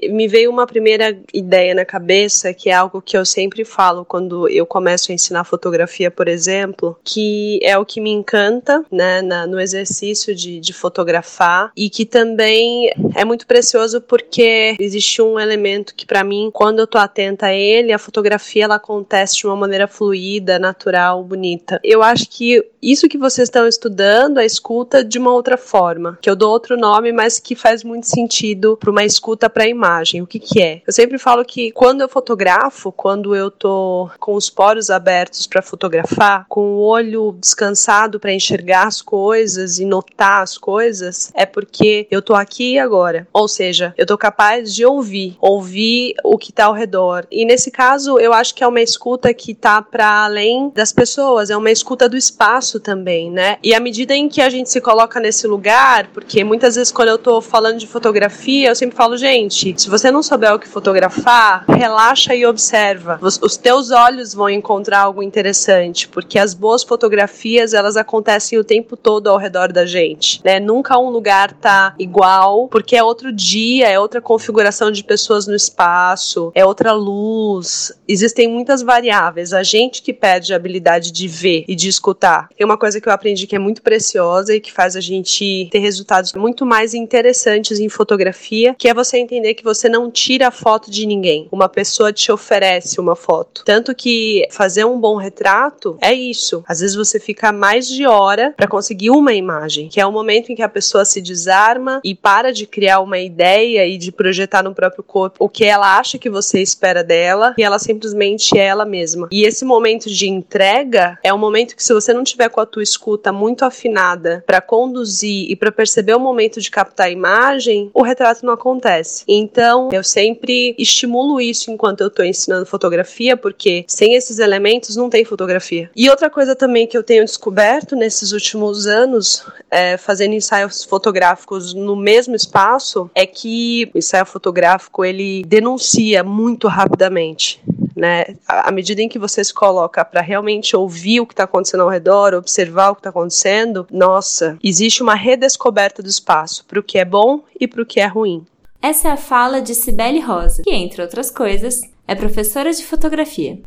Me 0.08 0.26
veio 0.28 0.50
uma 0.50 0.66
primeira 0.66 1.18
ideia 1.32 1.74
na 1.74 1.84
cabeça, 1.84 2.54
que 2.54 2.70
é 2.70 2.72
algo 2.72 3.02
que 3.02 3.16
eu 3.16 3.24
sempre 3.24 3.64
falo 3.64 4.04
quando 4.04 4.48
eu 4.48 4.64
começo 4.64 5.10
a 5.10 5.14
ensinar 5.14 5.44
fotografia, 5.44 6.10
por 6.10 6.28
exemplo, 6.28 6.98
que 7.04 7.58
é 7.62 7.76
o 7.76 7.84
que 7.84 8.00
me 8.00 8.10
encanta, 8.10 8.84
né, 8.90 9.20
na, 9.22 9.46
no 9.46 9.60
exercício 9.60 10.34
de, 10.34 10.60
de 10.60 10.72
fotografar 10.72 11.72
e 11.76 11.90
que 11.90 12.04
também 12.04 12.90
é 13.14 13.24
muito 13.24 13.46
precioso 13.46 14.00
porque 14.00 14.76
existe 14.78 15.20
um 15.20 15.38
elemento 15.38 15.94
que 15.94 16.06
para 16.06 16.24
mim, 16.24 16.50
quando 16.52 16.80
eu 16.80 16.86
tô 16.86 16.98
atenta 16.98 17.46
a 17.46 17.54
ele, 17.54 17.92
a 17.92 17.98
fotografia 17.98 18.64
ela 18.64 18.76
acontece 18.76 19.36
de 19.36 19.46
uma 19.46 19.56
maneira 19.56 19.86
fluida, 19.86 20.58
natural, 20.58 21.22
bonita. 21.24 21.80
Eu 21.82 22.02
acho 22.02 22.28
que 22.28 22.64
isso 22.80 23.08
que 23.08 23.18
vocês 23.18 23.48
estão 23.48 23.66
estudando, 23.66 24.38
a 24.38 24.44
escuta 24.44 25.04
de 25.04 25.18
uma 25.18 25.32
outra 25.32 25.56
forma, 25.56 26.18
que 26.20 26.30
eu 26.30 26.36
dou 26.36 26.50
outro 26.50 26.76
nome, 26.76 27.12
mas 27.12 27.38
que 27.38 27.54
faz 27.54 27.84
muito 27.84 28.06
sentido 28.06 28.76
para 28.78 28.90
uma 28.90 29.04
escuta 29.04 29.50
para 29.50 29.66
imagem 29.66 29.89
imagem. 29.90 30.22
O 30.22 30.26
que 30.26 30.38
que 30.38 30.62
é? 30.62 30.82
Eu 30.86 30.92
sempre 30.92 31.18
falo 31.18 31.44
que 31.44 31.72
quando 31.72 32.00
eu 32.00 32.08
fotografo, 32.08 32.92
quando 32.92 33.34
eu 33.34 33.50
tô 33.50 34.08
com 34.18 34.34
os 34.34 34.48
poros 34.48 34.90
abertos 34.90 35.46
para 35.46 35.62
fotografar, 35.62 36.46
com 36.48 36.60
o 36.60 36.80
olho 36.80 37.36
descansado 37.40 38.20
para 38.20 38.32
enxergar 38.32 38.86
as 38.86 39.02
coisas 39.02 39.78
e 39.78 39.84
notar 39.84 40.42
as 40.42 40.56
coisas, 40.56 41.30
é 41.34 41.44
porque 41.44 42.06
eu 42.10 42.22
tô 42.22 42.34
aqui 42.34 42.74
e 42.74 42.78
agora. 42.78 43.26
Ou 43.32 43.48
seja, 43.48 43.92
eu 43.96 44.06
tô 44.06 44.16
capaz 44.16 44.74
de 44.74 44.84
ouvir, 44.84 45.36
ouvir 45.40 46.14
o 46.24 46.38
que 46.38 46.52
tá 46.52 46.66
ao 46.66 46.74
redor. 46.74 47.26
E 47.30 47.44
nesse 47.44 47.70
caso, 47.70 48.18
eu 48.18 48.32
acho 48.32 48.54
que 48.54 48.62
é 48.62 48.66
uma 48.66 48.80
escuta 48.80 49.32
que 49.34 49.54
tá 49.54 49.82
para 49.82 50.24
além 50.24 50.70
das 50.74 50.92
pessoas, 50.92 51.50
é 51.50 51.56
uma 51.56 51.70
escuta 51.70 52.08
do 52.08 52.16
espaço 52.16 52.78
também, 52.78 53.30
né? 53.30 53.58
E 53.62 53.74
à 53.74 53.80
medida 53.80 54.14
em 54.14 54.28
que 54.28 54.40
a 54.40 54.48
gente 54.48 54.70
se 54.70 54.80
coloca 54.80 55.18
nesse 55.18 55.46
lugar, 55.46 56.08
porque 56.08 56.44
muitas 56.44 56.76
vezes 56.76 56.92
quando 56.92 57.08
eu 57.08 57.18
tô 57.18 57.40
falando 57.40 57.78
de 57.78 57.86
fotografia, 57.86 58.68
eu 58.68 58.76
sempre 58.76 58.96
falo, 58.96 59.16
gente, 59.16 59.72
se 59.80 59.88
você 59.88 60.10
não 60.10 60.22
souber 60.22 60.54
o 60.54 60.58
que 60.58 60.68
fotografar, 60.68 61.64
relaxa 61.66 62.34
e 62.34 62.44
observa. 62.44 63.18
Os, 63.22 63.56
teus 63.56 63.90
olhos 63.90 64.34
vão 64.34 64.50
encontrar 64.50 65.00
algo 65.00 65.22
interessante, 65.22 66.06
porque 66.06 66.38
as 66.38 66.52
boas 66.52 66.82
fotografias, 66.82 67.72
elas 67.72 67.96
acontecem 67.96 68.58
o 68.58 68.64
tempo 68.64 68.94
todo 68.94 69.28
ao 69.28 69.38
redor 69.38 69.72
da 69.72 69.86
gente, 69.86 70.40
né? 70.44 70.60
Nunca 70.60 70.98
um 70.98 71.08
lugar 71.08 71.52
tá 71.54 71.94
igual, 71.98 72.68
porque 72.68 72.94
é 72.94 73.02
outro 73.02 73.32
dia, 73.32 73.88
é 73.88 73.98
outra 73.98 74.20
configuração 74.20 74.90
de 74.90 75.02
pessoas 75.02 75.46
no 75.46 75.54
espaço, 75.54 76.52
é 76.54 76.64
outra 76.64 76.92
luz. 76.92 77.90
Existem 78.06 78.48
muitas 78.48 78.82
variáveis. 78.82 79.54
A 79.54 79.62
gente 79.62 80.02
que 80.02 80.12
perde 80.12 80.52
a 80.52 80.56
habilidade 80.56 81.10
de 81.10 81.26
ver 81.26 81.64
e 81.66 81.74
de 81.74 81.88
escutar. 81.88 82.50
Tem 82.54 82.66
uma 82.66 82.76
coisa 82.76 83.00
que 83.00 83.08
eu 83.08 83.12
aprendi 83.12 83.46
que 83.46 83.56
é 83.56 83.58
muito 83.58 83.80
preciosa 83.80 84.54
e 84.54 84.60
que 84.60 84.72
faz 84.72 84.94
a 84.94 85.00
gente 85.00 85.68
ter 85.72 85.78
resultados 85.78 86.34
muito 86.34 86.66
mais 86.66 86.92
interessantes 86.92 87.80
em 87.80 87.88
fotografia, 87.88 88.74
que 88.78 88.86
é 88.86 88.92
você 88.92 89.16
entender 89.16 89.54
que 89.54 89.69
você 89.74 89.88
não 89.88 90.10
tira 90.10 90.48
a 90.48 90.50
foto 90.50 90.90
de 90.90 91.06
ninguém. 91.06 91.48
Uma 91.52 91.68
pessoa 91.68 92.12
te 92.12 92.32
oferece 92.32 93.00
uma 93.00 93.14
foto. 93.14 93.62
Tanto 93.64 93.94
que 93.94 94.46
fazer 94.50 94.84
um 94.84 94.98
bom 94.98 95.16
retrato 95.16 95.96
é 96.00 96.12
isso. 96.12 96.64
Às 96.66 96.80
vezes 96.80 96.96
você 96.96 97.20
fica 97.20 97.52
mais 97.52 97.88
de 97.88 98.06
hora 98.06 98.52
para 98.56 98.66
conseguir 98.66 99.10
uma 99.10 99.32
imagem, 99.32 99.88
que 99.88 100.00
é 100.00 100.06
o 100.06 100.12
momento 100.12 100.50
em 100.50 100.56
que 100.56 100.62
a 100.62 100.68
pessoa 100.68 101.04
se 101.04 101.20
desarma 101.20 102.00
e 102.04 102.14
para 102.14 102.52
de 102.52 102.66
criar 102.66 103.00
uma 103.00 103.18
ideia 103.18 103.86
e 103.86 103.96
de 103.96 104.10
projetar 104.10 104.62
no 104.62 104.74
próprio 104.74 105.04
corpo 105.04 105.36
o 105.38 105.48
que 105.48 105.64
ela 105.64 105.98
acha 105.98 106.18
que 106.18 106.28
você 106.28 106.60
espera 106.60 107.04
dela 107.04 107.54
e 107.56 107.62
ela 107.62 107.78
simplesmente 107.78 108.58
é 108.58 108.64
ela 108.64 108.84
mesma. 108.84 109.28
E 109.30 109.44
esse 109.44 109.64
momento 109.64 110.10
de 110.10 110.28
entrega 110.28 111.18
é 111.22 111.32
um 111.32 111.38
momento 111.38 111.76
que 111.76 111.84
se 111.84 111.94
você 111.94 112.12
não 112.12 112.24
tiver 112.24 112.48
com 112.48 112.60
a 112.60 112.66
tua 112.66 112.82
escuta 112.82 113.32
muito 113.32 113.64
afinada 113.64 114.42
para 114.46 114.60
conduzir 114.60 115.50
e 115.50 115.56
para 115.56 115.70
perceber 115.70 116.14
o 116.14 116.20
momento 116.20 116.60
de 116.60 116.70
captar 116.70 117.06
a 117.06 117.10
imagem, 117.10 117.90
o 117.94 118.02
retrato 118.02 118.44
não 118.44 118.54
acontece. 118.54 119.24
Então, 119.28 119.59
eu 119.92 120.04
sempre 120.04 120.74
estimulo 120.78 121.40
isso 121.40 121.70
enquanto 121.70 122.00
eu 122.00 122.08
estou 122.08 122.24
ensinando 122.24 122.66
fotografia, 122.66 123.36
porque 123.36 123.84
sem 123.86 124.14
esses 124.14 124.38
elementos 124.38 124.96
não 124.96 125.10
tem 125.10 125.24
fotografia. 125.24 125.90
E 125.94 126.08
outra 126.08 126.30
coisa 126.30 126.54
também 126.54 126.86
que 126.86 126.96
eu 126.96 127.02
tenho 127.02 127.24
descoberto 127.24 127.96
nesses 127.96 128.32
últimos 128.32 128.86
anos, 128.86 129.44
é, 129.70 129.96
fazendo 129.96 130.34
ensaios 130.34 130.84
fotográficos 130.84 131.74
no 131.74 131.96
mesmo 131.96 132.34
espaço, 132.34 133.10
é 133.14 133.26
que 133.26 133.90
o 133.94 133.98
ensaio 133.98 134.26
fotográfico 134.26 135.04
ele 135.04 135.42
denuncia 135.46 136.22
muito 136.24 136.68
rapidamente 136.68 137.60
né? 138.00 138.34
À 138.48 138.72
medida 138.72 139.02
em 139.02 139.08
que 139.08 139.18
você 139.18 139.44
se 139.44 139.52
coloca 139.52 140.02
para 140.04 140.22
realmente 140.22 140.74
ouvir 140.74 141.20
o 141.20 141.26
que 141.26 141.34
está 141.34 141.44
acontecendo 141.44 141.82
ao 141.82 141.88
redor, 141.90 142.32
observar 142.32 142.90
o 142.90 142.94
que 142.94 143.00
está 143.00 143.10
acontecendo, 143.10 143.86
nossa, 143.90 144.56
existe 144.64 145.02
uma 145.02 145.14
redescoberta 145.14 146.02
do 146.02 146.08
espaço 146.08 146.64
para 146.64 146.80
o 146.80 146.82
que 146.82 146.98
é 146.98 147.04
bom 147.04 147.42
e 147.60 147.68
para 147.68 147.82
o 147.82 147.86
que 147.86 148.00
é 148.00 148.06
ruim. 148.06 148.46
Essa 148.82 149.08
é 149.08 149.10
a 149.10 149.16
fala 149.16 149.60
de 149.60 149.74
Cibele 149.74 150.20
Rosa, 150.20 150.62
que, 150.62 150.70
entre 150.70 151.02
outras 151.02 151.30
coisas, 151.30 151.82
é 152.08 152.14
professora 152.14 152.72
de 152.72 152.82
fotografia. 152.82 153.60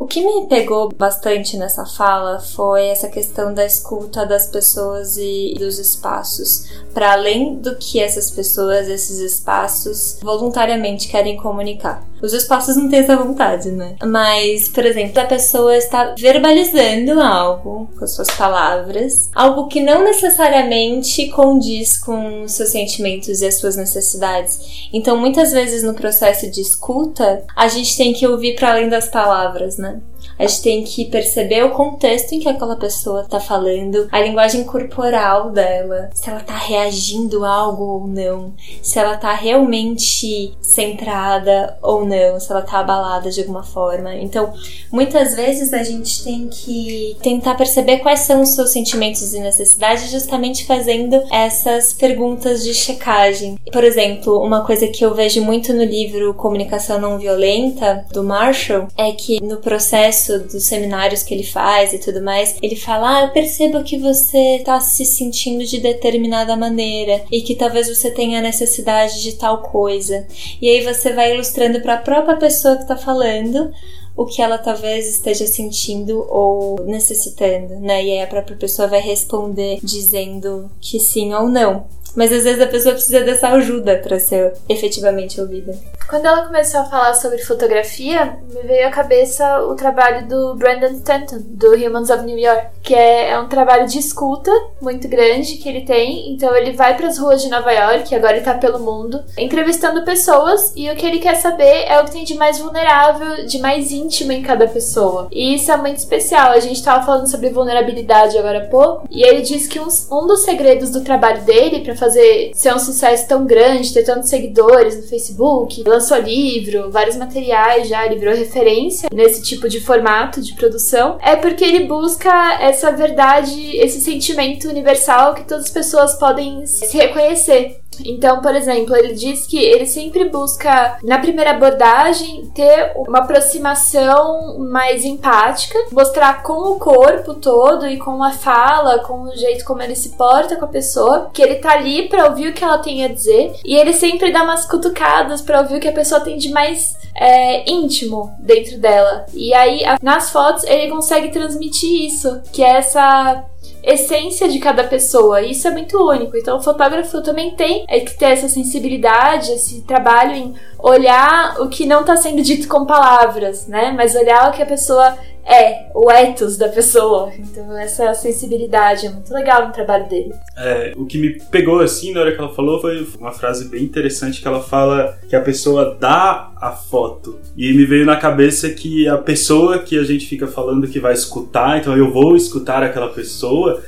O 0.00 0.06
que 0.06 0.24
me 0.24 0.46
pegou 0.46 0.88
bastante 0.96 1.58
nessa 1.58 1.84
fala 1.84 2.40
foi 2.40 2.86
essa 2.86 3.06
questão 3.06 3.52
da 3.52 3.66
escuta 3.66 4.24
das 4.24 4.46
pessoas 4.46 5.18
e 5.18 5.54
dos 5.58 5.78
espaços, 5.78 6.64
para 6.94 7.12
além 7.12 7.56
do 7.56 7.76
que 7.76 8.00
essas 8.00 8.30
pessoas, 8.30 8.88
esses 8.88 9.18
espaços, 9.18 10.18
voluntariamente 10.22 11.06
querem 11.06 11.36
comunicar. 11.36 12.02
Os 12.22 12.32
espaços 12.34 12.76
não 12.76 12.88
têm 12.88 13.00
essa 13.00 13.16
vontade, 13.16 13.70
né? 13.70 13.96
Mas, 14.04 14.68
por 14.68 14.84
exemplo, 14.84 15.20
a 15.20 15.24
pessoa 15.24 15.76
está 15.76 16.14
verbalizando 16.18 17.20
algo 17.20 17.88
com 17.98 18.06
suas 18.06 18.30
palavras, 18.30 19.30
algo 19.34 19.68
que 19.68 19.80
não 19.80 20.04
necessariamente 20.04 21.28
condiz 21.28 21.98
com 21.98 22.46
seus 22.46 22.70
sentimentos 22.70 23.40
e 23.40 23.46
as 23.46 23.54
suas 23.54 23.76
necessidades. 23.76 24.88
Então, 24.92 25.16
muitas 25.16 25.52
vezes 25.52 25.82
no 25.82 25.94
processo 25.94 26.50
de 26.50 26.60
escuta, 26.60 27.42
a 27.56 27.68
gente 27.68 27.96
tem 27.96 28.12
que 28.12 28.26
ouvir 28.26 28.54
para 28.54 28.72
além 28.72 28.88
das 28.88 29.08
palavras, 29.08 29.78
né? 29.78 29.99
A 30.40 30.46
gente 30.46 30.62
tem 30.62 30.82
que 30.82 31.04
perceber 31.04 31.62
o 31.64 31.70
contexto 31.72 32.32
em 32.32 32.40
que 32.40 32.48
aquela 32.48 32.74
pessoa 32.74 33.26
tá 33.28 33.38
falando, 33.38 34.08
a 34.10 34.22
linguagem 34.22 34.64
corporal 34.64 35.50
dela, 35.50 36.08
se 36.14 36.30
ela 36.30 36.40
tá 36.40 36.56
reagindo 36.56 37.44
a 37.44 37.50
algo 37.50 37.84
ou 37.84 38.06
não, 38.06 38.54
se 38.80 38.98
ela 38.98 39.18
tá 39.18 39.34
realmente 39.34 40.54
centrada 40.62 41.76
ou 41.82 42.06
não, 42.06 42.40
se 42.40 42.50
ela 42.50 42.62
tá 42.62 42.78
abalada 42.78 43.30
de 43.30 43.40
alguma 43.40 43.62
forma. 43.62 44.14
Então, 44.14 44.54
muitas 44.90 45.34
vezes 45.34 45.74
a 45.74 45.82
gente 45.82 46.24
tem 46.24 46.48
que 46.48 47.18
tentar 47.22 47.54
perceber 47.54 47.98
quais 47.98 48.20
são 48.20 48.40
os 48.40 48.54
seus 48.54 48.70
sentimentos 48.70 49.34
e 49.34 49.40
necessidades 49.40 50.10
justamente 50.10 50.64
fazendo 50.64 51.22
essas 51.30 51.92
perguntas 51.92 52.64
de 52.64 52.72
checagem. 52.72 53.58
Por 53.70 53.84
exemplo, 53.84 54.42
uma 54.42 54.64
coisa 54.64 54.88
que 54.88 55.04
eu 55.04 55.14
vejo 55.14 55.42
muito 55.42 55.74
no 55.74 55.84
livro 55.84 56.32
Comunicação 56.32 56.98
Não 56.98 57.18
Violenta 57.18 58.06
do 58.10 58.24
Marshall 58.24 58.88
é 58.96 59.12
que 59.12 59.38
no 59.44 59.58
processo 59.58 60.29
dos 60.38 60.64
seminários 60.64 61.22
que 61.22 61.34
ele 61.34 61.44
faz 61.44 61.92
e 61.92 61.98
tudo 61.98 62.22
mais, 62.22 62.56
ele 62.62 62.76
fala: 62.76 63.18
Ah, 63.18 63.22
eu 63.24 63.30
percebo 63.30 63.82
que 63.82 63.98
você 63.98 64.62
tá 64.64 64.80
se 64.80 65.04
sentindo 65.04 65.64
de 65.64 65.80
determinada 65.80 66.56
maneira 66.56 67.22
e 67.30 67.42
que 67.42 67.54
talvez 67.54 67.88
você 67.88 68.10
tenha 68.10 68.40
necessidade 68.40 69.22
de 69.22 69.32
tal 69.32 69.62
coisa. 69.62 70.26
E 70.60 70.68
aí 70.68 70.82
você 70.82 71.12
vai 71.12 71.34
ilustrando 71.34 71.80
para 71.80 71.94
a 71.94 72.02
própria 72.02 72.36
pessoa 72.36 72.76
que 72.76 72.86
tá 72.86 72.96
falando 72.96 73.72
o 74.16 74.26
que 74.26 74.42
ela 74.42 74.58
talvez 74.58 75.08
esteja 75.08 75.46
sentindo 75.46 76.26
ou 76.28 76.84
necessitando, 76.84 77.80
né? 77.80 78.04
E 78.04 78.10
aí 78.12 78.22
a 78.22 78.26
própria 78.26 78.56
pessoa 78.56 78.86
vai 78.86 79.00
responder 79.00 79.78
dizendo 79.82 80.70
que 80.80 81.00
sim 81.00 81.32
ou 81.32 81.48
não. 81.48 81.86
Mas 82.14 82.32
às 82.32 82.44
vezes 82.44 82.60
a 82.60 82.66
pessoa 82.66 82.94
precisa 82.94 83.20
dessa 83.20 83.48
ajuda 83.48 83.96
para 83.96 84.18
ser 84.18 84.52
efetivamente 84.68 85.40
ouvida. 85.40 85.74
Quando 86.08 86.26
ela 86.26 86.46
começou 86.46 86.80
a 86.80 86.84
falar 86.84 87.14
sobre 87.14 87.38
fotografia, 87.38 88.36
me 88.52 88.62
veio 88.62 88.88
à 88.88 88.90
cabeça 88.90 89.62
o 89.62 89.76
trabalho 89.76 90.26
do 90.26 90.56
Brandon 90.56 90.94
Stanton, 90.94 91.38
do 91.40 91.74
Humans 91.74 92.10
of 92.10 92.24
New 92.24 92.36
York, 92.36 92.66
que 92.82 92.94
é, 92.94 93.30
é 93.30 93.38
um 93.38 93.48
trabalho 93.48 93.86
de 93.86 93.98
escuta 93.98 94.50
muito 94.80 95.06
grande 95.06 95.56
que 95.56 95.68
ele 95.68 95.82
tem. 95.82 96.32
Então 96.32 96.54
ele 96.56 96.72
vai 96.72 96.96
para 96.96 97.06
as 97.06 97.18
ruas 97.18 97.40
de 97.42 97.48
Nova 97.48 97.70
York, 97.70 98.12
agora 98.14 98.36
ele 98.36 98.44
tá 98.44 98.54
pelo 98.54 98.80
mundo, 98.80 99.22
entrevistando 99.38 100.04
pessoas 100.04 100.72
e 100.74 100.90
o 100.90 100.96
que 100.96 101.06
ele 101.06 101.20
quer 101.20 101.36
saber 101.36 101.84
é 101.86 102.00
o 102.00 102.04
que 102.04 102.12
tem 102.12 102.24
de 102.24 102.34
mais 102.34 102.58
vulnerável, 102.58 103.46
de 103.46 103.58
mais 103.60 103.92
íntimo 103.92 104.32
em 104.32 104.42
cada 104.42 104.66
pessoa. 104.66 105.28
E 105.30 105.54
isso 105.54 105.70
é 105.70 105.76
muito 105.76 105.98
especial. 105.98 106.50
A 106.50 106.60
gente 106.60 106.82
tava 106.82 107.06
falando 107.06 107.28
sobre 107.28 107.50
vulnerabilidade 107.50 108.36
agora 108.36 108.64
há 108.64 108.66
pouco, 108.66 109.06
e 109.10 109.22
ele 109.22 109.42
diz 109.42 109.68
que 109.68 109.78
um, 109.78 109.86
um 110.10 110.26
dos 110.26 110.40
segredos 110.40 110.90
do 110.90 111.02
trabalho 111.02 111.42
dele 111.42 111.80
para 111.80 111.94
fazer 112.00 112.50
ser 112.54 112.74
um 112.74 112.78
sucesso 112.78 113.28
tão 113.28 113.46
grande, 113.46 113.92
ter 113.92 114.02
tantos 114.02 114.30
seguidores 114.30 114.96
no 114.96 115.02
Facebook, 115.02 115.84
lançou 115.86 116.18
livro, 116.18 116.90
vários 116.90 117.16
materiais 117.16 117.88
já, 117.88 118.06
ele 118.06 118.18
virou 118.18 118.34
referência 118.34 119.08
nesse 119.12 119.42
tipo 119.42 119.68
de 119.68 119.80
formato 119.80 120.40
de 120.40 120.54
produção, 120.54 121.18
é 121.20 121.36
porque 121.36 121.64
ele 121.64 121.84
busca 121.84 122.58
essa 122.60 122.90
verdade, 122.90 123.76
esse 123.76 124.00
sentimento 124.00 124.68
universal 124.68 125.34
que 125.34 125.44
todas 125.44 125.66
as 125.66 125.70
pessoas 125.70 126.14
podem 126.14 126.66
se 126.66 126.96
reconhecer. 126.96 127.79
Então, 128.04 128.40
por 128.40 128.54
exemplo, 128.54 128.96
ele 128.96 129.14
diz 129.14 129.46
que 129.46 129.58
ele 129.58 129.86
sempre 129.86 130.28
busca, 130.28 130.98
na 131.02 131.18
primeira 131.18 131.50
abordagem, 131.50 132.50
ter 132.54 132.92
uma 132.96 133.18
aproximação 133.18 134.58
mais 134.58 135.04
empática, 135.04 135.78
mostrar 135.92 136.42
com 136.42 136.72
o 136.72 136.78
corpo 136.78 137.34
todo 137.34 137.86
e 137.86 137.98
com 137.98 138.22
a 138.22 138.32
fala, 138.32 139.00
com 139.00 139.22
o 139.24 139.36
jeito 139.36 139.64
como 139.64 139.82
ele 139.82 139.94
se 139.94 140.10
porta 140.10 140.56
com 140.56 140.64
a 140.64 140.68
pessoa, 140.68 141.30
que 141.32 141.42
ele 141.42 141.56
tá 141.56 141.72
ali 141.72 142.08
para 142.08 142.26
ouvir 142.26 142.48
o 142.48 142.52
que 142.52 142.64
ela 142.64 142.78
tem 142.78 143.04
a 143.04 143.08
dizer, 143.08 143.54
e 143.64 143.74
ele 143.74 143.92
sempre 143.92 144.32
dá 144.32 144.42
umas 144.42 144.66
cutucadas 144.66 145.42
para 145.42 145.60
ouvir 145.60 145.76
o 145.76 145.80
que 145.80 145.88
a 145.88 145.92
pessoa 145.92 146.20
tem 146.20 146.36
de 146.36 146.50
mais 146.50 146.96
é, 147.14 147.70
íntimo 147.70 148.34
dentro 148.38 148.78
dela. 148.78 149.26
E 149.34 149.52
aí, 149.52 149.82
nas 150.02 150.30
fotos, 150.30 150.64
ele 150.64 150.90
consegue 150.90 151.30
transmitir 151.30 152.06
isso, 152.06 152.40
que 152.52 152.62
é 152.62 152.76
essa 152.76 153.44
essência 153.82 154.48
de 154.48 154.58
cada 154.58 154.84
pessoa. 154.84 155.42
E 155.42 155.52
isso 155.52 155.66
é 155.68 155.70
muito 155.70 155.96
único. 155.96 156.36
Então, 156.36 156.58
o 156.58 156.62
fotógrafo 156.62 157.22
também 157.22 157.54
tem 157.54 157.86
que 157.86 158.16
ter 158.16 158.26
essa 158.26 158.48
sensibilidade, 158.48 159.52
esse 159.52 159.82
trabalho 159.82 160.34
em 160.34 160.54
olhar 160.78 161.60
o 161.60 161.68
que 161.68 161.86
não 161.86 162.00
está 162.00 162.16
sendo 162.16 162.42
dito 162.42 162.68
com 162.68 162.86
palavras, 162.86 163.66
né? 163.66 163.92
Mas 163.96 164.14
olhar 164.14 164.48
o 164.48 164.52
que 164.52 164.62
a 164.62 164.66
pessoa 164.66 165.16
é, 165.44 165.90
o 165.94 166.10
ethos 166.10 166.56
da 166.56 166.68
pessoa. 166.68 167.32
Então, 167.38 167.76
essa 167.76 168.12
sensibilidade 168.14 169.06
é 169.06 169.10
muito 169.10 169.32
legal 169.32 169.66
no 169.66 169.72
trabalho 169.72 170.08
dele. 170.08 170.32
É, 170.56 170.92
o 170.96 171.06
que 171.06 171.18
me 171.18 171.40
pegou 171.50 171.80
assim 171.80 172.12
na 172.12 172.20
hora 172.20 172.32
que 172.32 172.38
ela 172.38 172.54
falou 172.54 172.80
foi 172.80 173.06
uma 173.18 173.32
frase 173.32 173.68
bem 173.68 173.82
interessante 173.82 174.40
que 174.40 174.48
ela 174.48 174.62
fala 174.62 175.18
que 175.28 175.36
a 175.36 175.40
pessoa 175.40 175.96
dá 175.98 176.50
a 176.56 176.72
foto. 176.72 177.38
E 177.56 177.72
me 177.72 177.84
veio 177.84 178.06
na 178.06 178.16
cabeça 178.16 178.70
que 178.70 179.08
a 179.08 179.18
pessoa 179.18 179.78
que 179.78 179.98
a 179.98 180.04
gente 180.04 180.26
fica 180.26 180.46
falando 180.46 180.88
que 180.88 181.00
vai 181.00 181.12
escutar, 181.12 181.78
então 181.78 181.96
eu 181.96 182.12
vou 182.12 182.36
escutar 182.36 182.82
aquela 182.82 183.08
pessoa, 183.08 183.82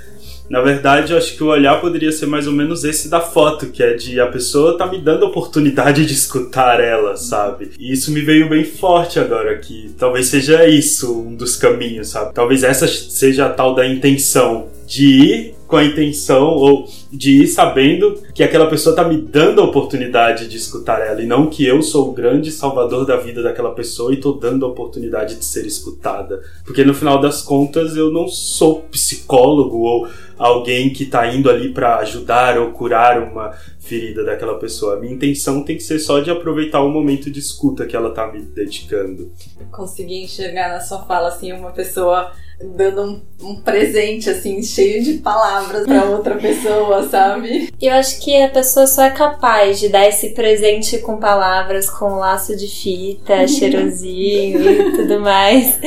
na 0.52 0.60
verdade, 0.60 1.12
eu 1.12 1.16
acho 1.16 1.34
que 1.34 1.42
o 1.42 1.46
olhar 1.46 1.80
poderia 1.80 2.12
ser 2.12 2.26
mais 2.26 2.46
ou 2.46 2.52
menos 2.52 2.84
esse 2.84 3.08
da 3.08 3.22
foto, 3.22 3.68
que 3.68 3.82
é 3.82 3.94
de 3.94 4.20
a 4.20 4.26
pessoa 4.26 4.76
tá 4.76 4.86
me 4.86 4.98
dando 4.98 5.24
a 5.24 5.28
oportunidade 5.28 6.04
de 6.04 6.12
escutar 6.12 6.78
ela, 6.78 7.16
sabe? 7.16 7.70
E 7.78 7.90
isso 7.90 8.12
me 8.12 8.20
veio 8.20 8.50
bem 8.50 8.62
forte 8.62 9.18
agora, 9.18 9.56
que 9.56 9.94
talvez 9.98 10.26
seja 10.26 10.68
isso 10.68 11.18
um 11.18 11.34
dos 11.34 11.56
caminhos, 11.56 12.08
sabe? 12.10 12.34
Talvez 12.34 12.62
essa 12.64 12.86
seja 12.86 13.46
a 13.46 13.48
tal 13.48 13.74
da 13.74 13.86
intenção 13.86 14.66
de 14.86 15.06
ir 15.06 15.54
com 15.72 15.78
a 15.78 15.84
intenção 15.86 16.48
ou 16.48 16.86
de 17.10 17.44
ir 17.44 17.46
sabendo 17.46 18.20
que 18.34 18.42
aquela 18.42 18.68
pessoa 18.68 18.94
tá 18.94 19.08
me 19.08 19.16
dando 19.16 19.62
a 19.62 19.64
oportunidade 19.64 20.46
de 20.46 20.58
escutar 20.58 21.00
ela 21.00 21.22
e 21.22 21.26
não 21.26 21.48
que 21.48 21.64
eu 21.64 21.80
sou 21.80 22.10
o 22.10 22.12
grande 22.12 22.52
salvador 22.52 23.06
da 23.06 23.16
vida 23.16 23.42
daquela 23.42 23.70
pessoa 23.70 24.12
e 24.12 24.18
tô 24.18 24.32
dando 24.32 24.66
a 24.66 24.68
oportunidade 24.68 25.36
de 25.36 25.44
ser 25.46 25.64
escutada. 25.64 26.42
Porque 26.66 26.84
no 26.84 26.92
final 26.92 27.18
das 27.18 27.40
contas 27.40 27.96
eu 27.96 28.10
não 28.10 28.28
sou 28.28 28.82
psicólogo 28.82 29.78
ou 29.78 30.06
alguém 30.36 30.92
que 30.92 31.06
tá 31.06 31.26
indo 31.26 31.48
ali 31.48 31.72
para 31.72 31.96
ajudar 32.00 32.58
ou 32.58 32.72
curar 32.72 33.22
uma 33.22 33.52
ferida 33.80 34.22
daquela 34.22 34.58
pessoa. 34.58 34.96
A 34.96 35.00
minha 35.00 35.14
intenção 35.14 35.62
tem 35.62 35.76
que 35.76 35.82
ser 35.82 35.98
só 36.00 36.20
de 36.20 36.30
aproveitar 36.30 36.82
o 36.82 36.90
momento 36.90 37.30
de 37.30 37.38
escuta 37.38 37.86
que 37.86 37.96
ela 37.96 38.12
tá 38.12 38.30
me 38.30 38.42
dedicando. 38.42 39.32
Consegui 39.70 40.22
enxergar 40.22 40.68
na 40.68 40.80
sua 40.80 41.02
fala 41.04 41.28
assim 41.28 41.50
uma 41.50 41.70
pessoa 41.70 42.30
dando 42.62 43.02
um, 43.02 43.22
um 43.42 43.56
presente 43.56 44.30
assim 44.30 44.62
cheio 44.62 45.02
de 45.02 45.14
palavras 45.14 45.86
para 45.86 46.04
outra 46.04 46.36
pessoa, 46.36 47.08
sabe? 47.08 47.72
Eu 47.80 47.92
acho 47.94 48.20
que 48.20 48.40
a 48.40 48.48
pessoa 48.48 48.86
só 48.86 49.04
é 49.04 49.10
capaz 49.10 49.80
de 49.80 49.88
dar 49.88 50.06
esse 50.08 50.30
presente 50.30 50.98
com 50.98 51.18
palavras, 51.18 51.90
com 51.90 52.16
laço 52.16 52.56
de 52.56 52.68
fita, 52.68 53.46
cheirosinho 53.48 54.70
e 54.70 54.92
tudo 54.92 55.20
mais 55.20 55.78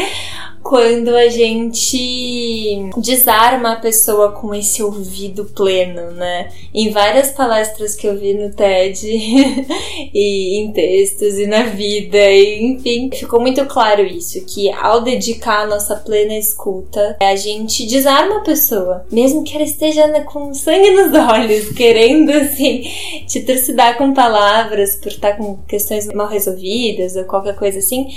quando 0.65 1.15
a 1.15 1.29
gente 1.29 2.89
desarma 2.97 3.73
a 3.73 3.75
pessoa 3.75 4.31
com 4.31 4.51
esse 4.51 4.81
ouvido 4.81 5.45
pleno, 5.45 6.09
né? 6.09 6.49
Em 6.73 6.89
várias 6.89 7.29
palestras 7.29 7.93
que 7.93 8.07
eu 8.07 8.17
vi 8.17 8.33
no 8.33 8.51
TED 8.51 9.05
e 10.11 10.57
em 10.57 10.71
textos 10.71 11.37
e 11.37 11.45
na 11.45 11.65
vida, 11.65 12.17
e, 12.17 12.63
enfim, 12.63 13.11
ficou 13.13 13.39
muito 13.39 13.63
claro 13.67 14.03
isso, 14.03 14.43
que 14.43 14.71
ao 14.71 15.01
dedicar 15.01 15.61
a 15.61 15.67
nossa 15.67 15.97
plena 15.97 16.35
escuta, 16.35 17.15
a 17.21 17.35
gente 17.35 17.85
desarma 17.85 18.37
a 18.37 18.43
pessoa, 18.43 19.05
mesmo 19.11 19.43
que 19.43 19.53
ela 19.53 19.65
esteja 19.65 20.07
né, 20.07 20.21
com 20.21 20.51
sangue 20.51 20.89
nos 20.89 21.13
olhos, 21.13 21.69
querendo 21.73 22.31
assim 22.31 22.91
te 23.27 23.41
trucidar 23.41 23.99
com 23.99 24.15
palavras 24.15 24.95
por 24.95 25.09
estar 25.09 25.37
com 25.37 25.57
questões 25.67 26.07
mal 26.07 26.27
resolvidas 26.27 27.15
ou 27.15 27.23
qualquer 27.25 27.55
coisa 27.55 27.77
assim, 27.77 28.07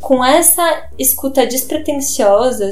com 0.00 0.24
essa 0.24 0.88
escuta 0.98 1.46
despretensiosa, 1.46 1.97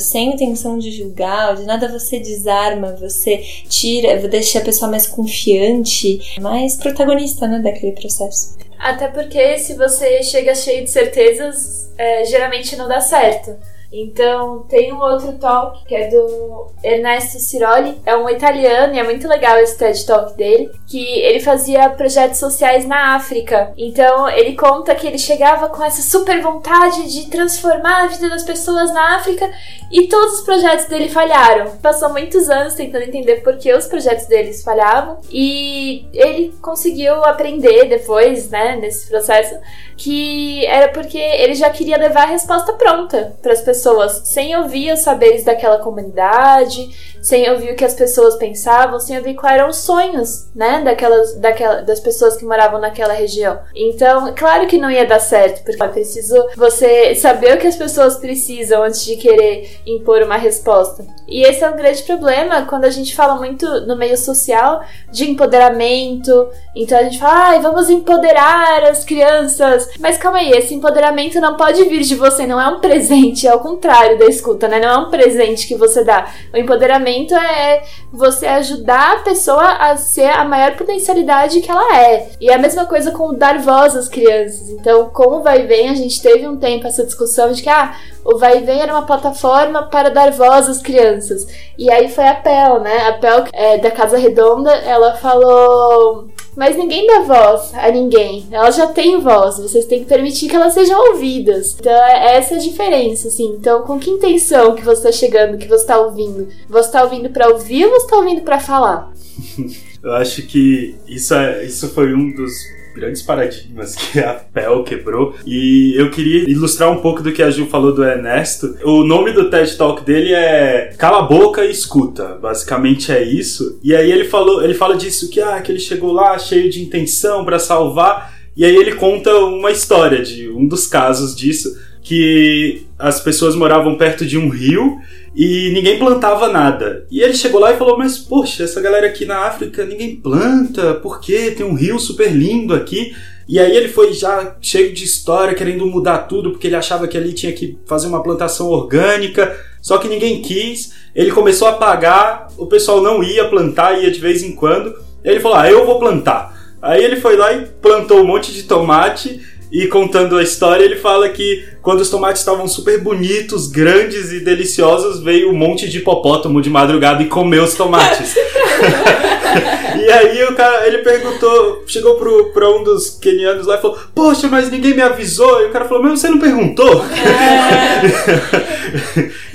sem 0.01 0.35
intenção 0.35 0.79
de 0.79 0.91
julgar, 0.91 1.57
de 1.57 1.65
nada 1.65 1.89
você 1.89 2.19
desarma, 2.19 2.93
você 2.93 3.39
tira, 3.69 4.17
deixa 4.29 4.59
a 4.59 4.63
pessoa 4.65 4.91
mais 4.91 5.07
confiante, 5.07 6.37
mais 6.41 6.77
protagonista 6.77 7.47
né, 7.47 7.59
daquele 7.59 7.93
processo. 7.93 8.57
Até 8.79 9.09
porque 9.09 9.59
se 9.59 9.75
você 9.75 10.23
chega 10.23 10.55
cheio 10.55 10.85
de 10.85 10.91
certezas, 10.91 11.91
é, 11.97 12.25
geralmente 12.25 12.77
não 12.77 12.89
dá 12.89 13.01
certo. 13.01 13.57
Então, 13.93 14.65
tem 14.69 14.93
um 14.93 15.01
outro 15.01 15.33
talk 15.39 15.85
que 15.85 15.95
é 15.95 16.09
do 16.09 16.73
Ernesto 16.83 17.39
Ciroli, 17.39 18.01
é 18.05 18.17
um 18.17 18.29
italiano 18.29 18.95
e 18.95 18.99
é 18.99 19.03
muito 19.03 19.27
legal 19.29 19.57
esse 19.59 19.79
TED 19.79 20.07
Talk 20.07 20.37
dele, 20.37 20.71
que 20.87 21.05
ele 21.21 21.41
fazia 21.41 21.89
projetos 21.91 22.39
sociais 22.39 22.87
na 22.87 23.15
África. 23.15 23.73
Então, 23.77 24.29
ele 24.29 24.55
conta 24.55 24.95
que 24.95 25.07
ele 25.07 25.19
chegava 25.19 25.69
com 25.69 25.83
essa 25.83 26.03
super 26.03 26.41
vontade 26.43 27.13
de 27.13 27.31
transformar 27.31 28.05
a 28.05 28.07
vida 28.09 28.29
das 28.29 28.43
pessoas 28.43 28.93
na 28.93 29.17
África 29.17 29.51
e 29.91 30.09
todos 30.09 30.41
os 30.41 30.45
projetos 30.45 30.87
dele 30.87 31.09
falharam. 31.09 31.77
Passou 31.79 32.11
muitos 32.11 32.49
anos 32.49 32.75
tentando 32.75 33.05
entender 33.05 33.37
por 33.37 33.57
que 33.57 33.73
os 33.73 33.87
projetos 33.87 34.27
deles 34.27 34.63
falhavam 34.63 35.19
e 35.31 36.07
ele 36.13 36.55
conseguiu 36.61 37.25
aprender 37.25 37.87
depois, 37.87 38.51
né, 38.51 38.77
nesse 38.77 39.09
processo, 39.09 39.57
que 39.97 40.65
era 40.67 40.89
porque 40.89 41.19
ele 41.19 41.55
já 41.55 41.71
queria 41.71 41.97
levar 41.97 42.25
a 42.25 42.31
resposta 42.33 42.73
pronta 42.75 43.37
para 43.41 43.53
as 43.53 43.61
pessoas, 43.61 43.76
sem 44.25 44.57
ouvir 44.57 44.93
os 44.93 45.01
saberes 45.01 45.45
daquela 45.45 45.79
comunidade, 45.79 46.91
sem 47.27 47.51
ouvir 47.51 47.73
o 47.73 47.77
que 47.77 47.85
as 47.85 47.95
pessoas 47.95 48.37
pensavam, 48.37 49.01
sem 49.01 49.17
ouvir 49.19 49.35
quais 49.35 49.59
eram 49.59 49.69
os 49.69 49.79
sonhos, 49.79 50.47
né, 50.55 50.83
daquelas, 50.85 51.35
daquela, 51.35 51.83
das 51.83 51.99
pessoas 51.99 52.37
que 52.37 52.45
moravam 52.45 52.81
naquela 52.81 53.15
região. 53.15 53.59
Então, 53.75 54.33
claro 54.37 54.69
que 54.69 54.79
não 54.79 54.89
ia 54.89 55.05
dar 55.05 55.19
certo, 55.19 55.65
porque 55.65 55.83
é 55.83 55.89
preciso 55.89 56.37
você 56.57 57.17
saber 57.17 57.57
o 57.57 57.59
que 57.59 57.67
as 57.67 57.75
pessoas 57.75 58.17
precisam 58.17 58.85
antes 58.85 59.05
de 59.05 59.17
querer 59.17 59.81
impor 59.85 60.23
uma 60.23 60.37
resposta. 60.37 61.05
E 61.27 61.43
esse 61.43 61.65
é 61.65 61.69
um 61.69 61.77
grande 61.77 62.05
problema 62.05 62.63
quando 62.67 62.85
a 62.85 62.91
gente 62.91 63.15
fala 63.15 63.35
muito 63.35 63.67
no 63.87 63.97
meio 63.97 64.17
social 64.17 64.85
de 65.11 65.29
empoderamento. 65.29 66.49
Então 66.77 66.97
a 66.97 67.03
gente 67.03 67.19
fala, 67.19 67.49
ai, 67.49 67.61
vamos 67.61 67.91
empoderar 67.91 68.85
as 68.85 69.05
crianças. 69.05 69.89
Mas 69.99 70.17
calma 70.17 70.39
aí, 70.39 70.53
esse 70.53 70.75
empoderamento 70.75 71.41
não 71.41 71.57
pode 71.57 71.83
vir 71.85 72.03
de 72.03 72.15
você, 72.15 72.47
não 72.47 72.61
é 72.61 72.69
um 72.69 72.79
presente, 72.79 73.49
é 73.49 73.55
o 73.55 73.59
contrário 73.67 74.19
da 74.19 74.27
escuta, 74.27 74.69
né? 74.69 74.79
Não 74.79 74.89
é 74.89 74.97
um 74.99 75.11
presente 75.11 75.67
que 75.67 75.75
você 75.75 76.05
dá. 76.05 76.27
O 76.55 76.57
empoderamento 76.57 77.35
é 77.35 77.83
você 78.13 78.47
ajudar 78.47 79.17
a 79.17 79.21
pessoa 79.21 79.65
a 79.65 79.97
ser 79.97 80.31
a 80.31 80.45
maior 80.45 80.77
potencialidade 80.77 81.61
que 81.61 81.71
ela 81.71 81.97
é. 81.97 82.29
E 82.41 82.49
é 82.49 82.55
a 82.55 82.59
mesma 82.59 82.87
coisa 82.87 83.11
com 83.11 83.35
dar 83.35 83.59
voz 83.59 83.97
às 83.97 84.09
crianças. 84.09 84.69
Então, 84.71 85.11
como 85.13 85.43
vai 85.43 85.63
e 85.63 85.67
vem, 85.67 85.89
a 85.89 85.95
gente 85.95 86.23
teve 86.23 86.47
um 86.47 86.57
tempo 86.57 86.87
essa 86.87 87.05
discussão 87.05 87.53
de 87.53 87.63
que, 87.63 87.69
ah, 87.69 87.95
o 88.25 88.39
Vai 88.39 88.59
e 88.59 88.61
Vem 88.63 88.81
era 88.81 88.93
uma 88.93 89.07
plataforma 89.07 89.85
para 89.85 90.11
dar 90.11 90.33
voz 90.33 90.69
às 90.69 90.83
crianças. 90.83 91.47
E 91.79 91.91
aí 91.91 92.09
foi 92.09 92.27
a 92.27 92.35
Pel, 92.35 92.81
né? 92.81 93.09
A 93.09 93.13
Pel 93.13 93.45
é, 93.53 93.79
da 93.79 93.91
Casa 93.91 94.19
Redonda, 94.19 94.73
ela 94.75 95.15
falou. 95.15 96.29
Mas 96.57 96.77
ninguém 96.77 97.07
dá 97.07 97.21
voz 97.21 97.73
a 97.75 97.91
ninguém. 97.91 98.47
Elas 98.51 98.77
já 98.77 98.87
têm 98.87 99.21
voz. 99.21 99.59
Vocês 99.59 99.85
têm 99.85 100.01
que 100.01 100.09
permitir 100.09 100.49
que 100.49 100.57
elas 100.57 100.73
sejam 100.73 100.99
ouvidas. 101.13 101.77
Então, 101.79 101.93
é 101.93 102.37
essa 102.37 102.55
a 102.55 102.59
diferença, 102.59 103.29
assim. 103.29 103.57
Então, 103.59 103.83
com 103.83 103.99
que 103.99 104.11
intenção 104.11 104.75
que 104.75 104.83
você 104.83 105.09
está 105.09 105.13
chegando, 105.13 105.59
que 105.59 105.69
você 105.69 105.83
está 105.83 105.99
ouvindo? 105.99 106.49
Você 106.69 106.89
está 106.89 107.05
ouvindo 107.05 107.29
para 107.29 107.49
ouvir 107.49 107.85
ou 107.85 107.91
você 107.91 108.07
está 108.07 108.17
ouvindo 108.17 108.41
para 108.41 108.59
falar? 108.59 109.13
Eu 110.03 110.13
acho 110.15 110.47
que 110.47 110.95
isso, 111.07 111.35
é, 111.35 111.65
isso 111.65 111.89
foi 111.89 112.15
um 112.15 112.33
dos 112.33 112.53
grandes 112.97 113.21
paradigmas 113.21 113.95
que 113.95 114.19
a 114.19 114.33
Pel 114.33 114.83
quebrou. 114.83 115.35
E 115.47 115.95
eu 115.97 116.11
queria 116.11 116.49
ilustrar 116.51 116.91
um 116.91 117.03
pouco 117.03 117.23
do 117.23 117.31
que 117.31 117.43
a 117.43 117.51
Gil 117.51 117.67
falou 117.67 117.95
do 117.95 118.03
Ernesto. 118.03 118.75
O 118.83 119.05
nome 119.05 119.33
do 119.33 119.51
TED 119.51 119.77
Talk 119.77 120.03
dele 120.03 120.33
é 120.33 120.95
Cala 120.97 121.19
a 121.19 121.23
Boca 121.23 121.65
e 121.65 121.71
Escuta. 121.71 122.39
Basicamente 122.41 123.13
é 123.13 123.23
isso. 123.23 123.79
E 123.85 123.95
aí 123.95 124.11
ele 124.11 124.25
falou, 124.25 124.65
ele 124.65 124.75
fala 124.75 124.97
disso 124.97 125.31
que, 125.31 125.41
ah, 125.41 125.61
que 125.61 125.71
ele 125.71 125.79
chegou 125.79 126.13
lá 126.13 126.39
cheio 126.39 126.71
de 126.71 126.83
intenção 126.83 127.45
para 127.45 127.59
salvar. 127.59 128.35
E 128.57 128.65
aí 128.65 128.75
ele 128.75 128.95
conta 128.95 129.37
uma 129.37 129.71
história 129.71 130.23
de 130.23 130.49
um 130.49 130.67
dos 130.67 130.87
casos 130.87 131.37
disso, 131.37 131.79
que 132.03 132.87
as 132.99 133.21
pessoas 133.21 133.55
moravam 133.55 133.97
perto 133.97 134.25
de 134.25 134.39
um 134.39 134.49
rio 134.49 134.99
e 135.37 135.71
ninguém 135.75 135.99
plantava 135.99 136.49
nada. 136.49 137.07
E 137.11 137.21
ele 137.21 137.35
chegou 137.35 137.61
lá 137.61 137.71
e 137.73 137.77
falou: 137.77 137.99
Mas 137.99 138.17
poxa, 138.17 138.65
essa 138.65 138.81
galera 138.81 139.07
aqui 139.07 139.27
na 139.27 139.41
África 139.41 139.85
ninguém 139.85 140.17
planta, 140.17 140.95
por 140.95 141.21
quê? 141.21 141.51
Tem 141.55 141.67
um 141.67 141.75
rio 141.75 141.99
super 141.99 142.33
lindo 142.33 142.73
aqui. 142.73 143.15
E 143.47 143.61
aí 143.61 143.77
ele 143.77 143.89
foi 143.89 144.13
já 144.15 144.57
cheio 144.61 144.93
de 144.95 145.05
história, 145.05 145.55
querendo 145.55 145.87
mudar 145.87 146.21
tudo, 146.21 146.51
porque 146.51 146.67
ele 146.67 146.75
achava 146.75 147.07
que 147.07 147.19
ali 147.19 147.33
tinha 147.35 147.53
que 147.53 147.79
fazer 147.87 148.09
uma 148.09 148.23
plantação 148.23 148.69
orgânica, 148.69 149.57
só 149.81 149.99
que 149.99 150.09
ninguém 150.09 150.41
quis. 150.41 150.95
Ele 151.15 151.31
começou 151.31 151.69
a 151.69 151.75
pagar, 151.75 152.49
o 152.57 152.67
pessoal 152.67 153.03
não 153.03 153.23
ia 153.23 153.47
plantar, 153.47 154.03
ia 154.03 154.11
de 154.11 154.19
vez 154.19 154.43
em 154.43 154.53
quando. 154.53 154.95
Ele 155.23 155.39
falou: 155.39 155.59
Ah, 155.59 155.71
eu 155.71 155.85
vou 155.85 155.99
plantar. 155.99 156.57
Aí 156.81 157.05
ele 157.05 157.17
foi 157.17 157.37
lá 157.37 157.53
e 157.53 157.67
plantou 157.67 158.21
um 158.21 158.27
monte 158.27 158.53
de 158.53 158.63
tomate 158.63 159.41
e 159.71 159.87
contando 159.89 160.37
a 160.39 160.43
história, 160.43 160.85
ele 160.85 160.97
fala 160.97 161.29
que 161.29 161.65
quando 161.87 162.01
os 162.01 162.11
tomates 162.11 162.43
estavam 162.43 162.67
super 162.67 163.01
bonitos, 163.01 163.69
grandes 163.69 164.33
e 164.33 164.41
deliciosos, 164.41 165.21
veio 165.21 165.51
um 165.51 165.57
monte 165.57 165.89
de 165.89 165.99
hipopótamo 165.99 166.61
de 166.61 166.69
madrugada 166.69 167.23
e 167.23 167.27
comeu 167.27 167.63
os 167.63 167.77
tomates. 167.77 168.35
e 169.97 170.11
aí 170.11 170.43
o 170.43 170.55
cara, 170.57 170.85
ele 170.89 170.99
perguntou, 170.99 171.85
chegou 171.87 172.17
pro, 172.17 172.47
pra 172.53 172.69
um 172.71 172.83
dos 172.83 173.11
kenianos 173.11 173.69
lá 173.69 173.79
e 173.79 173.81
falou, 173.81 173.97
poxa, 174.13 174.49
mas 174.49 174.69
ninguém 174.69 174.95
me 174.95 175.03
avisou. 175.03 175.63
E 175.63 175.67
o 175.67 175.71
cara 175.71 175.85
falou, 175.85 176.03
mas 176.03 176.19
você 176.19 176.29
não 176.29 176.41
perguntou? 176.41 177.05
É. 177.05 178.01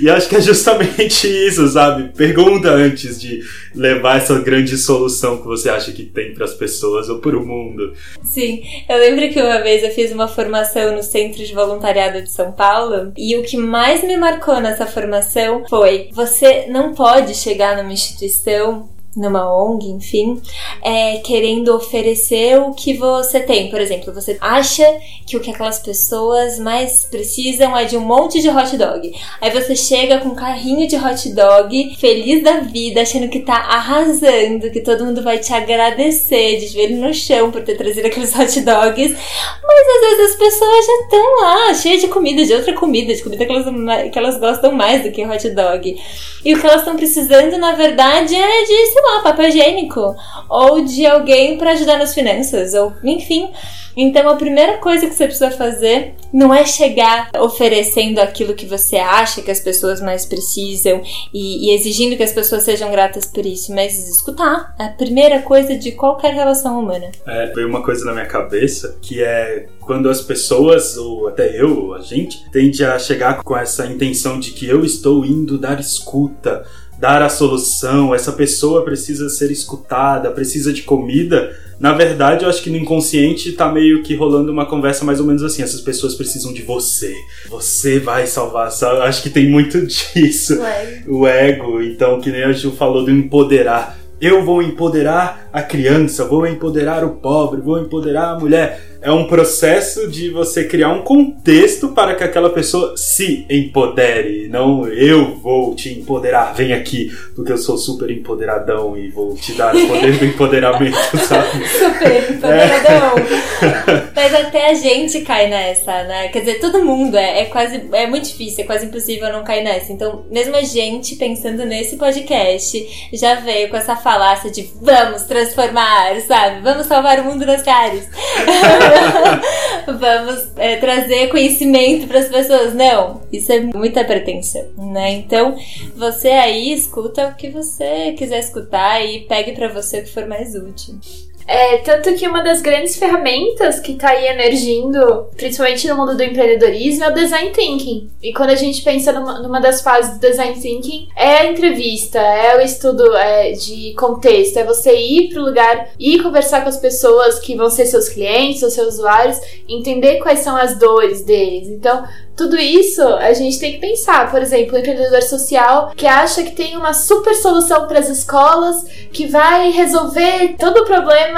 e 0.00 0.08
acho 0.08 0.26
que 0.26 0.36
é 0.36 0.40
justamente 0.40 1.28
isso, 1.28 1.68
sabe? 1.68 2.12
Pergunta 2.16 2.70
antes 2.70 3.20
de 3.20 3.42
levar 3.74 4.16
essa 4.18 4.38
grande 4.40 4.76
solução 4.76 5.36
que 5.38 5.46
você 5.46 5.68
acha 5.68 5.92
que 5.92 6.02
tem 6.02 6.32
para 6.32 6.44
as 6.44 6.54
pessoas 6.54 7.08
ou 7.08 7.18
para 7.18 7.36
o 7.36 7.46
mundo. 7.46 7.92
Sim, 8.22 8.62
eu 8.88 8.98
lembro 8.98 9.28
que 9.30 9.40
uma 9.40 9.62
vez 9.62 9.82
eu 9.82 9.90
fiz 9.90 10.12
uma 10.12 10.28
formação 10.28 10.96
no 10.96 11.02
Centro 11.02 11.44
de 11.44 11.54
Voluntariado 11.54 12.21
de 12.22 12.30
São 12.30 12.52
Paulo. 12.52 13.12
E 13.16 13.36
o 13.36 13.42
que 13.42 13.56
mais 13.56 14.02
me 14.02 14.16
marcou 14.16 14.60
nessa 14.60 14.86
formação 14.86 15.64
foi: 15.68 16.08
você 16.12 16.66
não 16.68 16.94
pode 16.94 17.34
chegar 17.34 17.76
numa 17.76 17.92
instituição 17.92 18.88
numa 19.14 19.54
ONG, 19.54 19.90
enfim, 19.90 20.40
é, 20.82 21.18
querendo 21.18 21.74
oferecer 21.74 22.58
o 22.58 22.72
que 22.72 22.94
você 22.94 23.40
tem. 23.40 23.68
Por 23.68 23.80
exemplo, 23.80 24.12
você 24.12 24.38
acha 24.40 24.86
que 25.26 25.36
o 25.36 25.40
que 25.40 25.50
aquelas 25.50 25.78
pessoas 25.78 26.58
mais 26.58 27.04
precisam 27.04 27.76
é 27.76 27.84
de 27.84 27.96
um 27.96 28.00
monte 28.00 28.40
de 28.40 28.48
hot 28.48 28.76
dog. 28.76 29.14
Aí 29.40 29.50
você 29.50 29.76
chega 29.76 30.18
com 30.18 30.30
um 30.30 30.34
carrinho 30.34 30.88
de 30.88 30.96
hot 30.96 31.28
dog, 31.30 31.96
feliz 31.96 32.42
da 32.42 32.60
vida, 32.60 33.02
achando 33.02 33.28
que 33.28 33.40
tá 33.40 33.54
arrasando, 33.54 34.70
que 34.70 34.80
todo 34.80 35.04
mundo 35.04 35.22
vai 35.22 35.38
te 35.38 35.52
agradecer 35.52 36.58
de 36.58 36.68
joelho 36.68 36.96
no 36.96 37.12
chão 37.12 37.50
por 37.50 37.62
ter 37.62 37.76
trazido 37.76 38.06
aqueles 38.06 38.34
hot 38.34 38.60
dogs. 38.60 39.14
Mas 39.62 39.88
às 39.88 40.00
vezes 40.00 40.30
as 40.32 40.38
pessoas 40.38 40.86
já 40.86 40.92
estão 41.02 41.40
lá, 41.40 41.74
cheias 41.74 42.00
de 42.00 42.08
comida, 42.08 42.44
de 42.44 42.54
outra 42.54 42.72
comida, 42.72 43.14
de 43.14 43.22
comida 43.22 43.44
que 43.44 43.52
elas, 43.52 44.10
que 44.10 44.18
elas 44.18 44.38
gostam 44.38 44.72
mais 44.72 45.02
do 45.02 45.12
que 45.12 45.24
hot 45.24 45.50
dog. 45.50 46.00
E 46.44 46.54
o 46.54 46.60
que 46.60 46.66
elas 46.66 46.80
estão 46.80 46.96
precisando, 46.96 47.56
na 47.58 47.72
verdade, 47.72 48.34
é 48.34 48.64
de, 48.64 48.92
sei 49.02 49.16
lá, 49.16 49.22
papel 49.22 49.48
higiênico. 49.48 50.14
Ou 50.48 50.84
de 50.84 51.04
alguém 51.06 51.58
para 51.58 51.72
ajudar 51.72 51.98
nas 51.98 52.14
finanças. 52.14 52.74
Ou, 52.74 52.92
enfim. 53.02 53.50
Então 53.96 54.28
a 54.28 54.36
primeira 54.36 54.78
coisa 54.78 55.06
que 55.06 55.14
você 55.14 55.26
precisa 55.26 55.50
fazer 55.50 56.14
não 56.32 56.52
é 56.52 56.64
chegar 56.64 57.28
oferecendo 57.38 58.20
aquilo 58.20 58.54
que 58.54 58.64
você 58.64 58.96
acha 58.96 59.42
que 59.42 59.50
as 59.50 59.60
pessoas 59.60 60.00
mais 60.00 60.24
precisam 60.24 61.02
e, 61.32 61.68
e 61.68 61.74
exigindo 61.74 62.16
que 62.16 62.22
as 62.22 62.32
pessoas 62.32 62.62
sejam 62.62 62.90
gratas 62.90 63.26
por 63.26 63.44
isso, 63.44 63.70
mas 63.74 64.08
escutar. 64.08 64.74
É 64.78 64.84
a 64.84 64.88
primeira 64.88 65.42
coisa 65.42 65.76
de 65.76 65.92
qualquer 65.92 66.32
relação 66.32 66.80
humana. 66.80 67.10
É, 67.26 67.46
veio 67.48 67.68
uma 67.68 67.82
coisa 67.82 68.04
na 68.06 68.12
minha 68.12 68.24
cabeça 68.24 68.96
que 69.02 69.22
é 69.22 69.66
quando 69.80 70.08
as 70.08 70.22
pessoas, 70.22 70.96
ou 70.96 71.28
até 71.28 71.60
eu, 71.60 71.94
a 71.94 72.00
gente, 72.00 72.48
tende 72.50 72.84
a 72.84 72.98
chegar 72.98 73.42
com 73.42 73.56
essa 73.56 73.84
intenção 73.86 74.38
de 74.38 74.52
que 74.52 74.66
eu 74.66 74.84
estou 74.84 75.24
indo 75.24 75.58
dar 75.58 75.78
escuta, 75.80 76.64
dar 77.02 77.20
a 77.20 77.28
solução, 77.28 78.14
essa 78.14 78.30
pessoa 78.30 78.84
precisa 78.84 79.28
ser 79.28 79.50
escutada, 79.50 80.30
precisa 80.30 80.72
de 80.72 80.82
comida 80.82 81.50
na 81.82 81.92
verdade, 81.92 82.44
eu 82.44 82.48
acho 82.48 82.62
que 82.62 82.70
no 82.70 82.76
inconsciente 82.76 83.50
tá 83.50 83.68
meio 83.68 84.04
que 84.04 84.14
rolando 84.14 84.52
uma 84.52 84.64
conversa 84.64 85.04
mais 85.04 85.18
ou 85.18 85.26
menos 85.26 85.42
assim. 85.42 85.64
Essas 85.64 85.80
pessoas 85.80 86.14
precisam 86.14 86.52
de 86.52 86.62
você. 86.62 87.12
Você 87.48 87.98
vai 87.98 88.24
salvar. 88.28 88.68
Acho 89.02 89.20
que 89.20 89.28
tem 89.28 89.50
muito 89.50 89.80
disso. 89.84 90.60
O 90.60 90.64
ego. 90.64 91.18
O 91.18 91.26
ego. 91.26 91.82
Então, 91.82 92.20
que 92.20 92.30
nem 92.30 92.44
a 92.44 92.52
Ju 92.52 92.70
falou 92.70 93.04
do 93.04 93.10
empoderar. 93.10 93.98
Eu 94.20 94.44
vou 94.44 94.62
empoderar 94.62 95.48
a 95.52 95.60
criança, 95.60 96.24
vou 96.24 96.46
empoderar 96.46 97.02
o 97.04 97.16
pobre, 97.16 97.60
vou 97.60 97.80
empoderar 97.80 98.30
a 98.30 98.38
mulher 98.38 98.91
é 99.02 99.10
um 99.10 99.26
processo 99.26 100.08
de 100.08 100.30
você 100.30 100.64
criar 100.64 100.90
um 100.90 101.02
contexto 101.02 101.88
para 101.88 102.14
que 102.14 102.22
aquela 102.22 102.50
pessoa 102.50 102.96
se 102.96 103.44
empodere. 103.50 104.48
Não 104.48 104.86
eu 104.86 105.36
vou 105.36 105.74
te 105.74 105.92
empoderar, 105.92 106.54
vem 106.54 106.72
aqui, 106.72 107.10
porque 107.34 107.52
eu 107.52 107.58
sou 107.58 107.76
super 107.76 108.10
empoderadão 108.10 108.96
e 108.96 109.08
vou 109.08 109.34
te 109.34 109.52
dar 109.54 109.74
o 109.74 109.88
poder 109.88 110.18
do 110.18 110.24
empoderamento, 110.24 110.96
sabe? 111.18 111.68
Super 111.68 112.30
empoderadão. 112.30 113.18
É. 113.18 114.12
Mas 114.14 114.34
até 114.34 114.70
a 114.70 114.74
gente 114.74 115.20
cai 115.22 115.48
nessa, 115.48 116.04
né? 116.04 116.28
Quer 116.28 116.40
dizer, 116.40 116.60
todo 116.60 116.84
mundo 116.84 117.16
é, 117.16 117.40
é 117.40 117.44
quase. 117.46 117.82
É 117.92 118.06
muito 118.06 118.28
difícil, 118.28 118.62
é 118.62 118.66
quase 118.66 118.86
impossível 118.86 119.32
não 119.32 119.42
cair 119.42 119.64
nessa. 119.64 119.92
Então, 119.92 120.24
mesmo 120.30 120.54
a 120.54 120.62
gente 120.62 121.16
pensando 121.16 121.64
nesse 121.64 121.96
podcast, 121.96 123.08
já 123.12 123.34
veio 123.36 123.68
com 123.68 123.76
essa 123.76 123.96
falácia 123.96 124.50
de 124.50 124.70
vamos 124.80 125.22
transformar, 125.22 126.20
sabe? 126.20 126.60
Vamos 126.60 126.86
salvar 126.86 127.18
o 127.18 127.24
mundo 127.24 127.44
nas 127.44 127.62
caras. 127.62 128.08
vamos 129.86 130.48
é, 130.56 130.76
trazer 130.76 131.28
conhecimento 131.28 132.06
para 132.06 132.18
as 132.18 132.28
pessoas. 132.28 132.74
Não, 132.74 133.22
isso 133.32 133.52
é 133.52 133.60
muita 133.60 134.04
pretensão, 134.04 134.64
né? 134.76 135.12
Então, 135.12 135.56
você 135.96 136.28
aí 136.28 136.72
escuta 136.72 137.28
o 137.28 137.34
que 137.34 137.50
você 137.50 138.12
quiser 138.12 138.40
escutar 138.40 139.04
e 139.04 139.20
pegue 139.20 139.52
para 139.52 139.68
você 139.68 140.00
o 140.00 140.04
que 140.04 140.10
for 140.10 140.26
mais 140.26 140.54
útil. 140.54 140.98
É, 141.46 141.78
tanto 141.78 142.14
que 142.14 142.26
uma 142.26 142.42
das 142.42 142.60
grandes 142.60 142.96
ferramentas 142.96 143.80
que 143.80 143.92
está 143.92 144.10
aí 144.10 144.26
emergindo, 144.26 145.26
principalmente 145.36 145.88
no 145.88 145.96
mundo 145.96 146.16
do 146.16 146.22
empreendedorismo, 146.22 147.04
é 147.04 147.08
o 147.08 147.14
design 147.14 147.50
thinking. 147.50 148.10
E 148.22 148.32
quando 148.32 148.50
a 148.50 148.56
gente 148.56 148.82
pensa 148.82 149.12
numa, 149.12 149.40
numa 149.40 149.60
das 149.60 149.80
fases 149.80 150.14
do 150.14 150.20
design 150.20 150.60
thinking, 150.60 151.08
é 151.16 151.38
a 151.38 151.46
entrevista, 151.46 152.18
é 152.18 152.56
o 152.56 152.60
estudo 152.60 153.16
é, 153.16 153.52
de 153.52 153.94
contexto, 153.94 154.58
é 154.58 154.64
você 154.64 154.94
ir 154.94 155.30
para 155.30 155.42
o 155.42 155.44
lugar 155.44 155.88
e 155.98 156.20
conversar 156.20 156.62
com 156.62 156.68
as 156.68 156.76
pessoas 156.76 157.38
que 157.38 157.56
vão 157.56 157.70
ser 157.70 157.86
seus 157.86 158.08
clientes, 158.08 158.62
ou 158.62 158.70
seus 158.70 158.94
usuários, 158.94 159.38
entender 159.68 160.18
quais 160.18 160.40
são 160.40 160.56
as 160.56 160.78
dores 160.78 161.22
deles. 161.24 161.68
Então, 161.68 162.04
tudo 162.36 162.56
isso 162.56 163.02
a 163.02 163.32
gente 163.32 163.58
tem 163.58 163.72
que 163.72 163.78
pensar. 163.78 164.30
Por 164.30 164.40
exemplo, 164.40 164.74
o 164.74 164.78
empreendedor 164.78 165.22
social 165.22 165.92
que 165.94 166.06
acha 166.06 166.42
que 166.42 166.52
tem 166.52 166.76
uma 166.76 166.94
super 166.94 167.34
solução 167.34 167.86
para 167.86 167.98
as 167.98 168.08
escolas, 168.08 168.84
que 169.12 169.26
vai 169.26 169.70
resolver 169.70 170.56
todo 170.58 170.78
o 170.78 170.84
problema 170.84 171.31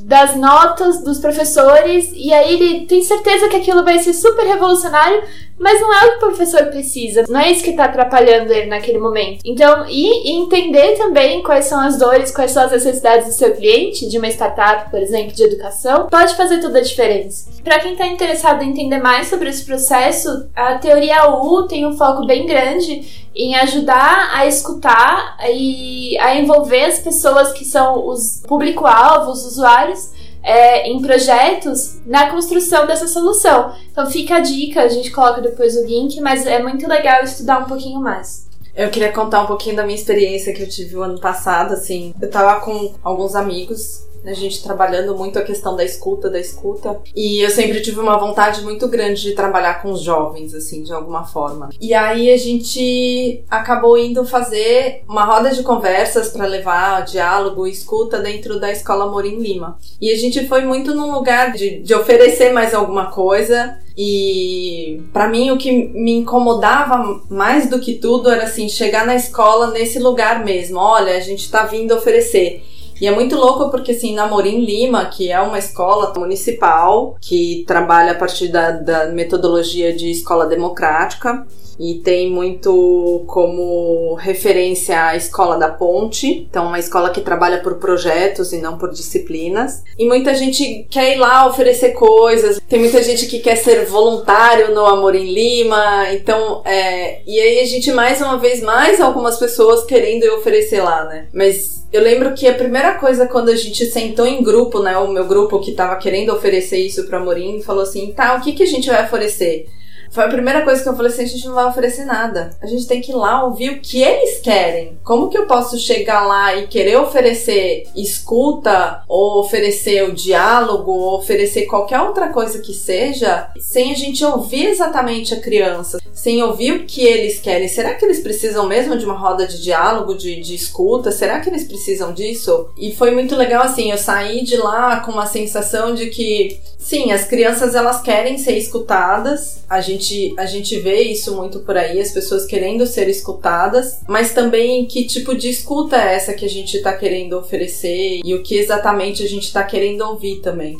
das 0.00 0.36
notas 0.36 1.02
dos 1.02 1.18
professores, 1.18 2.10
e 2.14 2.32
aí 2.32 2.54
ele 2.54 2.86
tem 2.86 3.02
certeza 3.02 3.48
que 3.48 3.56
aquilo 3.56 3.84
vai 3.84 3.98
ser 3.98 4.12
super 4.12 4.46
revolucionário, 4.46 5.22
mas 5.58 5.80
não 5.80 5.92
é 5.92 6.06
o 6.06 6.10
que 6.10 6.16
o 6.16 6.28
professor 6.28 6.66
precisa, 6.66 7.24
não 7.28 7.40
é 7.40 7.50
isso 7.50 7.64
que 7.64 7.70
está 7.70 7.84
atrapalhando 7.86 8.52
ele 8.52 8.66
naquele 8.66 8.98
momento. 8.98 9.40
Então, 9.44 9.84
e, 9.88 10.30
e, 10.30 10.38
entender 10.38 10.96
também 10.96 11.42
quais 11.42 11.64
são 11.64 11.80
as 11.80 11.98
dores, 11.98 12.30
quais 12.30 12.52
são 12.52 12.64
as 12.64 12.70
necessidades 12.70 13.26
do 13.26 13.32
seu 13.32 13.54
cliente, 13.54 14.08
de 14.08 14.18
uma 14.18 14.28
startup, 14.28 14.90
por 14.90 15.00
exemplo, 15.00 15.34
de 15.34 15.42
educação, 15.42 16.06
pode 16.06 16.36
fazer 16.36 16.60
toda 16.60 16.78
a 16.78 16.82
diferença. 16.82 17.50
Para 17.64 17.80
quem 17.80 17.92
está 17.92 18.06
interessado 18.06 18.62
em 18.62 18.70
entender 18.70 18.98
mais 18.98 19.26
sobre 19.26 19.48
esse 19.50 19.64
processo, 19.64 20.48
a 20.54 20.78
teoria 20.78 21.28
U 21.28 21.66
tem 21.66 21.84
um 21.84 21.96
foco 21.96 22.24
bem 22.24 22.46
grande 22.46 23.26
em 23.38 23.54
ajudar 23.54 24.30
a 24.32 24.46
escutar 24.46 25.36
e 25.48 26.18
a 26.18 26.34
envolver 26.34 26.84
as 26.84 26.98
pessoas 26.98 27.52
que 27.52 27.64
são 27.64 28.08
os 28.08 28.42
público-alvo, 28.46 29.17
os 29.26 29.44
usuários, 29.44 30.10
é, 30.42 30.88
em 30.88 31.00
projetos 31.02 31.98
na 32.06 32.30
construção 32.30 32.86
dessa 32.86 33.08
solução. 33.08 33.72
Então 33.90 34.10
fica 34.10 34.36
a 34.36 34.40
dica, 34.40 34.82
a 34.82 34.88
gente 34.88 35.10
coloca 35.10 35.40
depois 35.40 35.76
o 35.76 35.84
link, 35.84 36.20
mas 36.20 36.46
é 36.46 36.62
muito 36.62 36.86
legal 36.86 37.22
estudar 37.22 37.58
um 37.58 37.64
pouquinho 37.64 38.00
mais. 38.00 38.46
Eu 38.74 38.90
queria 38.90 39.12
contar 39.12 39.42
um 39.42 39.46
pouquinho 39.46 39.74
da 39.74 39.82
minha 39.82 39.98
experiência 39.98 40.54
que 40.54 40.62
eu 40.62 40.68
tive 40.68 40.96
o 40.96 41.02
ano 41.02 41.18
passado, 41.18 41.74
assim. 41.74 42.14
Eu 42.20 42.30
tava 42.30 42.60
com 42.60 42.94
alguns 43.02 43.34
amigos 43.34 44.06
a 44.30 44.34
gente 44.34 44.62
trabalhando 44.62 45.16
muito 45.16 45.38
a 45.38 45.42
questão 45.42 45.76
da 45.76 45.84
escuta, 45.84 46.30
da 46.30 46.38
escuta. 46.38 47.00
E 47.14 47.40
eu 47.40 47.50
sempre 47.50 47.80
tive 47.80 48.00
uma 48.00 48.18
vontade 48.18 48.62
muito 48.62 48.88
grande 48.88 49.22
de 49.22 49.32
trabalhar 49.32 49.82
com 49.82 49.90
os 49.90 50.02
jovens, 50.02 50.54
assim, 50.54 50.82
de 50.82 50.92
alguma 50.92 51.24
forma. 51.24 51.68
E 51.80 51.94
aí 51.94 52.30
a 52.32 52.36
gente 52.36 53.44
acabou 53.50 53.98
indo 53.98 54.24
fazer 54.24 55.02
uma 55.08 55.24
roda 55.24 55.50
de 55.50 55.62
conversas 55.62 56.28
para 56.28 56.46
levar 56.46 57.04
diálogo 57.04 57.66
escuta 57.66 58.18
dentro 58.18 58.58
da 58.58 58.70
Escola 58.70 59.10
Morim 59.10 59.40
Lima. 59.40 59.78
E 60.00 60.10
a 60.10 60.16
gente 60.16 60.46
foi 60.46 60.64
muito 60.64 60.94
num 60.94 61.12
lugar 61.12 61.52
de, 61.52 61.80
de 61.80 61.94
oferecer 61.94 62.52
mais 62.52 62.74
alguma 62.74 63.06
coisa 63.06 63.78
e 64.00 65.02
para 65.12 65.28
mim 65.28 65.50
o 65.50 65.58
que 65.58 65.72
me 65.72 66.12
incomodava 66.12 67.20
mais 67.28 67.68
do 67.68 67.80
que 67.80 67.94
tudo 67.94 68.30
era 68.30 68.44
assim 68.44 68.68
chegar 68.68 69.04
na 69.04 69.16
escola 69.16 69.72
nesse 69.72 69.98
lugar 69.98 70.44
mesmo. 70.44 70.78
Olha, 70.78 71.16
a 71.16 71.20
gente 71.20 71.50
tá 71.50 71.64
vindo 71.64 71.92
oferecer. 71.92 72.62
E 73.00 73.06
é 73.06 73.10
muito 73.10 73.36
louco 73.36 73.70
porque, 73.70 73.92
assim, 73.92 74.14
na 74.14 74.26
Morim 74.26 74.64
Lima, 74.64 75.06
que 75.06 75.30
é 75.30 75.40
uma 75.40 75.58
escola 75.58 76.12
municipal 76.16 77.16
que 77.20 77.64
trabalha 77.66 78.12
a 78.12 78.14
partir 78.14 78.48
da, 78.48 78.70
da 78.70 79.06
metodologia 79.06 79.92
de 79.92 80.10
escola 80.10 80.46
democrática, 80.46 81.46
e 81.78 81.94
tem 81.94 82.30
muito 82.30 83.24
como 83.26 84.14
referência 84.14 85.06
a 85.06 85.16
Escola 85.16 85.56
da 85.56 85.68
Ponte, 85.68 86.46
então 86.50 86.66
uma 86.66 86.78
escola 86.78 87.10
que 87.10 87.20
trabalha 87.20 87.60
por 87.60 87.76
projetos 87.76 88.52
e 88.52 88.58
não 88.58 88.76
por 88.76 88.90
disciplinas. 88.90 89.84
E 89.96 90.06
muita 90.06 90.34
gente 90.34 90.86
quer 90.90 91.14
ir 91.14 91.18
lá 91.18 91.46
oferecer 91.46 91.92
coisas, 91.92 92.60
tem 92.68 92.80
muita 92.80 93.02
gente 93.02 93.26
que 93.26 93.38
quer 93.38 93.56
ser 93.56 93.86
voluntário 93.86 94.74
no 94.74 94.84
Amor 94.84 95.14
em 95.14 95.32
Lima, 95.32 96.12
então 96.12 96.62
é, 96.64 97.20
e 97.24 97.38
aí 97.38 97.60
a 97.60 97.66
gente 97.66 97.92
mais 97.92 98.20
uma 98.20 98.38
vez 98.38 98.60
mais 98.60 99.00
algumas 99.00 99.38
pessoas 99.38 99.84
querendo 99.84 100.24
oferecer 100.34 100.82
lá, 100.82 101.04
né? 101.04 101.28
Mas 101.32 101.86
eu 101.92 102.02
lembro 102.02 102.34
que 102.34 102.46
a 102.46 102.54
primeira 102.54 102.87
coisa 102.94 103.26
quando 103.26 103.48
a 103.50 103.56
gente 103.56 103.84
sentou 103.86 104.26
em 104.26 104.42
grupo, 104.42 104.82
né, 104.82 104.96
o 104.98 105.08
meu 105.08 105.26
grupo 105.26 105.60
que 105.60 105.72
tava 105.72 105.96
querendo 105.96 106.32
oferecer 106.32 106.78
isso 106.78 107.04
para 107.06 107.20
Morim, 107.20 107.60
falou 107.62 107.82
assim: 107.82 108.12
"Tá, 108.12 108.34
o 108.34 108.40
que 108.40 108.52
que 108.52 108.62
a 108.62 108.66
gente 108.66 108.88
vai 108.88 109.04
oferecer?" 109.04 109.66
Foi 110.10 110.24
a 110.24 110.28
primeira 110.28 110.62
coisa 110.62 110.82
que 110.82 110.88
eu 110.88 110.96
falei 110.96 111.12
assim: 111.12 111.22
a 111.22 111.26
gente 111.26 111.46
não 111.46 111.54
vai 111.54 111.66
oferecer 111.66 112.04
nada. 112.04 112.50
A 112.60 112.66
gente 112.66 112.86
tem 112.86 113.00
que 113.00 113.12
ir 113.12 113.14
lá 113.14 113.44
ouvir 113.44 113.70
o 113.70 113.80
que 113.80 114.02
eles 114.02 114.40
querem. 114.40 114.98
Como 115.04 115.28
que 115.28 115.38
eu 115.38 115.46
posso 115.46 115.78
chegar 115.78 116.26
lá 116.26 116.56
e 116.56 116.66
querer 116.66 116.96
oferecer 116.96 117.84
escuta, 117.94 119.02
ou 119.08 119.40
oferecer 119.40 120.04
o 120.04 120.12
diálogo, 120.12 120.92
ou 120.92 121.18
oferecer 121.18 121.66
qualquer 121.66 122.00
outra 122.00 122.28
coisa 122.28 122.60
que 122.60 122.72
seja, 122.72 123.48
sem 123.58 123.92
a 123.92 123.94
gente 123.94 124.24
ouvir 124.24 124.66
exatamente 124.66 125.34
a 125.34 125.40
criança, 125.40 125.98
sem 126.12 126.42
ouvir 126.42 126.72
o 126.72 126.84
que 126.84 127.02
eles 127.02 127.38
querem? 127.38 127.68
Será 127.68 127.94
que 127.94 128.04
eles 128.04 128.20
precisam 128.20 128.66
mesmo 128.66 128.96
de 128.96 129.04
uma 129.04 129.14
roda 129.14 129.46
de 129.46 129.62
diálogo, 129.62 130.14
de, 130.14 130.40
de 130.40 130.54
escuta? 130.54 131.10
Será 131.10 131.40
que 131.40 131.48
eles 131.48 131.64
precisam 131.64 132.12
disso? 132.12 132.68
E 132.76 132.94
foi 132.94 133.10
muito 133.10 133.36
legal 133.36 133.62
assim, 133.62 133.90
eu 133.90 133.98
saí 133.98 134.44
de 134.44 134.56
lá 134.56 135.00
com 135.00 135.12
uma 135.12 135.26
sensação 135.26 135.94
de 135.94 136.06
que 136.06 136.60
sim, 136.78 137.12
as 137.12 137.24
crianças 137.24 137.74
elas 137.74 138.00
querem 138.00 138.38
ser 138.38 138.56
escutadas. 138.56 139.62
A 139.68 139.80
gente 139.80 139.97
a 140.36 140.46
gente 140.46 140.78
vê 140.80 141.02
isso 141.02 141.34
muito 141.34 141.60
por 141.60 141.76
aí, 141.76 142.00
as 142.00 142.12
pessoas 142.12 142.46
querendo 142.46 142.86
ser 142.86 143.08
escutadas, 143.08 144.00
mas 144.08 144.32
também 144.32 144.86
que 144.86 145.06
tipo 145.06 145.34
de 145.34 145.48
escuta 145.48 145.96
é 145.96 146.14
essa 146.14 146.32
que 146.32 146.44
a 146.44 146.48
gente 146.48 146.76
está 146.76 146.92
querendo 146.92 147.34
oferecer 147.34 148.20
e 148.24 148.34
o 148.34 148.42
que 148.42 148.56
exatamente 148.56 149.22
a 149.22 149.28
gente 149.28 149.44
está 149.44 149.62
querendo 149.62 150.02
ouvir 150.02 150.40
também. 150.40 150.78